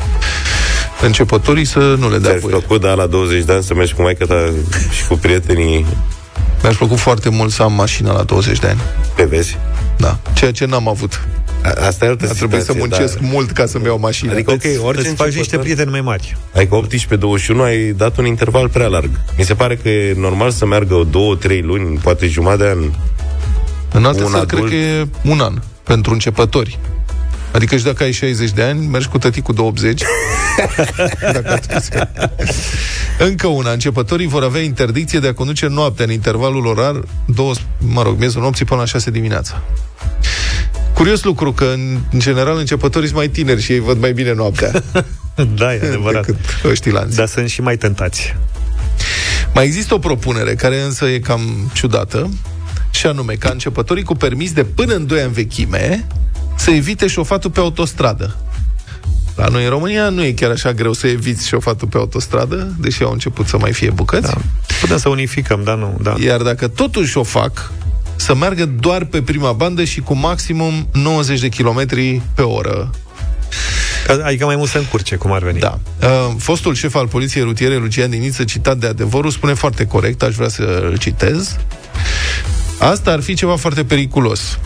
începătorii 1.01 1.65
să 1.65 1.79
nu 1.79 2.09
le 2.09 2.17
dea 2.17 2.29
Ți-ar 2.29 2.33
fi 2.35 2.41
voie. 2.41 2.55
plăcut, 2.55 2.81
da, 2.81 2.93
la 2.93 3.05
20 3.05 3.43
de 3.43 3.53
ani 3.53 3.63
să 3.63 3.73
mergi 3.73 3.93
cu 3.93 4.01
maica 4.01 4.25
ta 4.25 4.51
și 4.91 5.07
cu 5.07 5.15
prietenii 5.15 5.85
Mi-aș 6.61 6.75
plăcut 6.75 6.97
foarte 6.97 7.29
mult 7.29 7.51
să 7.51 7.63
am 7.63 7.73
mașină 7.73 8.11
la 8.11 8.23
20 8.23 8.59
de 8.59 8.67
ani. 8.67 8.79
pe 9.15 9.23
vezi? 9.23 9.57
Da. 9.97 10.17
Ceea 10.33 10.51
ce 10.51 10.65
n-am 10.65 10.87
avut. 10.87 11.27
A- 11.63 11.85
Asta 11.87 12.05
e 12.05 12.07
altă 12.07 12.25
A 12.29 12.33
trebuit 12.33 12.61
să 12.63 12.71
situație, 12.71 12.79
muncesc 12.79 13.19
dar- 13.19 13.29
mult 13.31 13.51
ca 13.51 13.65
să-mi 13.65 13.85
iau 13.85 13.99
mașină. 13.99 14.31
Adică, 14.31 14.51
ok, 14.51 14.61
orice 14.85 15.07
Îți 15.07 15.15
faci 15.15 15.25
niște 15.25 15.39
începător- 15.39 15.59
prieteni 15.59 15.91
mai 15.91 16.01
mari. 16.01 16.37
Adică 16.55 16.75
18-21 16.75 17.63
ai 17.63 17.91
dat 17.91 18.17
un 18.17 18.25
interval 18.25 18.69
prea 18.69 18.87
larg. 18.87 19.09
Mi 19.37 19.43
se 19.43 19.53
pare 19.53 19.75
că 19.75 19.89
e 19.89 20.13
normal 20.17 20.51
să 20.51 20.65
meargă 20.65 20.93
o 20.93 21.03
două, 21.03 21.35
trei 21.35 21.61
luni, 21.61 21.97
poate 21.97 22.27
jumătate 22.27 22.63
de 22.63 22.69
an 22.69 22.79
În 23.91 24.05
alte 24.05 24.23
țări, 24.23 24.45
cred 24.45 24.63
că 24.63 24.73
e 24.75 25.07
un 25.23 25.39
an 25.39 25.61
pentru 25.83 26.11
începători. 26.13 26.79
Adică 27.51 27.77
și 27.77 27.83
dacă 27.83 28.03
ai 28.03 28.11
60 28.11 28.51
de 28.51 28.61
ani, 28.63 28.87
mergi 28.87 29.07
cu 29.07 29.17
tăticul 29.17 29.55
de 29.55 29.61
80. 29.61 30.01
dacă 31.33 31.59
Încă 33.19 33.47
una, 33.47 33.71
începătorii 33.71 34.27
vor 34.27 34.43
avea 34.43 34.61
interdicție 34.61 35.19
de 35.19 35.27
a 35.27 35.33
conduce 35.33 35.67
noaptea 35.67 36.05
în 36.05 36.11
intervalul 36.11 36.65
orar, 36.65 37.01
două, 37.25 37.53
mă 37.77 38.01
rog, 38.01 38.17
miezul 38.19 38.41
nopții 38.41 38.65
până 38.65 38.79
la 38.79 38.85
6 38.85 39.11
dimineața. 39.11 39.61
Curios 40.93 41.23
lucru 41.23 41.53
că, 41.53 41.65
în 41.73 41.97
general, 42.17 42.57
începătorii 42.57 43.07
sunt 43.07 43.19
mai 43.19 43.29
tineri 43.29 43.61
și 43.61 43.71
ei 43.71 43.79
văd 43.79 43.99
mai 43.99 44.13
bine 44.13 44.33
noaptea. 44.33 44.71
da, 45.57 45.73
e 45.73 45.79
adevărat. 45.87 46.25
Decât 46.25 46.39
ăștii 46.65 46.91
lanți. 46.91 47.15
Dar 47.15 47.27
sunt 47.27 47.49
și 47.49 47.61
mai 47.61 47.77
tentați. 47.77 48.35
Mai 49.53 49.65
există 49.65 49.93
o 49.93 49.97
propunere 49.97 50.55
care 50.55 50.81
însă 50.81 51.05
e 51.05 51.19
cam 51.19 51.71
ciudată, 51.73 52.29
și 52.91 53.05
anume 53.07 53.33
ca 53.33 53.49
începătorii 53.49 54.03
cu 54.03 54.15
permis 54.15 54.51
de 54.51 54.63
până 54.63 54.95
în 54.95 55.07
2 55.07 55.21
ani 55.21 55.33
vechime 55.33 56.07
să 56.57 56.71
evite 56.71 57.07
șofatul 57.07 57.49
pe 57.49 57.59
autostradă. 57.59 58.37
La 59.35 59.47
noi 59.47 59.63
în 59.63 59.69
România 59.69 60.09
nu 60.09 60.23
e 60.23 60.31
chiar 60.31 60.51
așa 60.51 60.73
greu 60.73 60.93
să 60.93 61.07
eviți 61.07 61.47
șofatul 61.47 61.87
pe 61.87 61.97
autostradă, 61.97 62.73
deși 62.79 63.03
au 63.03 63.11
început 63.11 63.47
să 63.47 63.57
mai 63.57 63.73
fie 63.73 63.89
bucăți. 63.89 64.27
Da. 64.27 64.37
Putem 64.81 64.97
să 64.97 65.09
unificăm, 65.09 65.63
dar 65.63 65.77
nu. 65.77 65.97
Da. 66.01 66.15
Iar 66.19 66.41
dacă 66.41 66.67
totuși 66.67 67.17
o 67.17 67.23
fac, 67.23 67.71
să 68.15 68.35
meargă 68.35 68.65
doar 68.65 69.05
pe 69.05 69.21
prima 69.21 69.51
bandă 69.51 69.83
și 69.83 70.01
cu 70.01 70.15
maximum 70.15 70.87
90 70.93 71.39
de 71.39 71.49
km 71.49 71.85
pe 72.35 72.41
oră. 72.41 72.91
Adică 74.23 74.45
mai 74.45 74.55
mult 74.55 74.69
să 74.69 74.77
încurce, 74.77 75.15
cum 75.15 75.31
ar 75.31 75.43
veni. 75.43 75.59
Da. 75.59 75.79
Uh, 76.01 76.35
fostul 76.37 76.75
șef 76.75 76.95
al 76.95 77.07
Poliției 77.07 77.43
Rutiere, 77.43 77.75
Lucian 77.75 78.09
Diniță, 78.09 78.43
citat 78.43 78.77
de 78.77 78.87
adevărul, 78.87 79.31
spune 79.31 79.53
foarte 79.53 79.85
corect, 79.85 80.23
aș 80.23 80.35
vrea 80.35 80.47
să-l 80.47 80.97
citez. 80.99 81.57
Asta 82.79 83.11
ar 83.11 83.21
fi 83.21 83.33
ceva 83.33 83.55
foarte 83.55 83.83
periculos 83.83 84.59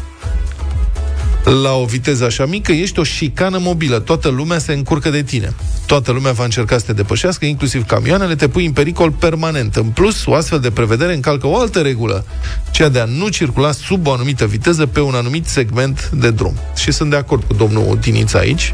la 1.43 1.73
o 1.73 1.85
viteză 1.85 2.25
așa 2.25 2.45
mică, 2.45 2.71
ești 2.71 2.99
o 2.99 3.03
șicană 3.03 3.57
mobilă. 3.57 3.99
Toată 3.99 4.27
lumea 4.27 4.57
se 4.57 4.73
încurcă 4.73 5.09
de 5.09 5.23
tine. 5.23 5.53
Toată 5.87 6.11
lumea 6.11 6.31
va 6.31 6.43
încerca 6.43 6.77
să 6.77 6.85
te 6.85 6.93
depășească, 6.93 7.45
inclusiv 7.45 7.85
camioanele, 7.85 8.35
te 8.35 8.47
pui 8.47 8.65
în 8.65 8.71
pericol 8.71 9.11
permanent. 9.11 9.75
În 9.75 9.83
plus, 9.83 10.25
o 10.25 10.33
astfel 10.33 10.59
de 10.59 10.71
prevedere 10.71 11.13
încalcă 11.13 11.47
o 11.47 11.59
altă 11.59 11.79
regulă, 11.79 12.25
cea 12.71 12.89
de 12.89 12.99
a 12.99 13.05
nu 13.05 13.27
circula 13.27 13.71
sub 13.71 14.07
o 14.07 14.11
anumită 14.11 14.45
viteză 14.45 14.85
pe 14.85 14.99
un 14.99 15.13
anumit 15.13 15.45
segment 15.45 16.09
de 16.09 16.31
drum. 16.31 16.53
Și 16.75 16.91
sunt 16.91 17.09
de 17.09 17.15
acord 17.15 17.43
cu 17.43 17.53
domnul 17.53 17.97
Dinița 18.01 18.39
aici, 18.39 18.73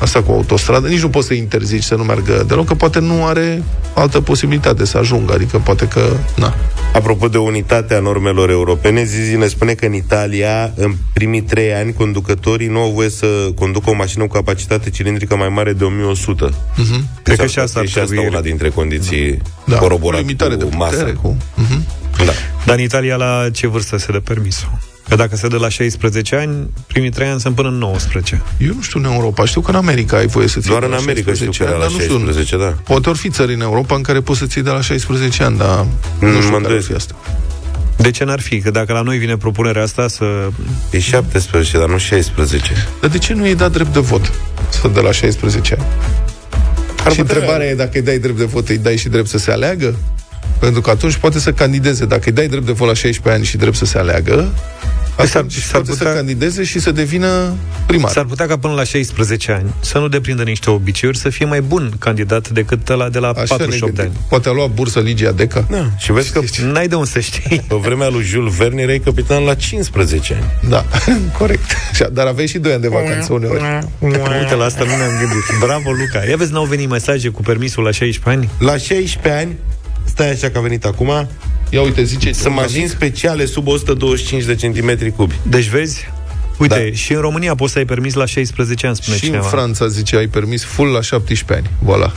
asta 0.00 0.22
cu 0.22 0.32
autostradă, 0.32 0.88
nici 0.88 1.00
nu 1.00 1.08
poți 1.08 1.26
să 1.26 1.34
interzici 1.34 1.82
să 1.82 1.94
nu 1.94 2.02
meargă 2.02 2.44
deloc, 2.48 2.66
că 2.66 2.74
poate 2.74 2.98
nu 2.98 3.26
are 3.26 3.62
altă 3.94 4.20
posibilitate 4.20 4.84
să 4.84 4.98
ajungă, 4.98 5.32
adică 5.32 5.58
poate 5.58 5.88
că, 5.88 6.16
na. 6.36 6.54
Apropo 6.92 7.28
de 7.28 7.38
unitatea 7.38 8.00
normelor 8.00 8.50
europene, 8.50 9.04
Zizi 9.04 9.36
ne 9.36 9.46
spune 9.46 9.72
că 9.72 9.86
în 9.86 9.94
Italia, 9.94 10.72
în 10.74 10.94
primii 11.12 11.42
trei 11.42 11.72
ani, 11.72 11.92
conducătorii 11.92 12.68
nu 12.68 12.80
au 12.80 12.90
voie 12.90 13.08
să 13.08 13.26
conducă 13.54 13.90
o 13.90 13.94
mașină 13.94 14.26
cu 14.26 14.32
capacitate 14.32 14.90
cilindrică 14.90 15.36
mai 15.36 15.48
mare 15.48 15.72
de 15.72 15.84
1100. 15.84 16.21
Uh-huh. 16.30 17.22
Cred 17.22 17.38
că 17.38 17.46
și 17.46 17.58
asta, 17.58 17.84
și 17.84 17.98
asta 17.98 18.20
una 18.20 18.40
dintre 18.40 18.68
condiții 18.68 19.42
da. 19.64 19.76
coroborate 19.76 20.22
cu, 20.22 20.32
de 20.32 20.64
putere, 20.64 20.76
masă. 20.76 21.04
Cu... 21.22 21.36
Uh-huh. 21.36 22.00
Da. 22.24 22.32
Dar 22.64 22.76
în 22.76 22.82
Italia 22.82 23.16
la 23.16 23.48
ce 23.52 23.66
vârstă 23.66 23.96
se 23.96 24.12
dă 24.12 24.20
permisul? 24.20 24.78
Că 25.08 25.14
dacă 25.14 25.36
se 25.36 25.48
dă 25.48 25.56
la 25.56 25.68
16 25.68 26.36
ani, 26.36 26.70
primii 26.86 27.10
3 27.10 27.28
ani 27.28 27.40
sunt 27.40 27.54
până 27.54 27.68
în 27.68 27.74
19. 27.74 28.42
Eu 28.58 28.74
nu 28.74 28.82
știu 28.82 28.98
în 28.98 29.04
Europa. 29.04 29.44
Știu 29.44 29.60
că 29.60 29.70
în 29.70 29.76
America 29.76 30.16
ai 30.16 30.26
voie 30.26 30.48
să 30.48 30.60
ții 30.60 30.70
Doar 30.70 30.82
în 30.82 30.92
America 30.92 31.32
știu 31.32 31.50
că 31.50 31.76
la 31.78 31.88
16, 31.88 32.56
da. 32.56 32.74
Poate 32.84 33.08
ori 33.08 33.18
fi 33.18 33.30
țări 33.30 33.54
în 33.54 33.60
Europa 33.60 33.94
în 33.94 34.02
care 34.02 34.20
poți 34.20 34.38
să 34.38 34.46
ții 34.46 34.62
de 34.62 34.70
la 34.70 34.80
16 34.80 35.42
ani, 35.42 35.56
dar 35.56 35.86
mm, 36.20 36.28
nu 36.28 36.40
știu 36.40 36.60
care 36.60 36.80
fi 36.80 36.92
asta. 36.92 37.14
De 38.02 38.10
ce 38.10 38.24
n-ar 38.24 38.40
fi? 38.40 38.60
Că 38.60 38.70
dacă 38.70 38.92
la 38.92 39.02
noi 39.02 39.18
vine 39.18 39.36
propunerea 39.36 39.82
asta 39.82 40.08
să... 40.08 40.48
E 40.90 40.98
17, 40.98 41.78
dar 41.78 41.88
nu 41.88 41.98
16. 41.98 42.72
Dar 43.00 43.10
de 43.10 43.18
ce 43.18 43.34
nu 43.34 43.44
i-ai 43.44 43.54
dat 43.54 43.72
drept 43.72 43.92
de 43.92 44.00
vot? 44.00 44.32
Să 44.68 44.88
de 44.88 45.00
la 45.00 45.12
16 45.12 45.74
ani? 45.78 45.86
Ar 47.04 47.12
și 47.12 47.20
întrebarea 47.20 47.66
e 47.66 47.74
dacă 47.74 47.90
îi 47.94 48.02
dai 48.02 48.18
drept 48.18 48.38
de 48.38 48.44
vot, 48.44 48.68
îi 48.68 48.78
dai 48.78 48.96
și 48.96 49.08
drept 49.08 49.28
să 49.28 49.38
se 49.38 49.50
aleagă? 49.50 49.94
Pentru 50.58 50.80
că 50.80 50.90
atunci 50.90 51.16
poate 51.16 51.38
să 51.38 51.52
candideze. 51.52 52.04
Dacă 52.04 52.22
îi 52.24 52.32
dai 52.32 52.48
drept 52.48 52.66
de 52.66 52.72
vot 52.72 52.88
la 52.88 52.94
16 52.94 53.28
ani 53.40 53.44
și 53.44 53.56
drept 53.56 53.76
să 53.76 53.84
se 53.84 53.98
aleagă, 53.98 54.52
S-ar, 55.16 55.46
s-ar 55.48 55.80
putea 55.80 55.94
să 55.94 56.04
candideze 56.04 56.64
și 56.64 56.80
să 56.80 56.90
devină 56.90 57.54
primar. 57.86 58.10
S-ar 58.10 58.24
putea 58.24 58.46
ca 58.46 58.58
până 58.58 58.74
la 58.74 58.84
16 58.84 59.52
ani 59.52 59.74
să 59.80 59.98
nu 59.98 60.08
deprindă 60.08 60.42
niște 60.42 60.70
obiceiuri, 60.70 61.18
să 61.18 61.28
fie 61.28 61.46
mai 61.46 61.60
bun 61.60 61.92
candidat 61.98 62.48
decât 62.48 62.88
ăla 62.88 63.08
de 63.08 63.18
la 63.18 63.28
Așa 63.28 63.44
48 63.56 63.94
de 63.94 64.02
ani. 64.02 64.12
Poate 64.28 64.48
a 64.48 64.52
luat 64.52 64.70
bursă 64.70 65.00
Ligia 65.00 65.32
Deca. 65.32 65.66
Da. 65.70 65.86
Și 65.98 66.12
vezi 66.12 66.32
că 66.32 66.40
n-ai 66.62 66.88
de 66.88 66.94
unde 66.94 67.08
să 67.08 67.20
știi. 67.20 67.64
Pe 67.68 67.74
vremea 67.74 68.08
lui 68.08 68.22
Jules 68.22 68.56
Verne 68.56 68.82
erai 68.82 68.98
capitan 68.98 69.44
la 69.44 69.54
15 69.54 70.34
ani. 70.34 70.70
Da, 70.70 70.84
corect. 71.38 71.70
Dar 72.12 72.26
aveai 72.26 72.46
și 72.46 72.58
2 72.58 72.72
ani 72.72 72.82
de 72.82 72.88
vacanță 72.88 73.32
uneori. 73.32 73.62
Uite, 74.00 74.54
la 74.54 74.64
asta 74.64 74.84
nu 74.84 74.96
ne-am 74.96 75.18
gândit. 75.18 75.64
Bravo, 75.64 75.90
Luca. 75.90 76.24
Ia 76.28 76.36
vezi, 76.36 76.52
n-au 76.52 76.64
venit 76.64 76.88
mesaje 76.88 77.28
cu 77.28 77.42
permisul 77.42 77.82
la 77.82 77.90
16 77.90 78.40
ani? 78.40 78.66
La 78.66 78.76
16 78.76 79.32
ani, 79.42 79.56
stai 80.04 80.30
așa 80.30 80.50
că 80.50 80.58
a 80.58 80.60
venit 80.60 80.84
acum, 80.84 81.28
Ia 81.72 81.82
uite, 81.82 82.02
zice 82.02 82.32
Sunt 82.32 82.54
mașini 82.54 82.88
speciale 82.88 83.44
sub 83.44 83.66
125 83.66 84.44
de 84.44 84.54
centimetri 84.54 85.10
cubi. 85.10 85.34
Deci 85.42 85.68
vezi, 85.68 86.10
Uite, 86.58 86.88
da. 86.88 86.96
și 86.96 87.12
în 87.12 87.20
România 87.20 87.54
poți 87.54 87.72
să 87.72 87.78
ai 87.78 87.84
permis 87.84 88.14
la 88.14 88.26
16 88.26 88.86
ani, 88.86 88.96
spune 88.96 89.16
și 89.16 89.22
cineva. 89.24 89.44
în 89.44 89.50
Franța, 89.50 89.86
zice, 89.86 90.16
ai 90.16 90.26
permis 90.26 90.64
full 90.64 90.92
la 90.92 91.00
17 91.00 91.68
ani. 91.68 91.70
Voilà. 91.92 92.12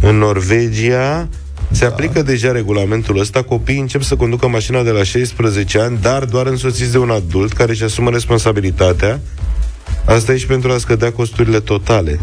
În 0.00 0.18
Norvegia 0.18 1.28
se 1.70 1.84
da. 1.84 1.90
aplică 1.90 2.22
deja 2.22 2.52
regulamentul 2.52 3.18
ăsta, 3.18 3.42
copiii 3.42 3.80
încep 3.80 4.02
să 4.02 4.16
conducă 4.16 4.48
mașina 4.48 4.82
de 4.82 4.90
la 4.90 5.02
16 5.02 5.78
ani, 5.78 5.98
dar 6.00 6.24
doar 6.24 6.46
însoțiți 6.46 6.92
de 6.92 6.98
un 6.98 7.10
adult 7.10 7.52
care 7.52 7.70
își 7.70 7.84
asumă 7.84 8.10
responsabilitatea. 8.10 9.20
Asta 10.04 10.32
e 10.32 10.36
și 10.36 10.46
pentru 10.46 10.72
a 10.72 10.78
scădea 10.78 11.12
costurile 11.12 11.60
totale. 11.60 12.20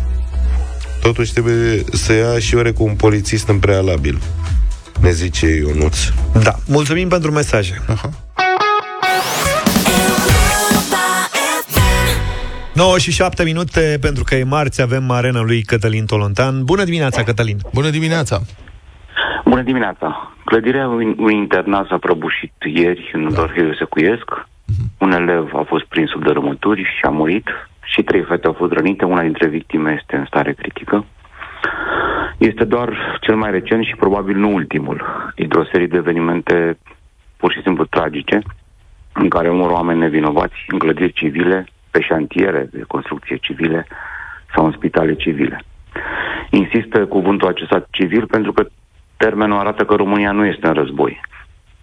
Totuși 1.02 1.32
trebuie 1.32 1.84
să 1.93 2.14
ia 2.14 2.39
și 2.39 2.56
ore 2.56 2.72
cu 2.72 2.84
un 2.84 2.93
polițist 2.93 3.48
în 3.48 3.60
prealabil 3.60 4.22
ne 5.02 5.12
zice 5.12 5.48
Ionuț. 5.48 5.98
Da. 6.43 6.52
Mulțumim 6.68 7.08
pentru 7.08 7.32
mesaje. 7.32 7.74
Uh-huh. 7.74 8.28
9 12.74 12.98
și 12.98 13.12
7 13.12 13.43
minute, 13.43 13.98
pentru 14.02 14.24
că 14.24 14.36
e 14.36 14.43
marți, 14.43 14.82
avem 14.82 15.12
arena 15.12 15.41
lui 15.41 15.62
Cătălin 15.62 16.06
Tolontan. 16.06 16.64
Bună 16.64 16.84
dimineața, 16.84 17.24
Cătălin! 17.24 17.58
Bună 17.74 17.89
dimineața! 17.89 18.39
Bună 19.45 19.62
dimineața! 19.62 20.34
Clădirea 20.45 20.88
unui 20.88 21.36
internat 21.36 21.88
s-a 21.88 21.98
prăbușit 21.98 22.54
ieri 22.76 23.12
în 23.14 23.24
da. 23.30 23.36
Dorheiu 23.36 23.74
Secuiesc. 23.74 24.28
Uh-huh. 24.34 24.98
Un 24.98 25.12
elev 25.12 25.52
a 25.54 25.64
fost 25.68 25.86
prins 25.86 26.10
sub 26.10 26.24
dărâmături 26.24 26.82
și 26.82 27.06
a 27.06 27.10
murit. 27.10 27.48
Și 27.84 28.02
trei 28.02 28.24
fete 28.24 28.48
au 28.48 28.56
fost 28.58 28.72
rănite. 28.72 29.06
Una 29.06 29.22
dintre 29.22 29.48
victime 29.48 29.98
este 30.02 30.16
în 30.16 30.26
stare 30.26 30.54
critică 30.54 31.06
este 32.38 32.64
doar 32.64 33.18
cel 33.22 33.36
mai 33.36 33.51
recent 33.51 33.86
și 33.86 33.95
probabil 33.95 34.36
nu 34.36 34.53
ultimul 34.53 35.03
dintr-o 35.36 35.66
serie 35.72 35.88
de 35.88 35.97
evenimente 35.97 36.78
pur 37.38 37.51
și 37.51 37.62
simplu 37.62 37.86
tragice 37.86 38.39
în 39.14 39.30
care 39.30 39.49
mor 39.49 39.72
oameni 39.72 39.99
nevinovați 39.99 40.55
în 40.68 40.78
clădiri 40.78 41.14
civile, 41.14 41.66
pe 41.91 42.01
șantiere 42.01 42.70
de 42.72 42.84
construcție 42.88 43.36
civile 43.36 43.88
sau 44.55 44.66
în 44.66 44.72
spitale 44.72 45.16
civile. 45.16 45.64
Insistă 46.49 47.05
cuvântul 47.05 47.47
acesta 47.47 47.88
civil 47.91 48.26
pentru 48.26 48.51
că 48.51 48.68
termenul 49.18 49.60
arată 49.60 49.86
că 49.86 49.95
România 49.95 50.32
nu 50.32 50.45
este 50.45 50.68
în 50.68 50.74
război. 50.74 51.22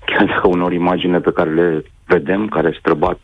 Chiar 0.04 0.24
dacă 0.24 0.48
unor 0.48 0.72
imagine 0.72 1.20
pe 1.20 1.32
care 1.32 1.50
le 1.50 1.84
vedem, 2.06 2.48
care 2.48 2.76
străbat 2.78 3.18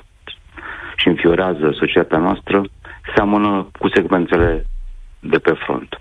și 0.97 1.09
înfiorează 1.09 1.71
societatea 1.73 2.19
noastră, 2.19 2.63
seamănă 3.15 3.67
cu 3.79 3.89
secvențele 3.89 4.67
de 5.21 5.39
pe 5.39 5.53
front. 5.53 6.01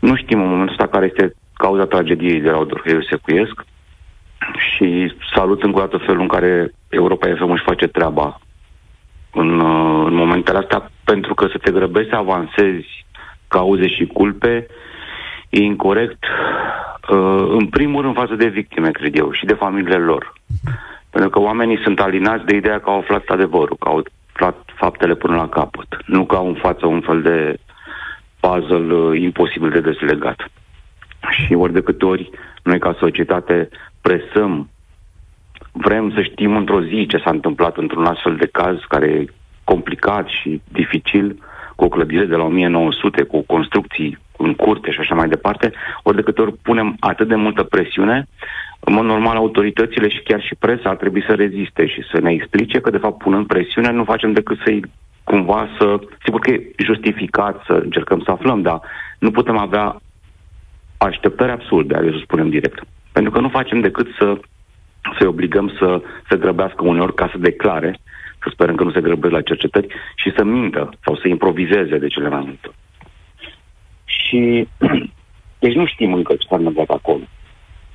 Nu 0.00 0.16
știm 0.16 0.40
în 0.40 0.48
momentul 0.48 0.70
ăsta 0.70 0.86
care 0.86 1.06
este 1.06 1.34
cauza 1.54 1.84
tragediei 1.84 2.40
de 2.40 2.50
la 2.50 2.58
Odorheiu 2.58 3.02
Secuiesc 3.02 3.64
și 4.58 5.12
salut 5.34 5.62
încă 5.62 5.78
o 5.78 5.80
dată 5.80 5.96
felul 5.96 6.20
în 6.20 6.28
care 6.28 6.72
Europa 6.88 7.34
FM 7.38 7.50
își 7.50 7.64
face 7.64 7.86
treaba 7.86 8.40
în, 9.32 9.60
în 10.06 10.14
momentele 10.14 10.58
astea, 10.58 10.90
pentru 11.04 11.34
că 11.34 11.46
să 11.46 11.58
te 11.58 11.70
grăbești 11.70 12.10
să 12.10 12.16
avansezi 12.16 13.06
cauze 13.48 13.88
și 13.88 14.06
culpe 14.06 14.66
e 15.48 15.60
incorrect, 15.60 16.24
uh, 16.24 17.46
în 17.48 17.66
primul 17.66 18.02
rând 18.02 18.14
față 18.14 18.34
de 18.34 18.46
victime, 18.46 18.90
cred 18.90 19.18
eu, 19.18 19.32
și 19.32 19.44
de 19.44 19.54
familiile 19.54 19.98
lor. 19.98 20.32
Pentru 21.10 21.30
că 21.30 21.40
oamenii 21.40 21.82
sunt 21.82 22.00
alinați 22.00 22.44
de 22.44 22.56
ideea 22.56 22.80
că 22.80 22.90
au 22.90 22.98
aflat 22.98 23.24
adevărul, 23.26 23.76
că 23.80 23.88
au 23.88 24.02
aflat 24.32 24.56
faptele 24.74 25.14
până 25.14 25.36
la 25.36 25.48
capăt. 25.48 25.86
Nu 26.06 26.24
că 26.24 26.36
au 26.36 26.46
în 26.46 26.54
față 26.54 26.86
un 26.86 27.00
fel 27.00 27.22
de 27.22 27.58
puzzle 28.46 28.94
uh, 28.94 29.20
imposibil 29.20 29.70
de 29.70 29.80
deslegat. 29.80 30.50
Și 31.30 31.54
ori 31.54 31.72
de 31.72 31.80
câte 31.80 32.04
ori 32.04 32.30
noi 32.62 32.78
ca 32.78 32.96
societate 32.98 33.68
presăm, 34.00 34.70
vrem 35.72 36.12
să 36.14 36.22
știm 36.22 36.56
într-o 36.56 36.82
zi 36.82 37.06
ce 37.06 37.16
s-a 37.24 37.30
întâmplat 37.30 37.76
într-un 37.76 38.04
astfel 38.04 38.36
de 38.36 38.48
caz 38.52 38.76
care 38.88 39.06
e 39.06 39.32
complicat 39.64 40.26
și 40.28 40.60
dificil, 40.68 41.38
cu 41.76 41.84
o 41.84 41.88
clădire 41.88 42.24
de 42.24 42.34
la 42.34 42.44
1900, 42.44 43.22
cu 43.22 43.42
construcții 43.42 44.18
în 44.36 44.54
curte 44.54 44.90
și 44.90 45.00
așa 45.00 45.14
mai 45.14 45.28
departe, 45.28 45.72
ori 46.02 46.16
de 46.16 46.22
câte 46.22 46.40
ori 46.40 46.56
punem 46.62 46.96
atât 47.00 47.28
de 47.28 47.34
multă 47.34 47.62
presiune, 47.62 48.26
în 48.80 48.94
mod 48.94 49.04
normal, 49.04 49.36
autoritățile 49.36 50.08
și 50.08 50.22
chiar 50.22 50.42
și 50.42 50.54
presa 50.54 50.88
ar 50.88 50.96
trebui 50.96 51.24
să 51.28 51.34
reziste 51.34 51.86
și 51.86 52.02
să 52.12 52.20
ne 52.20 52.32
explice 52.32 52.80
că, 52.80 52.90
de 52.90 52.98
fapt, 52.98 53.18
punând 53.18 53.46
presiune, 53.46 53.90
nu 53.90 54.04
facem 54.04 54.32
decât 54.32 54.58
să-i 54.64 54.82
cumva 55.30 55.68
să... 55.78 55.98
Sigur 56.24 56.40
că 56.40 56.50
e 56.50 56.72
justificat 56.84 57.62
să 57.66 57.72
încercăm 57.72 58.20
să 58.24 58.30
aflăm, 58.30 58.62
dar 58.62 58.80
nu 59.18 59.30
putem 59.30 59.56
avea 59.56 60.00
așteptări 60.96 61.50
absurde, 61.50 61.94
adică 61.94 62.12
să 62.12 62.22
spunem 62.22 62.48
direct. 62.48 62.78
Pentru 63.12 63.32
că 63.32 63.40
nu 63.40 63.48
facem 63.48 63.80
decât 63.80 64.08
să 64.18 64.38
să-i 65.18 65.26
obligăm 65.26 65.68
să 65.78 66.02
se 66.28 66.36
grăbească 66.36 66.84
uneori 66.84 67.14
ca 67.14 67.28
să 67.32 67.38
declare, 67.38 67.98
să 68.42 68.48
sperăm 68.52 68.74
că 68.74 68.84
nu 68.84 68.92
se 68.92 69.00
grăbesc 69.00 69.32
la 69.32 69.40
cercetări, 69.40 69.86
și 70.14 70.32
să 70.36 70.44
mintă 70.44 70.90
sau 71.04 71.16
să 71.16 71.28
improvizeze 71.28 71.98
de 71.98 72.06
cele 72.06 72.28
mai 72.28 72.40
multe. 72.40 72.68
Și 74.04 74.68
deci 75.64 75.74
nu 75.74 75.86
știm 75.86 76.12
încă 76.12 76.34
ce 76.34 76.46
s-a 76.48 76.56
întâmplat 76.56 76.88
acolo 76.88 77.24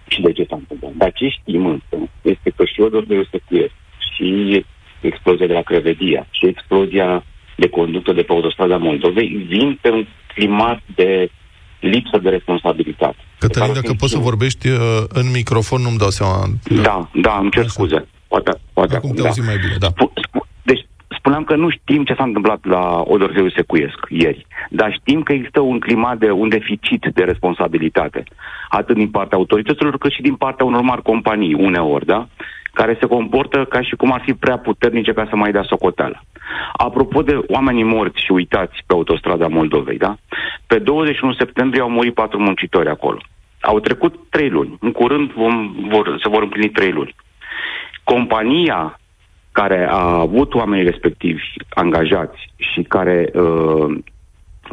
și 0.07 0.21
de 0.21 0.31
ce 0.31 0.45
s-a 0.49 0.55
întâmplat. 0.55 0.91
Dar 0.91 1.11
ce 1.11 1.27
știm 1.27 1.65
însă 1.65 2.09
este 2.21 2.49
că 2.55 2.65
și 2.65 2.81
Odor 2.81 3.05
de 3.05 3.15
Iosefie 3.15 3.71
și 4.13 4.65
explozia 5.07 5.47
de 5.47 5.53
la 5.53 5.61
Crevedia 5.61 6.27
și 6.31 6.47
explozia 6.47 7.23
de 7.55 7.69
conductă 7.69 8.13
de 8.13 8.21
pe 8.21 8.31
autostrada 8.31 8.77
Moldovei 8.77 9.45
vin 9.47 9.77
pe 9.81 9.89
un 9.89 10.05
climat 10.33 10.79
de 10.95 11.29
lipsă 11.79 12.17
de 12.17 12.29
responsabilitate. 12.29 13.17
Cătălin, 13.39 13.73
dacă 13.73 13.93
poți 13.97 14.11
să 14.11 14.17
vorbești 14.17 14.67
uh, 14.67 14.77
în 15.09 15.31
microfon, 15.31 15.81
nu-mi 15.81 15.97
dau 15.97 16.09
seama. 16.09 16.43
Da, 16.81 17.09
da, 17.13 17.37
îmi 17.41 17.51
cer 17.51 17.67
scuze. 17.67 18.07
Poate, 18.27 18.51
poate 18.73 18.95
acum, 18.95 19.09
acum 19.09 19.23
te 19.23 19.39
da. 19.39 19.45
mai 19.45 19.57
bine, 19.57 19.75
da. 19.79 19.87
Deci, 20.63 20.85
spuneam 21.17 21.43
că 21.43 21.55
nu 21.55 21.69
știm 21.69 22.03
ce 22.03 22.13
s-a 22.13 22.23
întâmplat 22.23 22.65
la 22.65 23.03
Odorheu 23.05 23.49
Secuiesc 23.49 23.99
ieri, 24.09 24.45
dar 24.69 24.97
știm 24.99 25.23
că 25.23 25.33
există 25.33 25.59
un 25.59 25.79
climat 25.79 26.17
de 26.17 26.31
un 26.31 26.49
deficit 26.49 27.05
de 27.13 27.23
responsabilitate, 27.23 28.23
atât 28.69 28.95
din 28.95 29.09
partea 29.09 29.37
autorităților, 29.37 29.97
cât 29.97 30.11
și 30.11 30.21
din 30.21 30.35
partea 30.35 30.65
unor 30.65 30.81
mari 30.81 31.01
companii, 31.01 31.53
uneori, 31.53 32.05
da? 32.05 32.27
Care 32.73 32.97
se 32.99 33.05
comportă 33.05 33.65
ca 33.69 33.81
și 33.81 33.95
cum 33.95 34.11
ar 34.11 34.21
fi 34.25 34.33
prea 34.33 34.57
puternice 34.57 35.13
ca 35.13 35.25
să 35.29 35.35
mai 35.35 35.51
dea 35.51 35.63
socoteală. 35.63 36.21
Apropo 36.73 37.21
de 37.21 37.39
oamenii 37.47 37.83
morți 37.83 38.23
și 38.23 38.31
uitați 38.31 38.83
pe 38.85 38.93
autostrada 38.93 39.47
Moldovei, 39.47 39.97
da? 39.97 40.15
Pe 40.67 40.79
21 40.79 41.33
septembrie 41.33 41.81
au 41.81 41.89
murit 41.89 42.13
patru 42.13 42.39
muncitori 42.39 42.89
acolo. 42.89 43.17
Au 43.61 43.79
trecut 43.79 44.15
trei 44.29 44.49
luni. 44.49 44.77
În 44.79 44.91
curând 44.91 45.31
vom, 45.31 45.75
vor, 45.89 46.17
se 46.23 46.29
vor 46.29 46.41
împlini 46.41 46.69
trei 46.69 46.91
luni. 46.91 47.15
Compania 48.03 48.99
care 49.51 49.87
a 49.89 50.19
avut 50.19 50.53
oamenii 50.53 50.85
respectivi 50.85 51.43
angajați 51.69 52.53
și 52.55 52.81
care 52.81 53.29
uh, 53.33 53.41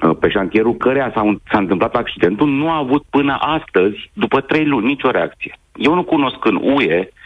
uh 0.03 0.17
pe 0.21 0.29
șantierul 0.29 0.77
căreia 0.77 1.11
s-a, 1.15 1.37
s-a 1.51 1.59
întâmplat 1.59 1.95
accidentul, 1.95 2.49
nu 2.49 2.71
a 2.71 2.77
avut 2.77 3.05
până 3.11 3.37
astăzi, 3.41 4.11
după 4.13 4.41
trei 4.41 4.67
luni, 4.67 4.87
nicio 4.87 5.11
reacție. 5.11 5.59
Eu 5.75 5.95
nu 5.95 6.03
cunosc 6.03 6.45
în 6.45 6.61
UE 6.63 6.99
uh, 6.99 7.18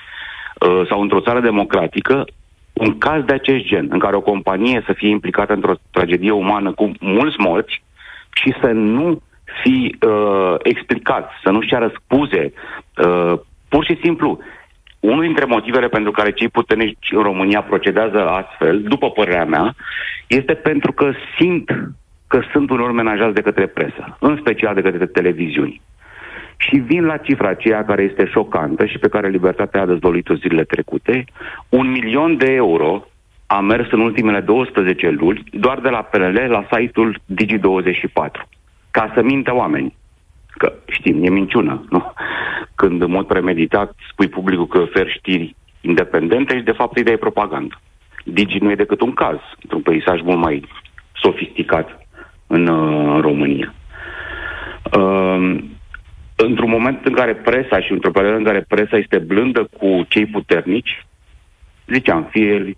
sau 0.88 1.00
într-o 1.00 1.20
țară 1.20 1.40
democratică 1.40 2.24
un 2.72 2.98
caz 2.98 3.24
de 3.24 3.32
acest 3.32 3.64
gen, 3.64 3.86
în 3.90 3.98
care 3.98 4.16
o 4.16 4.20
companie 4.20 4.82
să 4.86 4.92
fie 4.92 5.08
implicată 5.08 5.52
într-o 5.52 5.74
tragedie 5.90 6.30
umană 6.30 6.72
cu 6.72 6.92
mulți 7.00 7.36
morți 7.38 7.82
și 8.32 8.54
să 8.60 8.66
nu 8.66 9.22
fi 9.62 9.96
uh, 10.06 10.54
explicat, 10.62 11.30
să 11.42 11.50
nu-și 11.50 11.68
ceară 11.68 11.92
scuze. 11.94 12.52
Uh, 13.04 13.32
pur 13.68 13.84
și 13.84 13.98
simplu, 14.02 14.38
unul 15.00 15.22
dintre 15.22 15.44
motivele 15.44 15.88
pentru 15.88 16.10
care 16.10 16.32
cei 16.32 16.48
puternici 16.48 17.08
în 17.10 17.22
România 17.22 17.62
procedează 17.62 18.28
astfel, 18.28 18.82
după 18.82 19.10
părerea 19.10 19.44
mea, 19.44 19.74
este 20.26 20.54
pentru 20.54 20.92
că 20.92 21.12
simt 21.38 21.70
că 22.26 22.40
sunt 22.52 22.70
uneori 22.70 22.92
menajați 22.92 23.34
de 23.34 23.40
către 23.40 23.66
presă, 23.66 24.16
în 24.20 24.36
special 24.40 24.74
de 24.74 24.80
către 24.80 25.06
televiziuni. 25.06 25.80
Și 26.68 26.76
vin 26.76 27.04
la 27.04 27.16
cifra 27.16 27.48
aceea 27.48 27.84
care 27.84 28.02
este 28.02 28.26
șocantă 28.26 28.86
și 28.86 28.98
pe 28.98 29.08
care 29.08 29.28
Libertatea 29.28 29.80
a 29.80 29.86
dezvăluit-o 29.86 30.34
zilele 30.34 30.64
trecute. 30.64 31.24
Un 31.68 31.90
milion 31.90 32.36
de 32.36 32.52
euro 32.52 33.06
a 33.46 33.60
mers 33.60 33.90
în 33.90 34.00
ultimele 34.00 34.40
12 34.40 35.10
luni 35.10 35.44
doar 35.50 35.80
de 35.80 35.88
la 35.88 36.02
PNL 36.02 36.46
la 36.48 36.66
site-ul 36.70 37.20
Digi24. 37.34 38.48
Ca 38.90 39.12
să 39.14 39.22
mintă 39.22 39.54
oamenii. 39.54 39.96
Că 40.50 40.72
știm, 40.86 41.24
e 41.24 41.28
minciună, 41.28 41.84
nu? 41.90 42.12
Când 42.74 43.02
în 43.02 43.10
mod 43.10 43.26
premeditat 43.26 43.94
spui 44.10 44.28
publicul 44.28 44.66
că 44.66 44.78
oferi 44.78 45.16
știri 45.18 45.54
independente 45.80 46.56
și 46.56 46.62
de 46.62 46.72
fapt 46.72 46.96
îi 46.96 47.02
dai 47.02 47.16
propagandă. 47.16 47.80
Digi 48.24 48.58
nu 48.58 48.70
e 48.70 48.74
decât 48.74 49.00
un 49.00 49.12
caz, 49.12 49.38
într-un 49.62 49.82
peisaj 49.82 50.20
mult 50.20 50.38
mai 50.38 50.68
sofisticat 51.12 52.06
în 52.46 52.66
uh, 52.66 53.20
România. 53.20 53.74
Uh, 54.98 55.58
într-un 56.44 56.70
moment 56.70 57.06
în 57.06 57.12
care 57.12 57.34
presa 57.34 57.80
și 57.80 57.92
într-o 57.92 58.10
perioadă 58.10 58.38
în 58.38 58.44
care 58.44 58.64
presa 58.68 58.96
este 58.96 59.18
blândă 59.18 59.68
cu 59.78 60.04
cei 60.08 60.26
puternici, 60.26 61.06
ziceam, 61.86 62.28
fie 62.30 62.76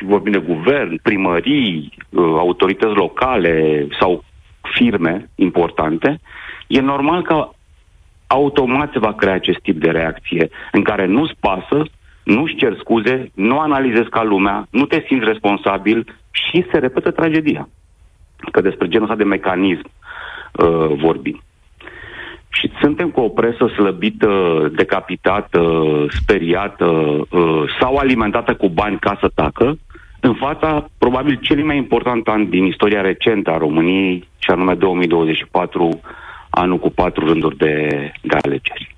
vorbim 0.00 0.32
de 0.32 0.38
guvern, 0.38 0.98
primării, 1.02 1.92
uh, 2.08 2.24
autorități 2.24 2.94
locale 2.94 3.86
sau 4.00 4.24
firme 4.74 5.30
importante, 5.34 6.20
e 6.66 6.80
normal 6.80 7.22
că 7.22 7.48
automat 8.26 8.92
se 8.92 8.98
va 8.98 9.12
crea 9.12 9.32
acest 9.32 9.58
tip 9.58 9.80
de 9.80 9.90
reacție 9.90 10.48
în 10.72 10.82
care 10.82 11.06
nu-ți 11.06 11.34
pasă, 11.40 11.82
nu-și 12.24 12.56
cer 12.56 12.76
scuze, 12.78 13.30
nu 13.34 13.58
analizezi 13.58 14.08
ca 14.08 14.22
lumea, 14.22 14.66
nu 14.70 14.84
te 14.84 15.04
simți 15.06 15.24
responsabil 15.24 16.14
și 16.30 16.66
se 16.70 16.78
repetă 16.78 17.10
tragedia. 17.10 17.68
Că 18.52 18.60
despre 18.60 18.88
genul 18.88 19.04
ăsta 19.04 19.16
de 19.16 19.24
mecanism 19.24 19.90
uh, 20.52 20.96
vorbim. 20.96 21.42
Și 22.54 22.70
suntem 22.80 23.10
cu 23.10 23.20
o 23.20 23.28
presă 23.28 23.66
slăbită, 23.66 24.28
decapitată, 24.76 25.60
speriată 26.08 26.84
uh, 26.84 27.62
sau 27.80 27.96
alimentată 27.96 28.54
cu 28.54 28.68
bani 28.68 28.98
ca 28.98 29.16
să 29.20 29.30
tacă, 29.34 29.78
în 30.20 30.34
fața, 30.34 30.88
probabil, 30.98 31.38
cel 31.42 31.64
mai 31.64 31.76
important 31.76 32.28
an 32.28 32.48
din 32.48 32.64
istoria 32.64 33.00
recentă 33.00 33.50
a 33.50 33.58
României, 33.58 34.28
și 34.38 34.50
anume 34.50 34.74
2024, 34.74 36.00
anul 36.50 36.78
cu 36.78 36.90
patru 36.90 37.26
rânduri 37.26 37.56
de, 37.56 37.88
de 38.22 38.36
alegeri. 38.42 38.94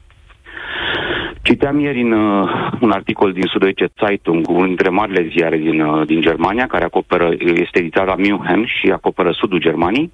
Citeam 1.47 1.79
ieri 1.79 2.01
în 2.01 2.13
uh, 2.13 2.49
un 2.81 2.91
articol 2.91 3.33
din 3.33 3.43
Süddeutsche 3.47 3.89
Zeitung, 4.01 4.49
unul 4.49 4.67
dintre 4.67 4.89
marile 4.89 5.29
ziare 5.37 5.57
din, 5.57 5.81
uh, 5.81 6.07
din 6.07 6.21
Germania, 6.21 6.67
care 6.67 6.85
acoperă, 6.85 7.35
este 7.39 7.79
editat 7.79 8.07
la 8.07 8.15
München 8.15 8.67
și 8.67 8.91
acoperă 8.91 9.31
sudul 9.33 9.59
Germaniei, 9.59 10.13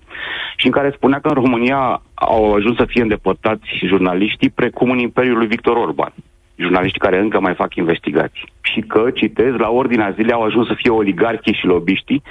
și 0.56 0.66
în 0.66 0.72
care 0.72 0.92
spunea 0.96 1.20
că 1.20 1.28
în 1.28 1.34
România 1.34 2.02
au 2.14 2.52
ajuns 2.54 2.76
să 2.76 2.84
fie 2.88 3.02
îndepărtați 3.02 3.68
jurnaliștii 3.86 4.50
precum 4.50 4.90
în 4.90 4.98
Imperiul 4.98 5.38
lui 5.38 5.46
Victor 5.46 5.76
Orban 5.76 6.12
jurnaliști 6.56 6.98
care 6.98 7.18
încă 7.18 7.40
mai 7.40 7.54
fac 7.54 7.74
investigații. 7.74 8.52
Și 8.60 8.80
că, 8.80 9.10
citez, 9.14 9.52
la 9.54 9.68
ordinea 9.68 10.10
zilei 10.10 10.32
au 10.32 10.42
ajuns 10.42 10.66
să 10.66 10.74
fie 10.76 10.90
oligarhii 10.90 11.54
și 11.54 11.66
lobiștii 11.66 12.22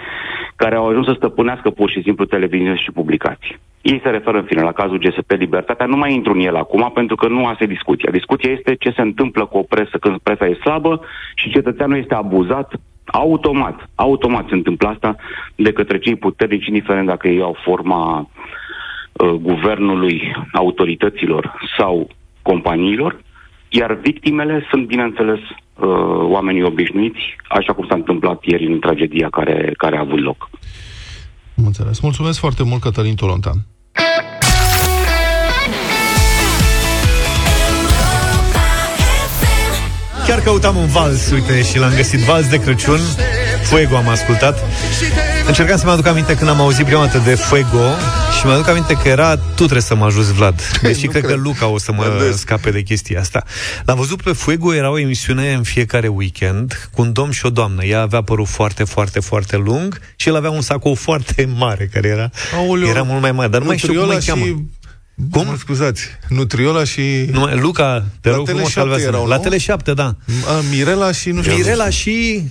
care 0.55 0.75
au 0.75 0.87
ajuns 0.87 1.05
să 1.05 1.13
stăpânească 1.15 1.69
pur 1.69 1.89
și 1.89 2.01
simplu 2.01 2.25
televiziune 2.25 2.75
și 2.75 2.91
publicații. 2.91 3.59
Ei 3.81 4.01
se 4.03 4.09
referă 4.09 4.37
în 4.37 4.43
fine 4.43 4.61
la 4.61 4.71
cazul 4.71 4.97
GSP 4.97 5.31
Libertatea, 5.31 5.85
nu 5.85 5.97
mai 5.97 6.13
intru 6.13 6.33
în 6.33 6.39
el 6.39 6.55
acum 6.55 6.91
pentru 6.93 7.15
că 7.15 7.27
nu 7.27 7.45
asta 7.45 7.63
e 7.63 7.67
discuția. 7.67 8.11
Discuția 8.11 8.51
este 8.51 8.75
ce 8.75 8.91
se 8.95 9.01
întâmplă 9.01 9.45
cu 9.45 9.57
o 9.57 9.61
presă 9.61 9.97
când 9.97 10.17
presa 10.17 10.45
e 10.45 10.53
slabă 10.53 11.01
și 11.35 11.51
cetățeanul 11.51 11.97
este 11.97 12.13
abuzat 12.13 12.73
automat, 13.05 13.89
automat 13.95 14.47
se 14.47 14.53
întâmplă 14.53 14.87
asta 14.87 15.15
de 15.55 15.71
către 15.71 15.99
cei 15.99 16.15
puternici, 16.15 16.67
indiferent 16.67 17.07
dacă 17.07 17.27
ei 17.27 17.41
au 17.41 17.57
forma 17.63 18.19
uh, 19.11 19.29
guvernului, 19.29 20.35
autorităților 20.53 21.53
sau 21.77 22.09
companiilor, 22.41 23.19
iar 23.79 23.99
victimele 24.01 24.67
sunt, 24.69 24.87
bineînțeles, 24.87 25.39
uh, 25.39 25.87
oamenii 26.35 26.63
obișnuiți, 26.63 27.19
așa 27.47 27.73
cum 27.73 27.85
s-a 27.89 27.95
întâmplat 27.95 28.39
ieri 28.43 28.65
în 28.65 28.79
tragedia 28.79 29.29
care, 29.29 29.71
care 29.77 29.97
a 29.97 29.99
avut 29.99 30.19
loc. 30.19 30.49
Înțeles. 31.55 31.99
Mulțumesc 31.99 32.39
foarte 32.39 32.63
mult, 32.63 32.81
Cătălin 32.81 33.15
Tolontan. 33.15 33.57
Chiar 40.27 40.39
căutam 40.39 40.75
un 40.75 40.87
vals, 40.87 41.31
uite, 41.31 41.61
și 41.61 41.79
l-am 41.79 41.93
găsit, 41.95 42.19
vals 42.19 42.49
de 42.49 42.59
Crăciun. 42.59 42.99
Fuego 43.63 43.95
am 43.95 44.07
ascultat. 44.07 44.55
Încercam 45.47 45.77
să 45.77 45.85
mă 45.85 45.91
aduc 45.91 46.05
aminte 46.05 46.35
când 46.37 46.49
am 46.49 46.59
auzit 46.59 46.85
prima 46.85 47.05
dată 47.05 47.17
de 47.25 47.35
Fuego 47.35 47.89
și 48.39 48.45
mă 48.45 48.51
aduc 48.51 48.67
aminte 48.67 48.93
că 48.93 49.07
era 49.07 49.35
tu 49.35 49.53
trebuie 49.55 49.81
să 49.81 49.95
mă 49.95 50.05
ajuți, 50.05 50.33
Vlad. 50.33 50.61
Deci 50.81 50.99
cred, 50.99 51.09
cred 51.09 51.25
că 51.25 51.35
Luca 51.35 51.67
o 51.67 51.77
să 51.77 51.91
mă 51.91 52.33
scape 52.35 52.71
de 52.71 52.81
chestia 52.81 53.19
asta. 53.19 53.43
L-am 53.85 53.97
văzut 53.97 54.21
pe 54.21 54.31
Fuego, 54.31 54.73
era 54.73 54.91
o 54.91 54.99
emisiune 54.99 55.53
în 55.53 55.63
fiecare 55.63 56.07
weekend 56.07 56.89
cu 56.93 57.01
un 57.01 57.13
domn 57.13 57.31
și 57.31 57.45
o 57.45 57.49
doamnă. 57.49 57.83
Ea 57.83 58.01
avea 58.01 58.21
părul 58.21 58.45
foarte, 58.45 58.83
foarte, 58.83 59.19
foarte 59.19 59.57
lung 59.57 59.99
și 60.15 60.27
el 60.27 60.35
avea 60.35 60.49
un 60.49 60.61
sacou 60.61 60.95
foarte 60.95 61.49
mare 61.57 61.89
care 61.93 62.07
era, 62.07 62.29
Aoleu, 62.55 62.89
era 62.89 63.01
mult 63.01 63.21
mai 63.21 63.31
mare, 63.31 63.49
dar 63.49 63.59
nu 63.59 63.67
mai 63.67 63.77
știu 63.77 63.93
cum 63.93 64.09
îi 64.09 64.19
cheamă. 64.25 64.45
Și... 64.45 64.55
Cum? 65.31 65.45
Mă 65.45 65.55
scuzați. 65.59 66.01
Nutriola 66.27 66.83
și... 66.83 67.01
Nu, 67.31 67.45
Luca, 67.45 68.05
te 68.21 68.29
rog 68.29 68.47
frumos, 68.47 68.75
erau, 68.75 69.25
La 69.25 69.39
Tele7, 69.39 69.93
da. 69.93 70.15
A, 70.47 70.61
Mirela 70.69 71.11
și 71.11 71.29
nu 71.29 71.41
știu. 71.41 71.55
Mirela 71.55 71.89
și 71.89 72.43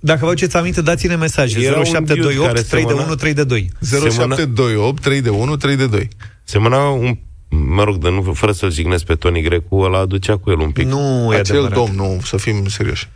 dacă 0.00 0.18
vă 0.20 0.26
aduceți 0.26 0.56
aminte, 0.56 0.80
dați-ne 0.82 1.16
mesaje. 1.16 1.60
0728 1.84 2.68
3 2.68 2.84
de 2.84 2.92
1 2.92 3.14
3 3.14 3.34
de 3.34 3.44
2. 3.44 3.70
0728 3.80 5.02
3 5.02 5.20
de 5.20 5.28
1 5.28 5.56
3 5.56 5.76
de 5.76 5.86
2. 5.86 6.08
Semăna 6.44 6.88
un 6.88 7.18
mă 7.48 7.84
rog, 7.84 7.96
de 7.96 8.10
nu, 8.10 8.32
fără 8.32 8.52
să-l 8.52 8.72
jignesc 8.72 9.04
pe 9.04 9.14
Tony 9.14 9.42
Grecu, 9.42 9.76
ăla 9.76 9.98
aducea 9.98 10.36
cu 10.36 10.50
el 10.50 10.58
un 10.58 10.70
pic. 10.70 10.86
Nu 10.86 11.30
e 11.32 11.36
Acel 11.36 11.64
adevărat. 11.64 11.78
domn, 11.78 11.94
nu, 11.96 12.20
să 12.24 12.36
fim 12.36 12.66
serioși. 12.66 13.08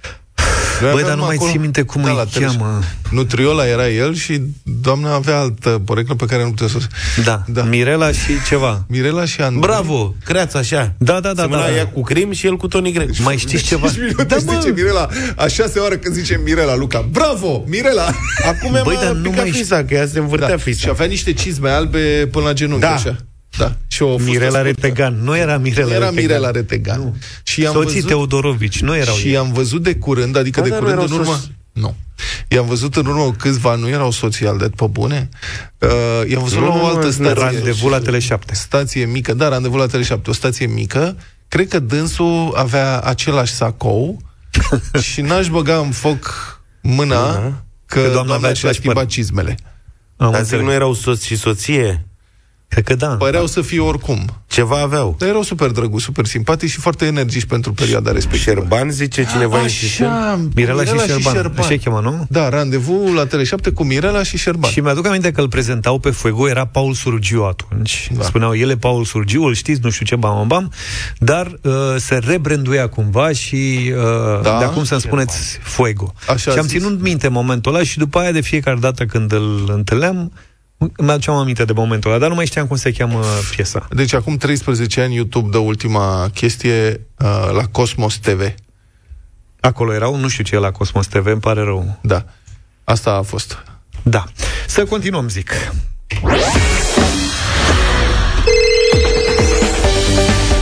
Noi 0.81 0.93
Băi, 0.93 1.01
aveam 1.03 1.07
dar 1.09 1.17
nu 1.17 1.25
mai 1.25 1.35
acolo- 1.35 1.51
țin 1.51 1.61
minte 1.61 1.83
cum 1.83 2.03
da, 2.03 2.11
îi 2.11 2.17
la 2.17 2.25
tele- 2.25 2.45
cheamă. 2.45 2.81
Nutriola 3.11 3.67
era 3.69 3.89
el 3.89 4.15
și 4.15 4.41
doamna 4.63 5.15
avea 5.15 5.39
altă 5.39 5.69
poreclă 5.85 6.15
pe 6.15 6.25
care 6.25 6.43
nu 6.43 6.49
putea 6.51 6.67
să 6.67 6.75
o... 6.77 7.23
Da, 7.25 7.43
Da. 7.47 7.63
Mirela 7.63 8.13
și 8.13 8.33
ceva. 8.49 8.85
Mirela 8.89 9.25
și 9.25 9.41
Andrei. 9.41 9.61
Bravo, 9.61 10.15
creați 10.25 10.57
așa. 10.57 10.93
Da, 10.99 11.21
da, 11.21 11.33
da, 11.33 11.43
Semăna 11.43 11.63
da, 11.63 11.69
da. 11.69 11.77
ea 11.77 11.87
cu 11.87 12.01
Crim 12.03 12.33
și 12.33 12.47
el 12.47 12.57
cu 12.57 12.69
Tony 12.69 12.93
Grecu. 12.93 13.13
Mai 13.23 13.37
știți 13.37 13.63
ceva? 13.65 13.89
Da, 14.27 14.37
zice 14.37 14.73
Mirela, 14.75 15.09
a 15.37 15.47
șase 15.47 15.79
oară 15.79 15.97
când 15.97 16.15
zice 16.15 16.41
Mirela, 16.45 16.77
Luca, 16.77 17.09
bravo, 17.11 17.65
Mirela! 17.67 18.11
Acum 18.47 18.71
mi-a 18.71 18.83
Băi, 18.85 18.99
dar 19.03 19.13
nu 19.13 19.31
picat 19.31 19.37
mai 19.45 19.51
fisa, 19.51 19.85
că 19.85 19.95
ea 19.95 20.07
se 20.07 20.19
învârtea 20.19 20.49
Da. 20.49 20.57
fisa. 20.57 20.79
Și 20.81 20.89
avea 20.89 21.07
niște 21.07 21.33
cizme 21.33 21.71
albe 21.71 22.29
până 22.33 22.45
la 22.45 22.53
genunchi, 22.53 22.81
Da. 22.81 22.93
așa. 22.95 23.17
Da. 23.59 23.77
Și 23.87 24.03
o 24.03 24.09
fustă 24.17 24.23
Mirela 24.31 24.49
scurtă. 24.59 24.67
Retegan. 24.67 25.19
Nu 25.23 25.37
era 25.37 25.59
Mirela 25.59 25.87
Nu 25.87 25.93
era 25.95 26.05
Retegan. 26.09 26.25
Mirela 26.25 26.51
Retegan. 26.51 27.01
Nu. 27.01 27.17
Și 27.43 27.67
am 27.67 27.73
Soții 27.73 27.93
văzut, 27.95 28.09
Teodorovici, 28.09 28.81
nu 28.81 28.97
erau 28.97 29.15
și 29.15 29.29
ei. 29.29 29.37
am 29.37 29.53
văzut 29.53 29.83
de 29.83 29.95
curând, 29.95 30.37
adică 30.37 30.61
Da, 30.61 30.67
de 30.67 30.71
dar 30.73 30.81
nu 30.81 30.85
curând 30.87 31.03
în 31.03 31.15
erau 31.15 31.21
urmă... 31.21 31.33
soți. 31.35 31.51
Nu. 31.73 31.95
I-am 32.49 32.67
văzut 32.67 32.97
în 32.97 33.07
urmă 33.07 33.23
cu 33.23 33.35
câțiva, 33.39 33.75
nu 33.75 33.89
erau 33.89 34.11
soții 34.11 34.47
al 34.47 34.59
de 34.59 34.69
pe 34.77 34.87
bune. 34.91 35.29
Uh, 35.79 36.31
i-am 36.31 36.43
văzut 36.43 36.59
Nu, 36.59 36.67
la 36.67 36.73
o 36.75 36.77
nu, 36.77 36.85
altă 36.87 37.05
nu, 37.05 37.11
stație. 37.11 37.33
Randevu 37.43 37.89
la 37.89 38.01
Tele7. 38.01 38.53
Stație 38.53 39.05
mică, 39.05 39.35
da, 39.35 39.49
randevu 39.49 39.77
la 39.77 39.87
Tele7, 39.87 40.23
o 40.27 40.33
stație 40.33 40.67
mică. 40.67 41.17
Cred 41.49 41.69
că 41.69 41.79
dânsul 41.79 42.53
avea 42.57 43.01
același 43.01 43.53
sacou 43.53 44.21
și 45.13 45.21
n-aș 45.21 45.49
băga 45.49 45.77
în 45.79 45.91
foc 45.91 46.27
mâna 46.83 47.33
că, 47.35 47.53
Că 47.87 48.01
doamna 48.01 48.13
doamna, 48.15 48.35
avea 48.35 48.49
și-a 48.49 48.51
același 48.51 48.79
schimbat 48.79 49.03
păr. 49.03 49.13
cizmele. 49.13 49.57
Am 50.17 50.31
Dar 50.31 50.43
zic, 50.43 50.53
înțeles. 50.53 50.65
nu 50.65 50.73
erau 50.73 50.93
soț 50.95 51.23
și 51.23 51.37
soție? 51.37 52.07
Cred 52.69 52.85
că 52.85 52.95
da. 52.95 53.07
Păreau 53.07 53.47
să 53.47 53.61
fie 53.61 53.81
oricum. 53.81 54.25
Ceva 54.47 54.81
aveau. 54.81 55.15
Dar 55.19 55.29
erau 55.29 55.43
super 55.43 55.71
drăguți, 55.71 56.05
super 56.05 56.25
simpatici 56.27 56.71
și 56.71 56.79
foarte 56.79 57.05
energici 57.05 57.45
pentru 57.45 57.73
perioada 57.73 58.13
respectivă. 58.13 58.51
Șerban, 58.55 58.91
zice 58.91 59.27
cineva 59.31 59.61
insistent? 59.63 60.55
Mirela 60.55 60.85
și 60.85 60.93
Șerban. 60.99 61.53
Așa 61.57 61.69
îi 61.69 61.79
chema, 61.79 62.01
nu? 62.01 62.27
Da, 62.29 62.49
randevu 62.49 63.13
la 63.15 63.27
Tele7 63.27 63.73
cu 63.75 63.85
Mirela 63.85 64.23
și 64.23 64.37
Șerban. 64.39 64.71
Și 64.71 64.81
mi-aduc 64.81 65.07
aminte 65.07 65.31
că 65.31 65.41
îl 65.41 65.49
prezentau 65.49 65.99
pe 65.99 66.11
Fuego, 66.11 66.49
era 66.49 66.67
Paul 66.67 66.95
Surgiu 66.95 67.43
atunci. 67.43 68.11
Da. 68.17 68.25
Spuneau, 68.25 68.57
el 68.57 68.71
e 68.71 68.77
Paul 68.77 69.05
Surgiu, 69.05 69.43
îl 69.43 69.55
știți, 69.55 69.81
nu 69.83 69.91
știu 69.91 70.07
ce, 70.07 70.17
bam, 70.17 70.35
bam, 70.37 70.47
bam, 70.49 70.73
dar 71.19 71.59
uh, 71.63 71.73
se 71.97 72.15
rebranduia 72.27 72.89
cumva 72.89 73.33
și 73.33 73.93
uh, 73.97 74.43
Da? 74.43 74.59
de 74.59 74.65
acum 74.65 74.85
să-mi 74.85 75.01
spuneți 75.01 75.59
Fuego. 75.63 76.13
Așa 76.29 76.37
și 76.37 76.49
a 76.49 76.61
am 76.61 76.67
zis. 76.67 76.71
ținut 76.81 77.01
minte 77.01 77.29
momentul 77.29 77.75
ăla 77.75 77.85
și 77.85 77.99
după 77.99 78.19
aia 78.19 78.33
de 78.33 78.41
fiecare 78.41 78.77
dată 78.81 79.05
când 79.05 79.33
îl 79.33 79.71
întâlneam, 79.75 80.33
îmi 80.79 81.11
aduceam 81.11 81.37
aminte 81.37 81.65
de 81.65 81.73
momentul 81.73 82.11
ăla, 82.11 82.21
dar 82.21 82.29
nu 82.29 82.35
mai 82.35 82.47
știam 82.47 82.67
cum 82.67 82.77
se 82.77 82.93
cheamă 82.93 83.25
piesa. 83.55 83.87
Deci 83.91 84.13
acum 84.13 84.37
13 84.37 85.01
ani 85.01 85.15
YouTube 85.15 85.49
dă 85.51 85.59
ultima 85.59 86.31
chestie 86.35 87.07
uh, 87.19 87.51
la 87.53 87.67
Cosmos 87.67 88.19
TV. 88.19 88.55
Acolo 89.61 89.95
erau, 89.95 90.17
nu 90.17 90.29
știu 90.29 90.45
ce 90.45 90.55
e 90.55 90.59
la 90.59 90.71
Cosmos 90.71 91.07
TV, 91.07 91.27
îmi 91.27 91.41
pare 91.41 91.63
rău. 91.63 91.99
Da. 92.03 92.25
Asta 92.85 93.13
a 93.13 93.23
fost. 93.23 93.65
Da. 94.03 94.25
Să 94.67 94.85
continuăm, 94.85 95.29
zic. 95.29 95.53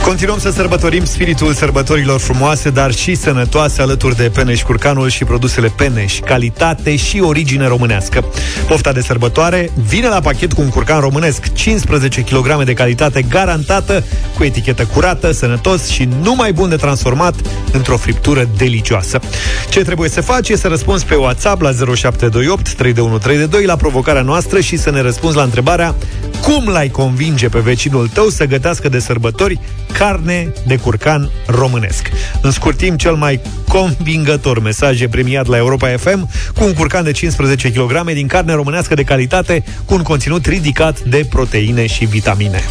Continuăm 0.05 0.39
să 0.39 0.51
sărbătorim 0.51 1.05
spiritul 1.05 1.53
sărbătorilor 1.53 2.19
frumoase, 2.19 2.69
dar 2.69 2.93
și 2.93 3.15
sănătoase 3.15 3.81
alături 3.81 4.15
de 4.15 4.31
Peneș 4.33 4.61
Curcanul 4.61 5.09
și 5.09 5.23
produsele 5.23 5.67
Peneș, 5.67 6.19
calitate 6.19 6.95
și 6.95 7.19
origine 7.19 7.67
românească. 7.67 8.25
Pofta 8.67 8.91
de 8.91 9.01
sărbătoare 9.01 9.71
vine 9.87 10.07
la 10.07 10.19
pachet 10.19 10.53
cu 10.53 10.61
un 10.61 10.69
curcan 10.69 10.99
românesc, 10.99 11.53
15 11.53 12.21
kg 12.21 12.63
de 12.63 12.73
calitate 12.73 13.21
garantată, 13.21 14.03
cu 14.37 14.43
etichetă 14.43 14.85
curată, 14.85 15.31
sănătos 15.31 15.87
și 15.87 16.09
numai 16.21 16.53
bun 16.53 16.69
de 16.69 16.75
transformat 16.75 17.35
într-o 17.71 17.97
friptură 17.97 18.49
delicioasă. 18.57 19.19
Ce 19.69 19.81
trebuie 19.81 20.09
să 20.09 20.21
faci 20.21 20.49
e 20.49 20.57
să 20.57 20.67
răspunzi 20.67 21.05
pe 21.05 21.15
WhatsApp 21.15 21.61
la 21.61 21.71
0728 21.71 22.73
3132 22.73 23.65
la 23.65 23.75
provocarea 23.75 24.21
noastră 24.21 24.59
și 24.59 24.77
să 24.77 24.91
ne 24.91 25.01
răspunzi 25.01 25.37
la 25.37 25.43
întrebarea 25.43 25.95
cum 26.41 26.67
l-ai 26.67 26.89
convinge 26.89 27.49
pe 27.49 27.59
vecinul 27.59 28.07
tău 28.07 28.29
să 28.29 28.45
gătească 28.45 28.89
de 28.89 28.99
sărbători 28.99 29.59
carne 29.97 30.53
de 30.67 30.75
curcan 30.77 31.29
românesc. 31.47 32.09
În 32.41 32.51
scurt 32.51 32.77
timp, 32.77 32.97
cel 32.99 33.13
mai 33.13 33.39
convingător 33.67 34.59
mesaj 34.61 35.01
e 35.01 35.07
premiat 35.07 35.45
la 35.47 35.57
Europa 35.57 35.87
FM 35.97 36.29
cu 36.55 36.63
un 36.63 36.73
curcan 36.73 37.03
de 37.03 37.11
15 37.11 37.71
kg 37.71 38.11
din 38.13 38.27
carne 38.27 38.53
românească 38.53 38.93
de 38.93 39.03
calitate 39.03 39.63
cu 39.85 39.93
un 39.93 40.01
conținut 40.01 40.45
ridicat 40.45 40.99
de 40.99 41.25
proteine 41.29 41.85
și 41.87 42.05
vitamine. 42.05 42.63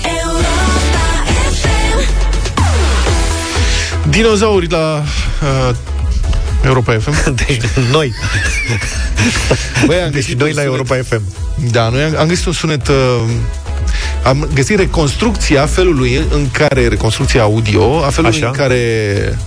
Dinozauri 4.08 4.70
la 4.70 5.02
uh, 5.68 5.74
Europa 6.64 6.92
FM. 6.98 7.34
Deci 7.46 7.60
noi. 7.90 8.12
Băi, 9.86 9.96
am 9.96 10.10
Deci 10.10 10.14
găsit 10.22 10.38
noi 10.38 10.50
un 10.50 10.56
la 10.56 10.62
sunet- 10.62 10.64
Europa 10.64 10.96
FM. 11.08 11.22
Da, 11.70 11.88
noi 11.88 12.02
am, 12.02 12.16
am 12.18 12.26
găsit 12.26 12.46
un 12.46 12.52
sunet... 12.52 12.88
Uh, 12.88 12.94
am 14.24 14.48
găsit 14.54 14.78
reconstrucția 14.78 15.66
felului 15.66 16.16
în 16.30 16.50
care, 16.50 16.88
reconstrucția 16.88 17.42
audio, 17.42 18.04
a 18.04 18.08
felului 18.08 18.36
Așa. 18.36 18.46
în 18.46 18.52
care 18.52 18.78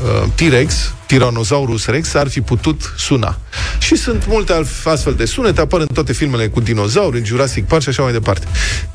uh, 0.03 0.28
T-Rex, 0.36 0.93
Tyrannosaurus 1.05 1.86
Rex, 1.86 2.13
ar 2.13 2.28
fi 2.28 2.41
putut 2.41 2.93
suna. 2.97 3.38
Și 3.80 3.95
sunt 3.95 4.25
multe 4.28 4.53
alf- 4.53 4.84
astfel 4.84 5.13
de 5.13 5.25
sunete, 5.25 5.61
apar 5.61 5.80
în 5.80 5.88
toate 5.93 6.13
filmele 6.13 6.47
cu 6.47 6.59
dinozauri, 6.59 7.17
în 7.17 7.25
Jurassic 7.25 7.65
Park 7.65 7.82
și 7.82 7.89
așa 7.89 8.03
mai 8.03 8.11
departe. 8.11 8.47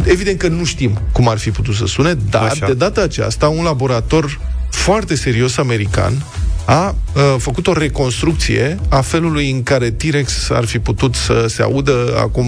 Evident 0.04 0.38
că 0.38 0.48
nu 0.48 0.64
știm 0.64 1.00
cum 1.12 1.28
ar 1.28 1.38
fi 1.38 1.50
putut 1.50 1.74
să 1.74 1.86
sune, 1.86 2.14
dar 2.30 2.42
Așa. 2.42 2.66
de 2.66 2.74
data 2.74 3.00
aceasta 3.00 3.48
un 3.48 3.64
laborator 3.64 4.40
foarte 4.70 5.14
serios 5.14 5.56
american 5.56 6.24
a 6.64 6.94
uh, 7.14 7.34
făcut 7.38 7.66
o 7.66 7.72
reconstrucție 7.72 8.78
a 8.88 9.00
felului 9.00 9.50
în 9.50 9.62
care 9.62 9.90
T-Rex 9.90 10.50
ar 10.50 10.64
fi 10.64 10.78
putut 10.78 11.14
să 11.14 11.46
se 11.48 11.62
audă 11.62 12.14
acum 12.20 12.46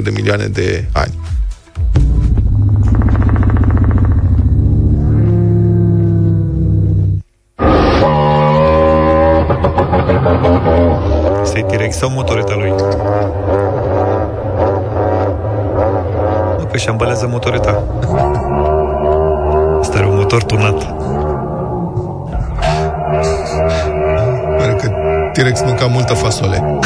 100-200 0.00 0.02
de 0.02 0.10
milioane 0.10 0.46
de 0.46 0.84
ani. 0.92 1.14
Să-i 11.44 11.64
direct 11.68 11.94
sau 11.94 12.10
motoreta 12.10 12.54
lui? 12.54 12.74
Nu, 16.58 16.64
că 16.70 16.76
și 16.76 16.88
ambalează 16.88 17.26
motoreta. 17.30 17.82
Asta 19.80 19.96
are 19.96 20.06
un 20.06 20.16
motor 20.16 20.42
turnat. 20.42 20.94
Pare 24.58 24.72
că 24.72 24.90
T-Rex 25.32 25.62
mânca 25.62 25.86
multă 25.86 26.14
fasole. 26.14 26.80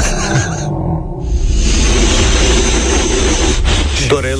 Dorel 4.08 4.38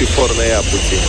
și 0.00 0.06
forneia 0.06 0.58
puțin. 0.58 1.02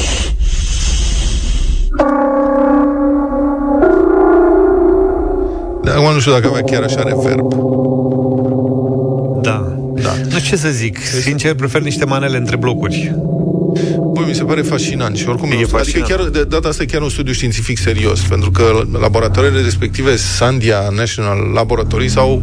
Dar 5.83 5.95
acum 5.95 6.13
nu 6.13 6.19
știu 6.19 6.31
dacă 6.31 6.47
avea 6.47 6.63
chiar 6.63 6.83
așa 6.83 7.03
reverb. 7.03 7.53
Da. 9.41 9.75
Da. 10.01 10.13
Nu 10.23 10.29
știu 10.39 10.39
ce 10.39 10.55
să 10.55 10.69
zic. 10.69 10.97
Sincer, 11.21 11.53
prefer 11.53 11.81
niște 11.81 12.05
manele 12.05 12.37
între 12.37 12.55
blocuri. 12.55 13.15
Băi, 14.13 14.23
mi 14.27 14.33
se 14.33 14.43
pare 14.43 14.61
fascinant 14.61 15.17
și 15.17 15.27
oricum 15.27 15.49
E 15.49 15.53
e 15.53 15.55
adică 15.55 15.77
fascinant. 15.77 16.09
chiar 16.09 16.23
de 16.23 16.43
data 16.43 16.67
asta 16.67 16.83
e 16.83 16.85
chiar 16.85 17.01
un 17.01 17.09
studiu 17.09 17.33
științific 17.33 17.77
serios, 17.77 18.19
pentru 18.19 18.51
că 18.51 18.81
laboratoarele 18.99 19.61
respective, 19.61 20.15
Sandia 20.15 20.89
National 20.95 21.37
Laboratory 21.53 22.09
sau 22.09 22.41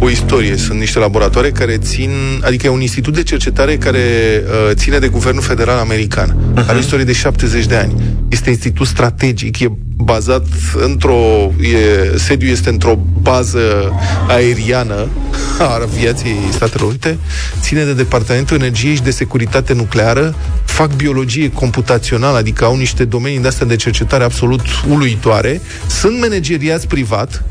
o 0.00 0.08
istorie, 0.10 0.56
sunt 0.56 0.78
niște 0.78 0.98
laboratoare 0.98 1.50
care 1.50 1.78
țin, 1.78 2.10
adică 2.42 2.66
e 2.66 2.70
un 2.70 2.80
institut 2.80 3.14
de 3.14 3.22
cercetare 3.22 3.76
care 3.76 3.98
uh, 4.44 4.74
ține 4.74 4.98
de 4.98 5.08
guvernul 5.08 5.42
federal 5.42 5.78
american. 5.78 6.28
Uh-huh. 6.28 6.66
Are 6.66 6.76
o 6.76 6.80
istorie 6.80 7.04
de 7.04 7.12
70 7.12 7.66
de 7.66 7.76
ani. 7.76 7.94
Este 8.28 8.50
institut 8.50 8.86
strategic, 8.86 9.60
e 9.60 9.72
bazat 9.96 10.46
într-o 10.74 11.50
e, 11.60 12.16
sediu 12.18 12.48
este 12.48 12.68
într-o 12.68 12.98
bază 13.22 13.92
aeriană 14.28 15.08
a 15.58 15.78
aviației 15.82 16.36
Statelor 16.50 16.88
Unite, 16.88 17.18
ține 17.60 17.84
de 17.84 17.92
Departamentul 17.92 18.56
Energiei 18.56 18.94
și 18.94 19.02
de 19.02 19.10
Securitate 19.10 19.72
Nucleară, 19.72 20.34
fac 20.64 20.94
biologie 20.94 21.50
computațională, 21.50 22.36
adică 22.36 22.64
au 22.64 22.76
niște 22.76 23.04
domenii 23.04 23.38
de 23.38 23.48
astea 23.48 23.66
de 23.66 23.76
cercetare 23.76 24.24
absolut 24.24 24.60
uluitoare, 24.88 25.60
sunt 25.86 26.20
manageriați 26.20 26.86
privat 26.86 27.44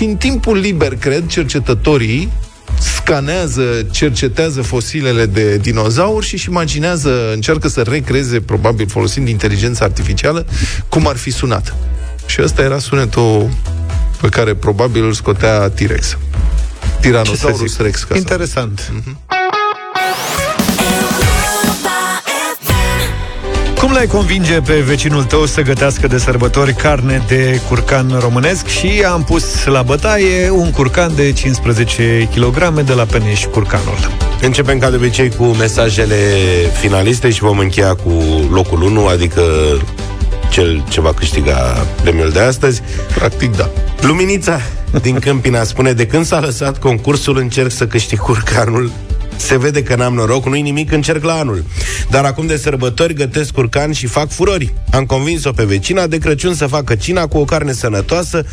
și 0.00 0.06
în 0.06 0.16
timpul 0.16 0.56
liber, 0.58 0.96
cred, 0.96 1.26
cercetătorii 1.26 2.32
scanează, 2.78 3.62
cercetează 3.90 4.62
fosilele 4.62 5.26
de 5.26 5.56
dinozauri 5.56 6.26
și 6.26 6.34
își 6.34 6.48
imaginează, 6.48 7.32
încearcă 7.32 7.68
să 7.68 7.82
recreeze, 7.82 8.40
probabil 8.40 8.88
folosind 8.88 9.28
inteligența 9.28 9.84
artificială, 9.84 10.46
cum 10.88 11.06
ar 11.06 11.16
fi 11.16 11.30
sunat. 11.30 11.74
Și 12.26 12.40
ăsta 12.42 12.62
era 12.62 12.78
sunetul 12.78 13.48
pe 14.20 14.28
care 14.28 14.54
probabil 14.54 15.04
îl 15.04 15.12
scotea 15.12 15.68
T-Rex. 15.68 16.06
Ce 16.06 16.16
să 16.90 17.00
Tyrannosaurus 17.00 17.70
zic? 17.70 17.80
Rex. 17.80 17.98
Ca 18.02 18.06
să- 18.14 18.16
Interesant. 18.18 18.92
Cum 19.04 19.16
l-ai 24.00 24.08
convinge 24.08 24.60
pe 24.60 24.74
vecinul 24.74 25.24
tău 25.24 25.46
să 25.46 25.62
gătească 25.62 26.06
de 26.06 26.18
sărbători 26.18 26.74
carne 26.74 27.24
de 27.28 27.60
curcan 27.68 28.16
românesc 28.20 28.66
și 28.66 29.04
am 29.10 29.24
pus 29.24 29.64
la 29.64 29.82
bătaie 29.82 30.50
un 30.50 30.70
curcan 30.70 31.14
de 31.14 31.32
15 31.32 32.28
kg 32.34 32.80
de 32.80 32.92
la 32.92 33.04
Peneș 33.04 33.44
Curcanul. 33.44 34.10
Începem 34.42 34.78
ca 34.78 34.90
de 34.90 34.96
obicei 34.96 35.30
cu 35.30 35.44
mesajele 35.44 36.16
finaliste 36.80 37.30
și 37.30 37.40
vom 37.40 37.58
încheia 37.58 37.94
cu 37.94 38.12
locul 38.52 38.82
1, 38.82 39.06
adică 39.06 39.42
cel 40.50 40.84
ce 40.88 41.00
va 41.00 41.12
câștiga 41.12 41.86
premiul 42.02 42.30
de 42.30 42.40
astăzi. 42.40 42.82
Practic, 43.14 43.56
da. 43.56 43.70
Luminița 44.00 44.60
din 45.02 45.18
Câmpina 45.18 45.62
spune, 45.62 45.92
de 45.92 46.06
când 46.06 46.24
s-a 46.24 46.40
lăsat 46.40 46.78
concursul, 46.78 47.38
încerc 47.38 47.70
să 47.70 47.86
câștig 47.86 48.18
curcanul 48.18 48.90
se 49.40 49.58
vede 49.58 49.82
că 49.82 49.94
n-am 49.94 50.14
noroc, 50.14 50.46
nu-i 50.46 50.62
nimic, 50.62 50.92
încerc 50.92 51.24
la 51.24 51.32
anul. 51.32 51.64
Dar 52.10 52.24
acum 52.24 52.46
de 52.46 52.56
sărbători 52.56 53.14
gătesc 53.14 53.52
curcan 53.52 53.92
și 53.92 54.06
fac 54.06 54.30
furori. 54.30 54.74
Am 54.90 55.04
convins-o 55.04 55.52
pe 55.52 55.64
vecina 55.64 56.06
de 56.06 56.18
Crăciun 56.18 56.54
să 56.54 56.66
facă 56.66 56.94
cina 56.94 57.26
cu 57.26 57.38
o 57.38 57.44
carne 57.44 57.72
sănătoasă, 57.72 58.44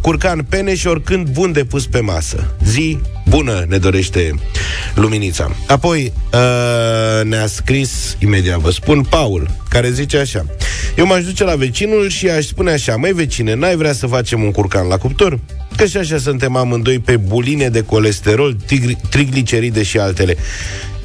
curcan 0.00 0.46
pene 0.48 0.74
și 0.74 0.86
oricând 0.86 1.28
bun 1.28 1.52
de 1.52 1.64
pus 1.64 1.86
pe 1.86 2.00
masă. 2.00 2.46
Zi 2.64 2.98
bună 3.28 3.64
ne 3.68 3.78
dorește 3.78 4.34
Luminița. 4.94 5.50
Apoi 5.66 6.12
uh, 6.32 7.24
ne-a 7.24 7.46
scris, 7.46 8.16
imediat 8.18 8.58
vă 8.58 8.70
spun, 8.70 9.02
Paul, 9.02 9.50
care 9.68 9.90
zice 9.90 10.18
așa. 10.18 10.46
Eu 10.96 11.06
m-aș 11.06 11.24
duce 11.24 11.44
la 11.44 11.54
vecinul 11.54 12.08
și 12.08 12.28
aș 12.28 12.44
spune 12.44 12.70
așa, 12.70 12.96
măi 12.96 13.12
vecine, 13.12 13.54
n-ai 13.54 13.76
vrea 13.76 13.92
să 13.92 14.06
facem 14.06 14.42
un 14.42 14.50
curcan 14.50 14.86
la 14.86 14.98
cuptor? 14.98 15.38
Că 15.76 15.86
și 15.86 15.96
așa 15.96 16.18
suntem 16.18 16.56
amândoi 16.56 16.98
pe 16.98 17.16
buline 17.16 17.68
de 17.68 17.82
colesterol, 17.82 18.56
trigliceride 19.10 19.82
și 19.82 19.98
altele. 19.98 20.36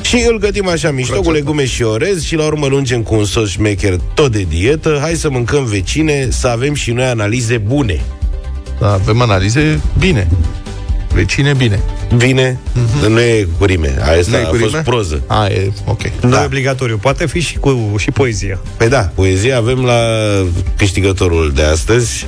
Și 0.01 0.25
îl 0.27 0.37
gătim 0.39 0.67
așa 0.67 0.91
mișto 0.91 1.21
cu 1.21 1.31
legume 1.31 1.65
și 1.65 1.83
orez 1.83 2.23
și 2.23 2.35
la 2.35 2.45
urmă 2.45 2.67
lungem 2.67 3.01
cu 3.01 3.15
un 3.15 3.25
sos 3.25 3.49
șmecher 3.49 3.95
tot 4.13 4.31
de 4.31 4.45
dietă. 4.49 4.97
Hai 5.01 5.15
să 5.15 5.29
mâncăm 5.29 5.63
vecine, 5.65 6.27
să 6.29 6.47
avem 6.47 6.73
și 6.73 6.91
noi 6.91 7.05
analize 7.05 7.57
bune. 7.57 8.01
Da, 8.79 8.93
avem 8.93 9.21
analize 9.21 9.79
bine. 9.99 10.27
Vecine 11.13 11.53
bine. 11.53 11.79
Bine? 12.17 12.59
Mm-hmm. 12.59 13.07
Nu 13.07 13.19
e 13.19 13.47
cu 13.57 13.65
rime. 13.65 13.95
Aia 14.01 14.21
a 14.43 14.47
cu 14.47 14.55
fost 14.55 14.75
proză. 14.75 15.21
A, 15.27 15.47
e 15.47 15.71
ok. 15.85 16.01
Nu 16.21 16.29
da. 16.29 16.41
e 16.41 16.45
obligatoriu. 16.45 16.97
Poate 16.97 17.27
fi 17.27 17.39
și 17.39 17.57
cu 17.57 17.95
și 17.97 18.11
poezia. 18.11 18.59
Păi 18.77 18.89
da, 18.89 18.99
poezia 18.99 19.57
avem 19.57 19.83
la 19.83 19.99
câștigătorul 20.77 21.51
de 21.55 21.63
astăzi, 21.63 22.27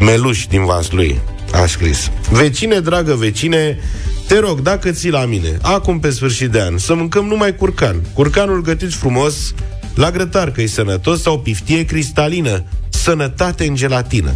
Meluș 0.00 0.46
din 0.46 0.64
Vaslui 0.64 1.20
a 1.56 1.66
scris. 1.66 2.10
Vecine, 2.30 2.80
dragă 2.80 3.14
vecine, 3.14 3.78
te 4.26 4.38
rog, 4.38 4.60
dacă 4.60 4.90
ți 4.90 5.08
la 5.08 5.24
mine, 5.24 5.58
acum 5.62 6.00
pe 6.00 6.10
sfârșit 6.10 6.50
de 6.50 6.60
an, 6.60 6.78
să 6.78 6.94
mâncăm 6.94 7.26
numai 7.26 7.56
curcan. 7.56 7.96
Curcanul 8.12 8.62
gătit 8.62 8.92
frumos, 8.92 9.54
la 9.94 10.10
grătar, 10.10 10.50
că 10.50 10.62
e 10.62 10.66
sănătos, 10.66 11.22
sau 11.22 11.38
piftie 11.38 11.84
cristalină, 11.84 12.64
sănătate 12.88 13.66
în 13.66 13.74
gelatină. 13.74 14.34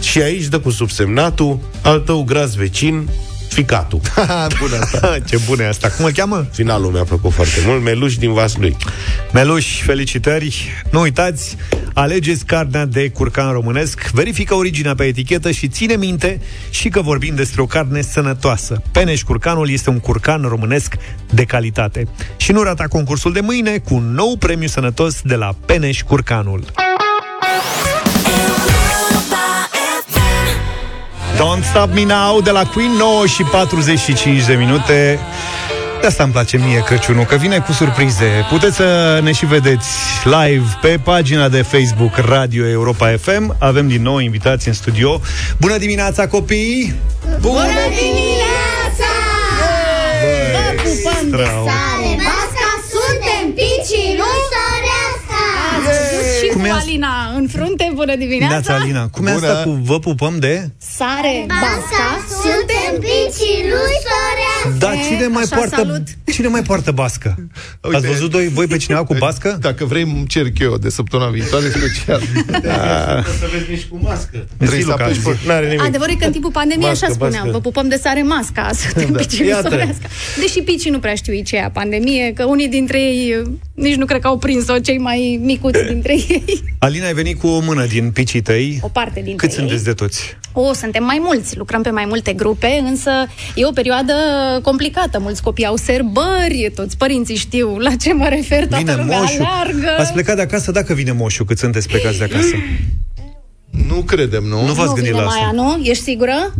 Și 0.00 0.20
aici 0.20 0.46
dă 0.46 0.58
cu 0.58 0.70
subsemnatul, 0.70 1.58
al 1.82 1.98
tău 2.00 2.22
gras 2.22 2.54
vecin, 2.54 3.08
Ficatul. 3.48 4.00
Bună 4.60 4.78
asta. 4.82 5.18
Ce 5.28 5.38
bună 5.46 5.62
e 5.62 5.68
asta. 5.68 5.88
Cum 5.88 6.04
îl 6.04 6.10
cheamă? 6.12 6.46
Finalul 6.52 6.90
mi-a 6.90 7.04
plăcut 7.04 7.32
foarte 7.32 7.60
mult. 7.66 7.82
Meluș 7.82 8.16
din 8.16 8.32
Vaslui. 8.32 8.76
Meluș, 9.32 9.82
felicitări. 9.82 10.68
Nu 10.90 11.00
uitați, 11.00 11.56
alegeți 11.94 12.44
carnea 12.44 12.84
de 12.84 13.08
curcan 13.08 13.52
românesc, 13.52 14.10
verifică 14.12 14.54
originea 14.54 14.94
pe 14.94 15.04
etichetă 15.04 15.50
și 15.50 15.68
ține 15.68 15.96
minte 15.96 16.40
și 16.70 16.88
că 16.88 17.00
vorbim 17.00 17.34
despre 17.34 17.62
o 17.62 17.66
carne 17.66 18.00
sănătoasă. 18.00 18.82
Peneș 18.92 19.22
Curcanul 19.22 19.70
este 19.70 19.90
un 19.90 19.98
curcan 20.00 20.42
românesc 20.42 20.94
de 21.30 21.44
calitate. 21.44 22.08
Și 22.36 22.52
nu 22.52 22.62
rata 22.62 22.84
concursul 22.88 23.32
de 23.32 23.40
mâine 23.40 23.78
cu 23.78 23.94
un 23.94 24.12
nou 24.14 24.36
premiu 24.36 24.68
sănătos 24.68 25.20
de 25.22 25.34
la 25.34 25.54
Peneș 25.66 26.02
Curcanul. 26.02 26.64
Don't 31.36 31.64
Stop 31.64 31.94
Me 31.94 32.04
Now 32.04 32.40
de 32.40 32.50
la 32.50 32.64
Queen 32.64 32.90
9 32.90 33.26
și 33.26 33.42
45 33.42 34.44
de 34.44 34.54
minute 34.54 35.18
de 36.00 36.06
asta 36.06 36.22
îmi 36.22 36.32
place 36.32 36.56
mie 36.56 36.82
Crăciunul, 36.82 37.24
că 37.24 37.36
vine 37.36 37.58
cu 37.58 37.72
surprize. 37.72 38.46
Puteți 38.50 38.76
să 38.76 39.20
ne 39.22 39.32
și 39.32 39.46
vedeți 39.46 39.88
live 40.24 40.78
pe 40.80 40.98
pagina 41.02 41.48
de 41.48 41.62
Facebook 41.62 42.16
Radio 42.16 42.68
Europa 42.68 43.16
FM. 43.20 43.56
Avem 43.58 43.88
din 43.88 44.02
nou 44.02 44.18
invitați 44.18 44.68
în 44.68 44.74
studio. 44.74 45.20
Bună 45.58 45.76
dimineața, 45.76 46.26
copii! 46.26 46.94
Bună 47.40 47.82
dimineața! 47.88 49.10
Vă 50.52 50.82
pupăm 50.82 51.30
de 51.30 51.44
sare, 51.44 51.95
Alina 56.86 57.32
în 57.36 57.46
frunte. 57.48 57.90
Bună 57.94 58.16
dimineața! 58.16 58.54
Neața, 58.54 58.74
Alina. 58.74 59.08
Cum 59.08 59.26
e 59.26 59.30
asta 59.30 59.62
cu 59.64 59.70
vă 59.70 59.98
pupăm 59.98 60.38
de? 60.38 60.70
Sare, 60.78 61.46
basca, 61.48 62.08
suntem 62.42 62.92
picii 63.00 63.60
lui 63.72 63.94
Sorea. 64.06 64.25
Da, 64.84 64.92
cine 65.08 65.26
mai 65.26 65.42
Așa, 65.42 65.56
poartă 65.56 65.76
salut. 65.76 66.02
Cine 66.32 66.48
mai 66.48 66.62
poartă 66.62 66.90
bască? 66.90 67.34
Uite, 67.82 67.96
Ați 67.96 68.06
văzut 68.06 68.30
doi, 68.30 68.48
voi 68.48 68.66
pe 68.66 68.76
cineva 68.76 69.04
cu 69.04 69.14
bască? 69.18 69.58
Dacă 69.60 69.84
vrei, 69.84 70.02
îmi 70.02 70.26
cerc 70.26 70.58
eu 70.58 70.76
de 70.76 70.88
săptămâna 70.88 71.30
viitoare 71.30 71.68
special. 71.68 72.22
Da. 72.62 73.22
Să 73.38 73.46
vezi 73.52 73.70
nici 73.70 73.84
cu 73.84 73.98
mască. 74.02 74.46
Trebuie 74.56 74.82
să 74.82 74.90
apeși 74.90 75.20
Adevărul 75.78 76.14
e 76.14 76.16
că 76.18 76.24
în 76.24 76.32
timpul 76.32 76.50
pandemiei 76.50 76.90
așa 76.90 77.08
spuneam, 77.08 77.32
bască. 77.32 77.50
vă 77.50 77.60
pupăm 77.60 77.88
de 77.88 77.96
sare 77.96 78.22
masca, 78.22 78.70
suntem 78.82 79.12
da. 79.12 79.18
picii 79.18 79.52
sorească. 79.62 80.06
Deși 80.40 80.60
picii 80.60 80.90
nu 80.90 80.98
prea 80.98 81.14
știu 81.14 81.42
ce 81.42 81.56
e 81.56 81.70
pandemie, 81.72 82.32
că 82.32 82.44
unii 82.44 82.68
dintre 82.68 83.00
ei 83.00 83.42
nici 83.74 83.94
nu 83.94 84.04
cred 84.04 84.20
că 84.20 84.26
au 84.26 84.38
prins-o, 84.38 84.78
cei 84.78 84.98
mai 84.98 85.40
micuți 85.42 85.82
dintre 85.82 86.12
ei. 86.12 86.62
Alina, 86.78 87.06
ai 87.06 87.14
venit 87.14 87.38
cu 87.38 87.46
o 87.46 87.60
mână 87.60 87.86
din 87.86 88.10
picii 88.10 88.40
tăi. 88.40 88.78
O 88.82 88.88
parte 88.88 89.20
din 89.20 89.36
Cât 89.36 89.52
sunteți 89.52 89.84
de 89.84 89.92
toți? 89.92 90.36
O, 90.52 90.72
suntem 90.72 91.04
mai 91.04 91.18
mulți, 91.22 91.56
lucrăm 91.56 91.82
pe 91.82 91.90
mai 91.90 92.04
multe 92.04 92.32
grupe, 92.32 92.82
însă 92.84 93.10
e 93.54 93.66
o 93.66 93.70
perioadă 93.70 94.14
complicată. 94.60 95.18
Mulți 95.18 95.42
copii 95.42 95.66
au 95.66 95.76
sărbări, 95.76 96.72
toți 96.74 96.96
părinții 96.96 97.36
știu 97.36 97.78
la 97.78 97.94
ce 97.94 98.12
mă 98.12 98.28
refer, 98.28 98.66
toată 98.66 98.84
vine 98.84 98.94
lumea 98.94 99.18
moșu. 99.18 99.42
alargă. 99.42 99.96
Ați 99.98 100.12
plecat 100.12 100.36
de 100.36 100.42
acasă 100.42 100.70
dacă 100.70 100.94
vine 100.94 101.12
moșu, 101.12 101.44
cât 101.44 101.58
sunteți 101.58 101.88
plecați 101.88 102.18
de 102.18 102.24
acasă? 102.24 102.54
Nu 103.88 103.94
credem, 103.94 104.44
nu? 104.44 104.66
Nu 104.66 104.72
v-ați 104.72 104.88
nu 104.88 104.94
gândit 104.94 105.12
la 105.12 105.26
asta? 105.26 105.50
nu? 105.54 105.80
Ești 105.82 106.02
sigură? 106.02 106.54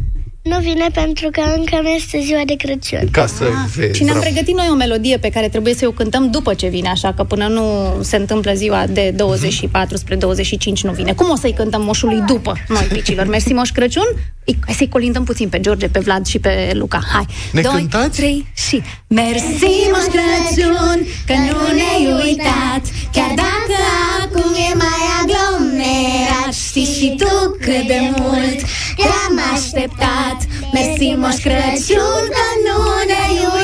Nu 0.47 0.59
vine 0.61 0.86
pentru 0.92 1.28
că 1.32 1.40
încă 1.57 1.78
nu 1.82 1.88
este 1.88 2.20
ziua 2.20 2.42
de 2.47 2.55
Crăciun. 2.57 3.09
Ca 3.11 3.26
să 3.26 3.44
ah, 3.44 3.70
vezi. 3.74 3.97
Și 3.97 4.05
ne-am 4.05 4.20
pregătit 4.20 4.57
noi 4.57 4.66
o 4.70 4.74
melodie 4.74 5.18
pe 5.18 5.28
care 5.28 5.49
trebuie 5.49 5.74
să 5.74 5.86
o 5.86 5.90
cântăm 5.90 6.30
după 6.30 6.55
ce 6.55 6.68
vine, 6.68 6.88
așa 6.88 7.12
că 7.12 7.24
până 7.24 7.47
nu 7.47 7.62
se 8.03 8.16
întâmplă 8.16 8.53
ziua 8.55 8.86
de 8.86 9.12
24 9.16 9.97
spre 9.97 10.14
25 10.14 10.82
nu 10.82 10.92
vine. 10.92 11.12
Cum 11.12 11.30
o 11.30 11.36
să-i 11.36 11.53
cântăm 11.53 11.82
moșului 11.82 12.22
după 12.26 12.57
noi, 12.68 12.82
picilor? 12.92 13.26
Mersi, 13.26 13.53
Moș 13.53 13.70
Crăciun? 13.70 14.07
Hai 14.64 14.74
să-i 14.74 14.88
colindăm 14.88 15.24
puțin 15.24 15.49
pe 15.49 15.61
George, 15.61 15.88
pe 15.88 15.99
Vlad 15.99 16.26
și 16.26 16.38
pe 16.38 16.70
Luca. 16.72 17.01
Hai. 17.12 17.26
Ne 17.53 17.61
Doi, 17.61 17.72
cântați? 17.72 18.16
trei 18.16 18.47
și... 18.68 18.82
Mersi, 19.07 19.72
Moș 19.92 20.05
Crăciun, 20.14 21.07
că 21.26 21.32
nu 21.32 21.61
ne-ai 21.78 22.24
uitat, 22.24 22.82
chiar 23.12 23.32
dacă 23.36 23.78
acum 24.22 24.53
e 24.70 24.74
mai 24.74 25.03
aglomerat. 25.20 26.53
Știi 26.68 26.84
și 26.84 27.14
tu 27.18 27.57
cât 27.61 27.86
de 27.86 28.01
mult 28.16 28.61
te-am 28.97 29.36
așteptat. 29.55 30.38
Mersi, 30.72 31.14
Moș 31.22 31.36
Crăciun, 31.44 32.24
că 32.36 32.47
nu 32.66 32.78
ne-ai 33.07 33.36
uitat. 33.38 33.56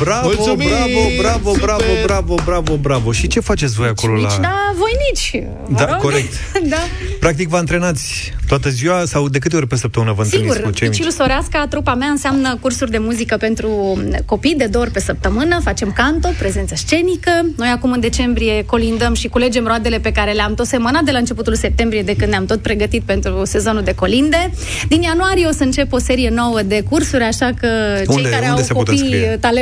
Bravo, 0.00 0.26
Mulțumim! 0.26 0.68
bravo, 0.68 1.00
bravo, 1.18 1.52
Super! 1.52 1.64
bravo, 1.64 1.94
bravo, 2.04 2.34
bravo, 2.44 2.76
bravo. 2.76 3.12
Și 3.12 3.26
ce 3.26 3.40
faceți 3.40 3.74
voi 3.74 3.88
acolo 3.88 4.14
nici, 4.14 4.24
la... 4.24 4.40
Da, 4.40 4.74
voi 4.78 4.92
nici. 5.10 5.42
Da, 5.78 5.86
rog. 5.86 6.00
corect. 6.00 6.32
da. 6.74 6.76
Practic 7.20 7.48
vă 7.48 7.56
antrenați 7.56 8.32
toată 8.48 8.68
ziua 8.68 9.02
sau 9.06 9.28
de 9.28 9.38
câte 9.38 9.56
ori 9.56 9.66
pe 9.66 9.76
săptămână 9.76 10.12
vă 10.12 10.22
întâlniți 10.22 10.60
cu 10.60 10.70
cei 10.70 10.88
mici? 10.88 11.06
Soreasca, 11.06 11.66
trupa 11.66 11.94
mea 11.94 12.08
înseamnă 12.08 12.58
cursuri 12.60 12.90
de 12.90 12.98
muzică 12.98 13.36
pentru 13.36 13.98
copii 14.24 14.54
de 14.54 14.66
două 14.66 14.84
ori 14.84 14.92
pe 14.92 15.00
săptămână, 15.00 15.60
facem 15.62 15.92
canto, 15.92 16.28
prezență 16.38 16.74
scenică. 16.76 17.30
Noi 17.56 17.68
acum 17.68 17.92
în 17.92 18.00
decembrie 18.00 18.64
colindăm 18.64 19.14
și 19.14 19.28
culegem 19.28 19.66
roadele 19.66 19.98
pe 19.98 20.12
care 20.12 20.32
le-am 20.32 20.54
tot 20.54 20.66
semănat 20.66 21.02
de 21.02 21.10
la 21.10 21.18
începutul 21.18 21.54
septembrie 21.54 22.02
de 22.02 22.16
când 22.16 22.30
ne-am 22.30 22.46
tot 22.46 22.60
pregătit 22.60 23.02
pentru 23.02 23.44
sezonul 23.44 23.82
de 23.82 23.94
colinde. 23.94 24.50
Din 24.88 25.02
ianuarie 25.02 25.46
o 25.46 25.52
să 25.52 25.62
încep 25.62 25.92
o 25.92 25.98
serie 25.98 26.28
nouă 26.28 26.62
de 26.62 26.82
cursuri, 26.90 27.22
așa 27.22 27.50
că 27.60 27.68
unde, 28.06 28.22
cei 28.22 28.30
care 28.30 28.46
unde 28.48 28.66
au 28.68 28.76
copii 28.76 29.00
talentați 29.00 29.55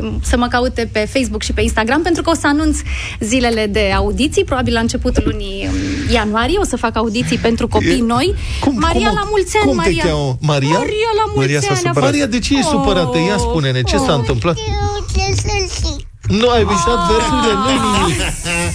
uh, 0.00 0.12
să 0.22 0.36
mă 0.36 0.46
caute 0.46 0.88
pe 0.92 1.08
Facebook 1.12 1.42
și 1.42 1.52
pe 1.52 1.60
Instagram, 1.62 2.02
pentru 2.02 2.22
că 2.22 2.30
o 2.30 2.34
să 2.34 2.46
anunț 2.46 2.78
zilele 3.20 3.66
de 3.66 3.92
audiții, 3.96 4.44
probabil 4.44 4.72
la 4.72 4.80
începutul 4.80 5.22
lunii 5.26 5.68
um, 5.68 6.12
ianuarie 6.12 6.58
o 6.58 6.64
să 6.64 6.76
fac 6.76 6.96
audiții 6.96 7.38
pentru 7.38 7.68
copii 7.68 7.98
e, 7.98 8.02
noi. 8.02 8.34
Cum, 8.60 8.76
Maria 8.78 9.08
cum, 9.08 9.16
la 9.16 9.26
mulți 9.30 9.56
ani, 9.56 9.66
cum 9.66 9.76
Maria. 9.76 10.02
Te 10.02 10.08
cheamă? 10.08 10.36
Maria? 10.40 10.78
Maria 10.78 11.10
la 11.20 11.32
mulți 11.34 11.52
Maria 11.52 11.90
ani. 11.90 11.98
Maria, 12.00 12.26
de 12.26 12.38
ce 12.38 12.58
e 12.58 12.62
supărată? 12.62 13.18
Ia 13.18 13.34
oh. 13.34 13.40
spune-ne, 13.48 13.82
ce 13.82 13.96
oh. 13.96 14.02
s-a 14.06 14.14
întâmplat? 14.14 14.56
Nu 16.28 16.48
ai 16.48 16.64
vișat 16.64 16.98
oh. 17.02 17.08
versurile, 17.10 17.52
nu 17.62 17.70
nimic. 17.84 18.18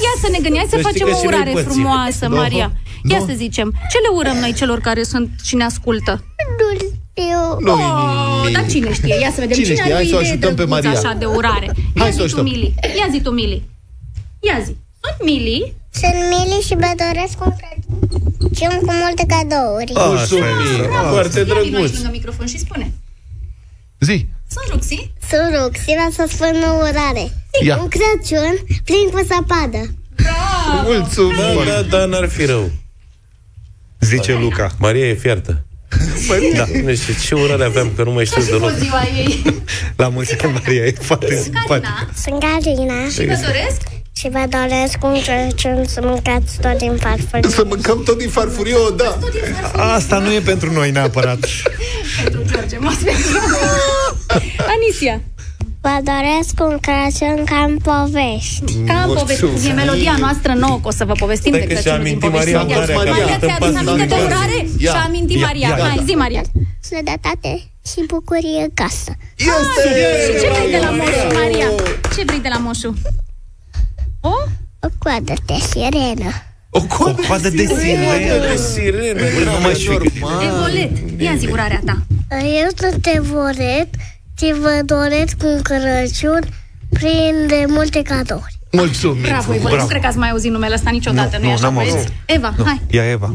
Ia 0.05 0.13
să 0.21 0.27
ne 0.31 0.39
gândim, 0.41 0.55
hai 0.55 0.67
să, 0.69 0.77
să 0.81 0.87
facem 0.89 1.07
o 1.13 1.19
urare 1.25 1.51
frumoasă, 1.67 2.29
Maria. 2.29 2.71
Ia 3.09 3.19
să 3.19 3.33
zicem, 3.35 3.73
ce 3.91 3.97
le 3.97 4.09
urăm 4.15 4.37
noi 4.37 4.53
celor 4.53 4.79
care 4.79 5.03
sunt 5.03 5.29
și 5.43 5.55
ne 5.55 5.63
ascultă? 5.63 6.23
Nu 6.57 7.04
știu. 7.15 7.59
Nu 7.59 7.71
oh, 7.73 8.51
dar 8.51 8.65
cine 8.69 8.93
știe? 8.93 9.15
Ia 9.19 9.31
să 9.31 9.39
vedem 9.39 9.57
cine, 9.57 9.65
cine 9.65 9.75
știe? 9.75 9.93
are 9.93 9.93
Hai 9.93 10.05
să 10.05 10.15
o 10.15 10.17
ajutăm 10.17 10.55
pe 10.55 10.65
Maria. 10.65 10.89
așa 10.89 11.13
de 11.19 11.25
urare. 11.25 11.71
Ia 11.95 12.09
zi 12.09 12.27
tu, 12.33 12.41
Mili. 12.41 12.73
Ia 12.97 13.07
zi 13.11 13.21
tu, 13.21 13.29
Mili. 13.31 13.63
Ia 14.39 14.59
zi. 14.65 14.75
Sunt 15.01 15.17
Mili. 15.23 15.73
Sunt 15.89 16.13
Mili 16.29 16.61
și 16.61 16.75
vă 16.75 16.91
doresc 17.05 17.45
un 17.45 17.53
Crăciun 17.59 18.79
cu 18.85 18.93
multe 19.03 19.25
cadouri. 19.27 19.91
Mulțumim, 19.95 20.87
Bravo. 20.89 21.09
foarte 21.13 21.37
Ia 21.39 21.43
vino 21.43 21.57
aici 21.57 21.69
drăguț. 21.69 21.93
lângă 21.93 22.09
microfon 22.11 22.45
și 22.47 22.57
spune. 22.59 22.93
Zi. 23.99 24.25
Sunt 24.49 24.67
Ruxi. 24.71 25.11
Sunt 25.29 25.49
Ruxi, 25.63 25.83
vreau 25.97 26.09
să 26.11 26.25
spun 26.29 26.55
o 26.69 26.73
urare. 26.75 27.25
Ia. 27.63 27.77
Un 27.81 27.87
Crăciun 27.87 28.55
plin 28.83 29.07
cu 29.11 29.21
zăpadă. 29.29 29.93
Mulțumim. 30.83 31.35
Da, 31.65 31.71
da, 31.71 31.81
da, 31.97 32.05
n-ar 32.05 32.29
fi 32.29 32.45
rău. 32.45 32.71
Zice 33.99 34.33
Luca. 34.33 34.71
Maria 34.79 35.07
e 35.09 35.13
fiartă. 35.89 36.55
Da. 36.55 36.65
Nu 36.83 36.95
știu 36.95 37.13
ce 37.25 37.35
urare 37.35 37.63
aveam, 37.63 37.91
că 37.95 38.03
nu 38.03 38.11
mai 38.11 38.25
știu 38.25 38.41
Și 38.41 38.47
deloc. 38.49 38.71
cu 38.71 38.77
ziua 38.79 39.01
ei. 39.17 39.43
La 40.01 40.07
mulți 40.07 40.35
ani, 40.43 40.53
Maria, 40.53 40.85
e 40.85 40.95
foarte 41.01 41.35
simpatică. 41.35 42.09
Sunt 42.23 42.39
Galina. 42.39 42.93
Și 43.09 43.25
vă 43.25 43.37
doresc? 43.45 43.81
Și 44.17 44.29
vă 44.29 44.43
doresc 44.49 44.97
un 45.03 45.21
Crăciun 45.21 45.85
să 45.87 45.99
mâncați 46.03 46.59
tot 46.61 46.77
din 46.77 46.97
farfurie. 47.01 47.49
Să 47.49 47.63
mâncăm 47.67 48.03
tot 48.03 48.17
din 48.17 48.29
farfurie, 48.29 48.73
o, 48.75 48.89
da. 48.89 49.19
Asta 49.73 50.17
nu 50.19 50.31
e 50.33 50.39
pentru 50.39 50.71
noi 50.71 50.91
neapărat. 50.91 51.39
Pentru 52.23 52.41
George, 52.51 52.77
mă 52.77 52.93
pentru... 53.03 53.37
Anisia. 54.75 55.21
Vă 55.85 55.97
doresc 56.11 56.53
un 56.69 56.77
Crăciun 56.85 57.43
ca 57.51 57.59
în 57.69 57.77
povești. 57.77 58.73
Ca 58.89 58.97
în 59.05 59.13
povesti. 59.13 59.67
E 59.69 59.71
melodia 59.73 60.15
noastră 60.19 60.53
nouă, 60.53 60.79
că 60.81 60.87
o 60.87 60.91
să 60.91 61.05
vă 61.05 61.13
povestim 61.23 61.51
Stai 61.53 61.67
de 61.67 61.73
că 61.73 61.81
Crăciunul 61.81 61.97
și-a 61.97 62.03
din 62.03 62.17
amintit 62.21 62.29
povesti. 62.29 62.53
Maria 62.53 62.75
Maria, 62.75 62.95
urarea, 62.95 62.95
că 62.95 63.19
Maria 63.19 63.35
a 63.35 63.39
ți-a 63.39 63.55
adus 63.59 63.75
cântat 63.75 63.93
aminte 63.93 64.15
de 64.15 64.21
Maria. 64.21 64.27
urare? 64.37 64.57
Ia. 64.85 64.91
Și-a 64.91 65.03
amintit 65.09 65.37
Ia, 65.39 65.45
Maria. 65.45 65.67
ia, 65.67 65.75
Hai, 65.75 65.95
gata. 65.95 66.03
zi, 66.07 66.13
Maria. 66.23 66.41
Sănătate 66.89 67.51
și 67.89 67.99
bucurie 68.11 68.61
în 68.67 68.71
casă. 68.81 69.11
Este! 69.49 69.89
Și 70.25 70.31
ce 70.41 70.47
vrei 70.53 70.69
de 70.75 70.79
la 70.85 70.91
moșu, 70.99 71.25
Maria? 71.41 71.69
Ce 72.15 72.21
vrei 72.29 72.41
de 72.47 72.49
la 72.55 72.59
moșu? 72.65 72.89
O? 74.33 74.35
O 74.85 74.89
coadă 75.03 75.33
de 75.49 75.57
sirenă. 75.69 76.29
O 76.77 76.81
coadă, 76.93 77.21
O 77.23 77.27
coadă 77.27 77.49
de 77.59 77.65
sirenă. 77.79 78.35
De 78.51 78.55
sirenă. 78.73 79.21
Nu 79.53 79.59
mai 79.65 79.73
știu 79.73 79.97
cât 79.97 80.13
e. 80.15 80.45
Evolet. 80.49 80.91
Ia 81.25 81.33
zi 81.41 81.45
urarea 81.55 81.81
ta. 81.89 81.95
Eu 82.61 82.69
sunt 82.81 83.05
Evoret 83.17 83.89
și 84.37 84.53
vă 84.61 84.81
doresc 84.85 85.35
un 85.43 85.61
Crăciun 85.61 86.39
plin 86.89 87.47
de 87.47 87.63
multe 87.67 88.01
cadouri. 88.01 88.53
Mulțumim. 88.71 89.21
Bravo, 89.21 89.53
Evolet. 89.53 89.61
Bravo. 89.61 89.81
Nu 89.81 89.87
cred 89.87 90.01
că 90.01 90.07
ați 90.07 90.17
mai 90.17 90.29
auzit 90.29 90.51
numele 90.51 90.73
ăsta 90.73 90.89
niciodată, 90.89 91.37
Nu, 91.37 91.43
nu-i 91.43 91.47
nu, 91.47 91.53
așa, 91.53 91.63
n-am 91.63 91.73
băieți? 91.73 91.95
auzit. 91.95 92.11
Eva, 92.25 92.53
Nu, 92.57 92.63
hai. 92.63 92.81
ia 92.91 93.09
Eva. 93.09 93.33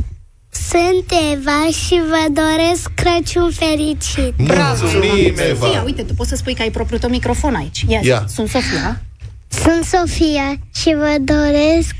Sunt 0.70 1.05
Eva 1.32 1.66
și 1.86 2.01
vă 2.09 2.40
doresc 2.42 2.90
Crăciun 2.94 3.51
fericit. 3.51 4.34
Mulțumim, 4.38 5.34
Sofia, 5.36 5.44
Eva. 5.48 5.82
uite, 5.84 6.03
tu 6.03 6.14
poți 6.14 6.28
să 6.28 6.36
spui 6.36 6.55
că 6.55 6.62
ai 6.62 6.70
propriul 6.70 7.01
tău 7.01 7.11
microfon 7.11 7.55
aici. 7.55 7.84
Ia, 7.88 8.01
zi. 8.01 8.07
Ia. 8.09 8.24
Sunt 8.34 8.48
Sofia. 8.48 9.03
Sunt 9.51 9.84
Sofia 9.84 10.59
și 10.74 10.94
vă 10.98 11.16
doresc 11.20 11.94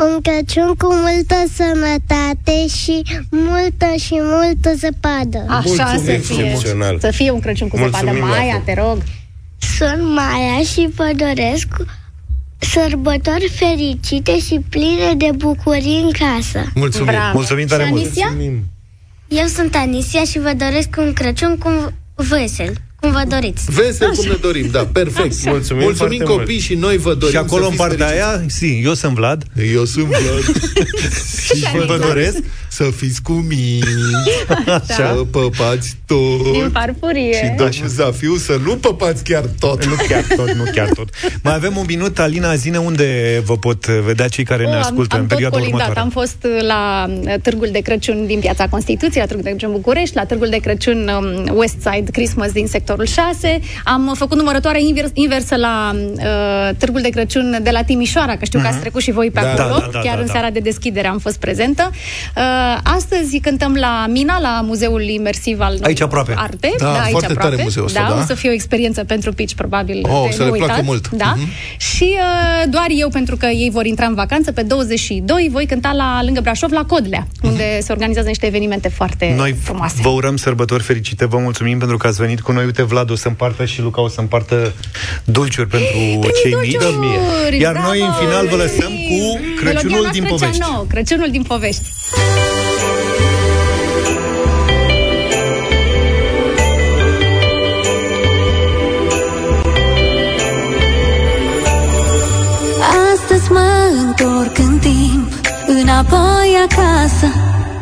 un 0.00 0.20
Crăciun 0.22 0.74
cu 0.74 0.94
multă 0.94 1.34
sănătate 1.54 2.66
și 2.66 3.02
multă 3.30 3.86
și 3.98 4.14
multă 4.20 4.74
zăpadă. 4.76 5.44
Așa 5.48 5.86
să 5.86 5.92
Mulțumim, 5.94 6.20
fie. 6.20 6.44
excepțional. 6.44 6.98
Să 7.00 7.10
fie 7.10 7.30
un 7.30 7.40
Crăciun 7.40 7.68
cu 7.68 7.76
zăpadă. 7.76 7.96
Mulțumim 8.04 8.28
la 8.28 8.36
Maia, 8.36 8.52
fel. 8.64 8.74
te 8.74 8.80
rog. 8.80 8.98
Sunt 9.78 10.02
Maia 10.14 10.58
și 10.72 10.88
vă 10.94 11.10
doresc 11.16 11.66
sărbători 12.58 13.48
fericite 13.48 14.38
și 14.38 14.60
pline 14.68 15.14
de 15.16 15.30
bucurii 15.36 16.00
în 16.02 16.10
casă. 16.10 16.70
Mulțumim. 16.74 17.06
Bravo. 17.06 17.36
Mulțumim 17.36 17.66
tare 17.66 17.84
Și 17.84 17.90
mult. 17.90 18.02
Anisia? 18.04 18.34
Eu 19.28 19.46
sunt 19.46 19.74
Anisia 19.74 20.24
și 20.24 20.38
vă 20.38 20.52
doresc 20.58 20.88
un 20.98 21.12
Crăciun 21.12 21.58
cum 21.58 21.92
vesel, 22.14 22.72
cum 23.04 23.12
vă 23.12 23.24
doriți. 23.28 23.64
Vesel 23.70 24.10
cum 24.10 24.24
ne 24.28 24.36
dorim, 24.40 24.68
da, 24.70 24.84
perfect. 24.92 25.44
Mulțumim 25.44 25.82
Mulțumim 25.82 26.18
foarte 26.18 26.24
copii 26.32 26.54
mult. 26.54 26.60
și 26.60 26.74
noi 26.74 26.96
vă 26.96 27.14
dorim 27.14 27.30
Și 27.30 27.36
acolo 27.36 27.60
să 27.62 27.66
în 27.68 27.70
fiți 27.74 27.82
partea 27.86 28.06
fericiți. 28.06 28.28
aia, 28.28 28.44
si, 28.48 28.80
eu 28.84 28.94
sunt 28.94 29.14
Vlad 29.14 29.42
Eu 29.74 29.84
sunt 29.84 30.04
Vlad 30.04 30.42
și 31.56 31.64
vă 31.86 31.98
doresc 32.06 32.36
să 32.74 32.84
fiți 32.96 33.22
cu 33.22 33.32
mine, 33.32 33.86
să 34.96 35.24
păpați 35.30 35.96
tot. 36.06 36.52
Din 36.52 36.70
farfurie. 36.72 37.32
Și 37.34 37.46
domnul 37.56 37.86
Zafiu 37.86 38.34
să 38.36 38.58
nu 38.64 38.76
păpați 38.76 39.24
chiar 39.24 39.44
tot. 39.58 39.84
Nu 39.84 39.94
chiar 40.08 40.24
tot, 40.36 40.50
nu 40.52 40.64
chiar 40.74 40.88
tot. 40.94 41.08
Mai 41.42 41.54
avem 41.54 41.76
un 41.76 41.84
minut, 41.86 42.18
Alina, 42.18 42.54
zine 42.54 42.78
unde 42.78 43.42
vă 43.44 43.56
pot 43.56 43.86
vedea 43.86 44.28
cei 44.28 44.44
care 44.44 44.64
ne 44.64 44.70
Oh, 44.74 44.80
ascultă 44.80 45.14
am, 45.14 45.20
în 45.20 45.20
am 45.22 45.26
tot 45.26 45.28
perioada 45.28 45.56
colindat. 45.56 45.80
următoare. 45.80 46.00
Am 46.00 46.10
fost 46.10 46.36
uh, 46.44 46.66
la 46.66 47.06
uh, 47.08 47.34
Târgul 47.42 47.68
de 47.72 47.78
Crăciun 47.78 48.26
din 48.26 48.38
Piața 48.40 48.68
Constituției, 48.68 49.20
la 49.22 49.26
Târgul 49.26 49.44
de 49.44 49.50
Crăciun 49.50 49.72
București, 49.72 50.16
la 50.16 50.24
Târgul 50.24 50.48
de 50.48 50.56
Crăciun 50.56 51.08
um, 51.48 51.56
West 51.56 51.76
Side 51.80 52.10
Christmas 52.10 52.52
din 52.52 52.66
sectorul 52.66 53.06
6. 53.06 53.60
Am 53.84 54.06
uh, 54.06 54.12
făcut 54.16 54.36
numărătoare 54.36 54.82
invers, 54.82 55.10
inversă 55.12 55.56
la 55.56 55.92
uh, 56.14 56.76
Târgul 56.78 57.00
de 57.00 57.08
Crăciun 57.08 57.58
de 57.62 57.70
la 57.70 57.82
Timișoara, 57.82 58.36
că 58.36 58.44
știu 58.44 58.60
că 58.60 58.66
ați 58.66 58.78
trecut 58.78 59.02
și 59.02 59.10
voi 59.10 59.30
pe 59.30 59.40
Da, 59.40 59.50
acolo. 59.52 59.78
da, 59.78 59.84
da, 59.84 59.88
da, 59.92 59.98
Chiar 60.00 60.14
da, 60.14 60.20
în 60.20 60.26
da. 60.26 60.32
seara 60.32 60.50
de 60.50 60.58
deschidere 60.60 61.06
am 61.06 61.18
fost 61.18 61.38
prezentă. 61.38 61.90
Uh, 62.36 62.42
astăzi 62.82 63.38
cântăm 63.38 63.74
la 63.74 64.06
Mina, 64.08 64.40
la 64.40 64.60
Muzeul 64.64 65.02
Imersiv 65.02 65.60
al 65.60 65.78
Aici 65.82 66.00
aproape. 66.00 66.34
Arte. 66.36 66.74
Da, 66.78 66.92
aici 66.92 67.10
foarte 67.10 67.26
tare 67.26 67.38
aproape. 67.38 67.62
muzeul 67.62 67.86
ăsta, 67.86 68.00
da, 68.08 68.14
da. 68.14 68.20
o 68.20 68.24
să 68.24 68.34
fie 68.34 68.50
o 68.50 68.52
experiență 68.52 69.04
pentru 69.04 69.32
pici, 69.32 69.54
probabil. 69.54 70.00
Oh, 70.10 70.24
de 70.28 70.32
să 70.34 70.42
le 70.42 70.48
placă 70.48 70.64
neuitat. 70.66 70.84
mult. 70.84 71.08
Da. 71.10 71.34
Mhm. 71.36 71.48
Și 71.78 72.16
uh, 72.18 72.68
doar 72.70 72.86
eu, 72.88 73.08
pentru 73.08 73.36
că 73.36 73.46
ei 73.46 73.70
vor 73.72 73.86
intra 73.86 74.06
în 74.06 74.14
vacanță 74.14 74.52
pe 74.52 74.62
22, 74.62 75.48
voi 75.52 75.66
cânta 75.66 75.92
la 75.92 76.20
lângă 76.24 76.40
Brașov, 76.40 76.72
la 76.72 76.84
Codlea, 76.84 77.26
unde 77.42 77.80
se 77.80 77.92
organizează 77.92 78.28
niște 78.28 78.46
evenimente 78.46 78.88
foarte 78.88 79.34
Noi 79.36 79.54
frumoase. 79.62 79.94
vă 80.02 80.08
urăm 80.08 80.36
sărbători 80.36 80.82
fericite, 80.82 81.26
vă 81.26 81.38
mulțumim 81.38 81.78
pentru 81.78 81.96
că 81.96 82.06
ați 82.06 82.20
venit 82.20 82.40
cu 82.40 82.52
noi. 82.52 82.64
Uite, 82.64 82.82
Vlad 82.82 83.10
o 83.10 83.14
să 83.16 83.28
împartă 83.28 83.64
și 83.64 83.80
Luca 83.80 84.02
o 84.02 84.08
să 84.08 84.20
împartă 84.20 84.72
dulciuri 85.24 85.68
pentru 85.68 85.90
cei 86.42 86.50
dulciuri! 86.50 86.96
mici. 87.50 87.60
Iar 87.60 87.76
noi, 87.76 88.00
în 88.00 88.06
Bravo! 88.06 88.24
final, 88.24 88.46
vă 88.46 88.56
lăsăm 88.56 88.90
cu 88.92 89.38
Melodia 89.38 89.54
Crăciunul 89.60 90.00
noastră 90.02 90.12
din 90.12 90.22
cea 90.22 90.28
povești. 90.28 90.60
nouă, 90.70 90.84
Crăciunul 90.88 91.28
din 91.30 91.42
povești. 91.42 91.82
Întorc 104.16 104.58
în 104.58 104.78
timp 104.78 105.32
Înapoi 105.66 106.50
acasă. 106.66 107.28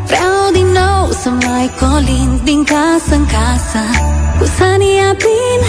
Vreau 0.06 0.42
din 0.52 0.66
nou 0.66 1.10
să 1.22 1.28
mai 1.28 1.70
colind 1.80 2.40
Din 2.44 2.64
casă 2.64 3.14
în 3.20 3.26
casă. 3.36 3.82
Cu 4.38 4.44
sania 4.56 5.10
plin 5.22 5.60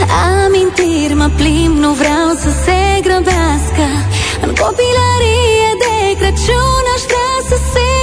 Amintiri 0.43 1.13
mă 1.13 1.29
plimb 1.35 1.75
Nu 1.77 1.91
vreau 2.01 2.29
să 2.43 2.49
se 2.63 2.79
grăbească. 3.05 3.87
În 4.45 4.51
copilărie 4.61 5.69
de 5.83 5.95
Crăciun 6.19 6.85
Aș 6.95 7.03
vrea 7.09 7.35
să 7.49 7.57
se 7.73 8.02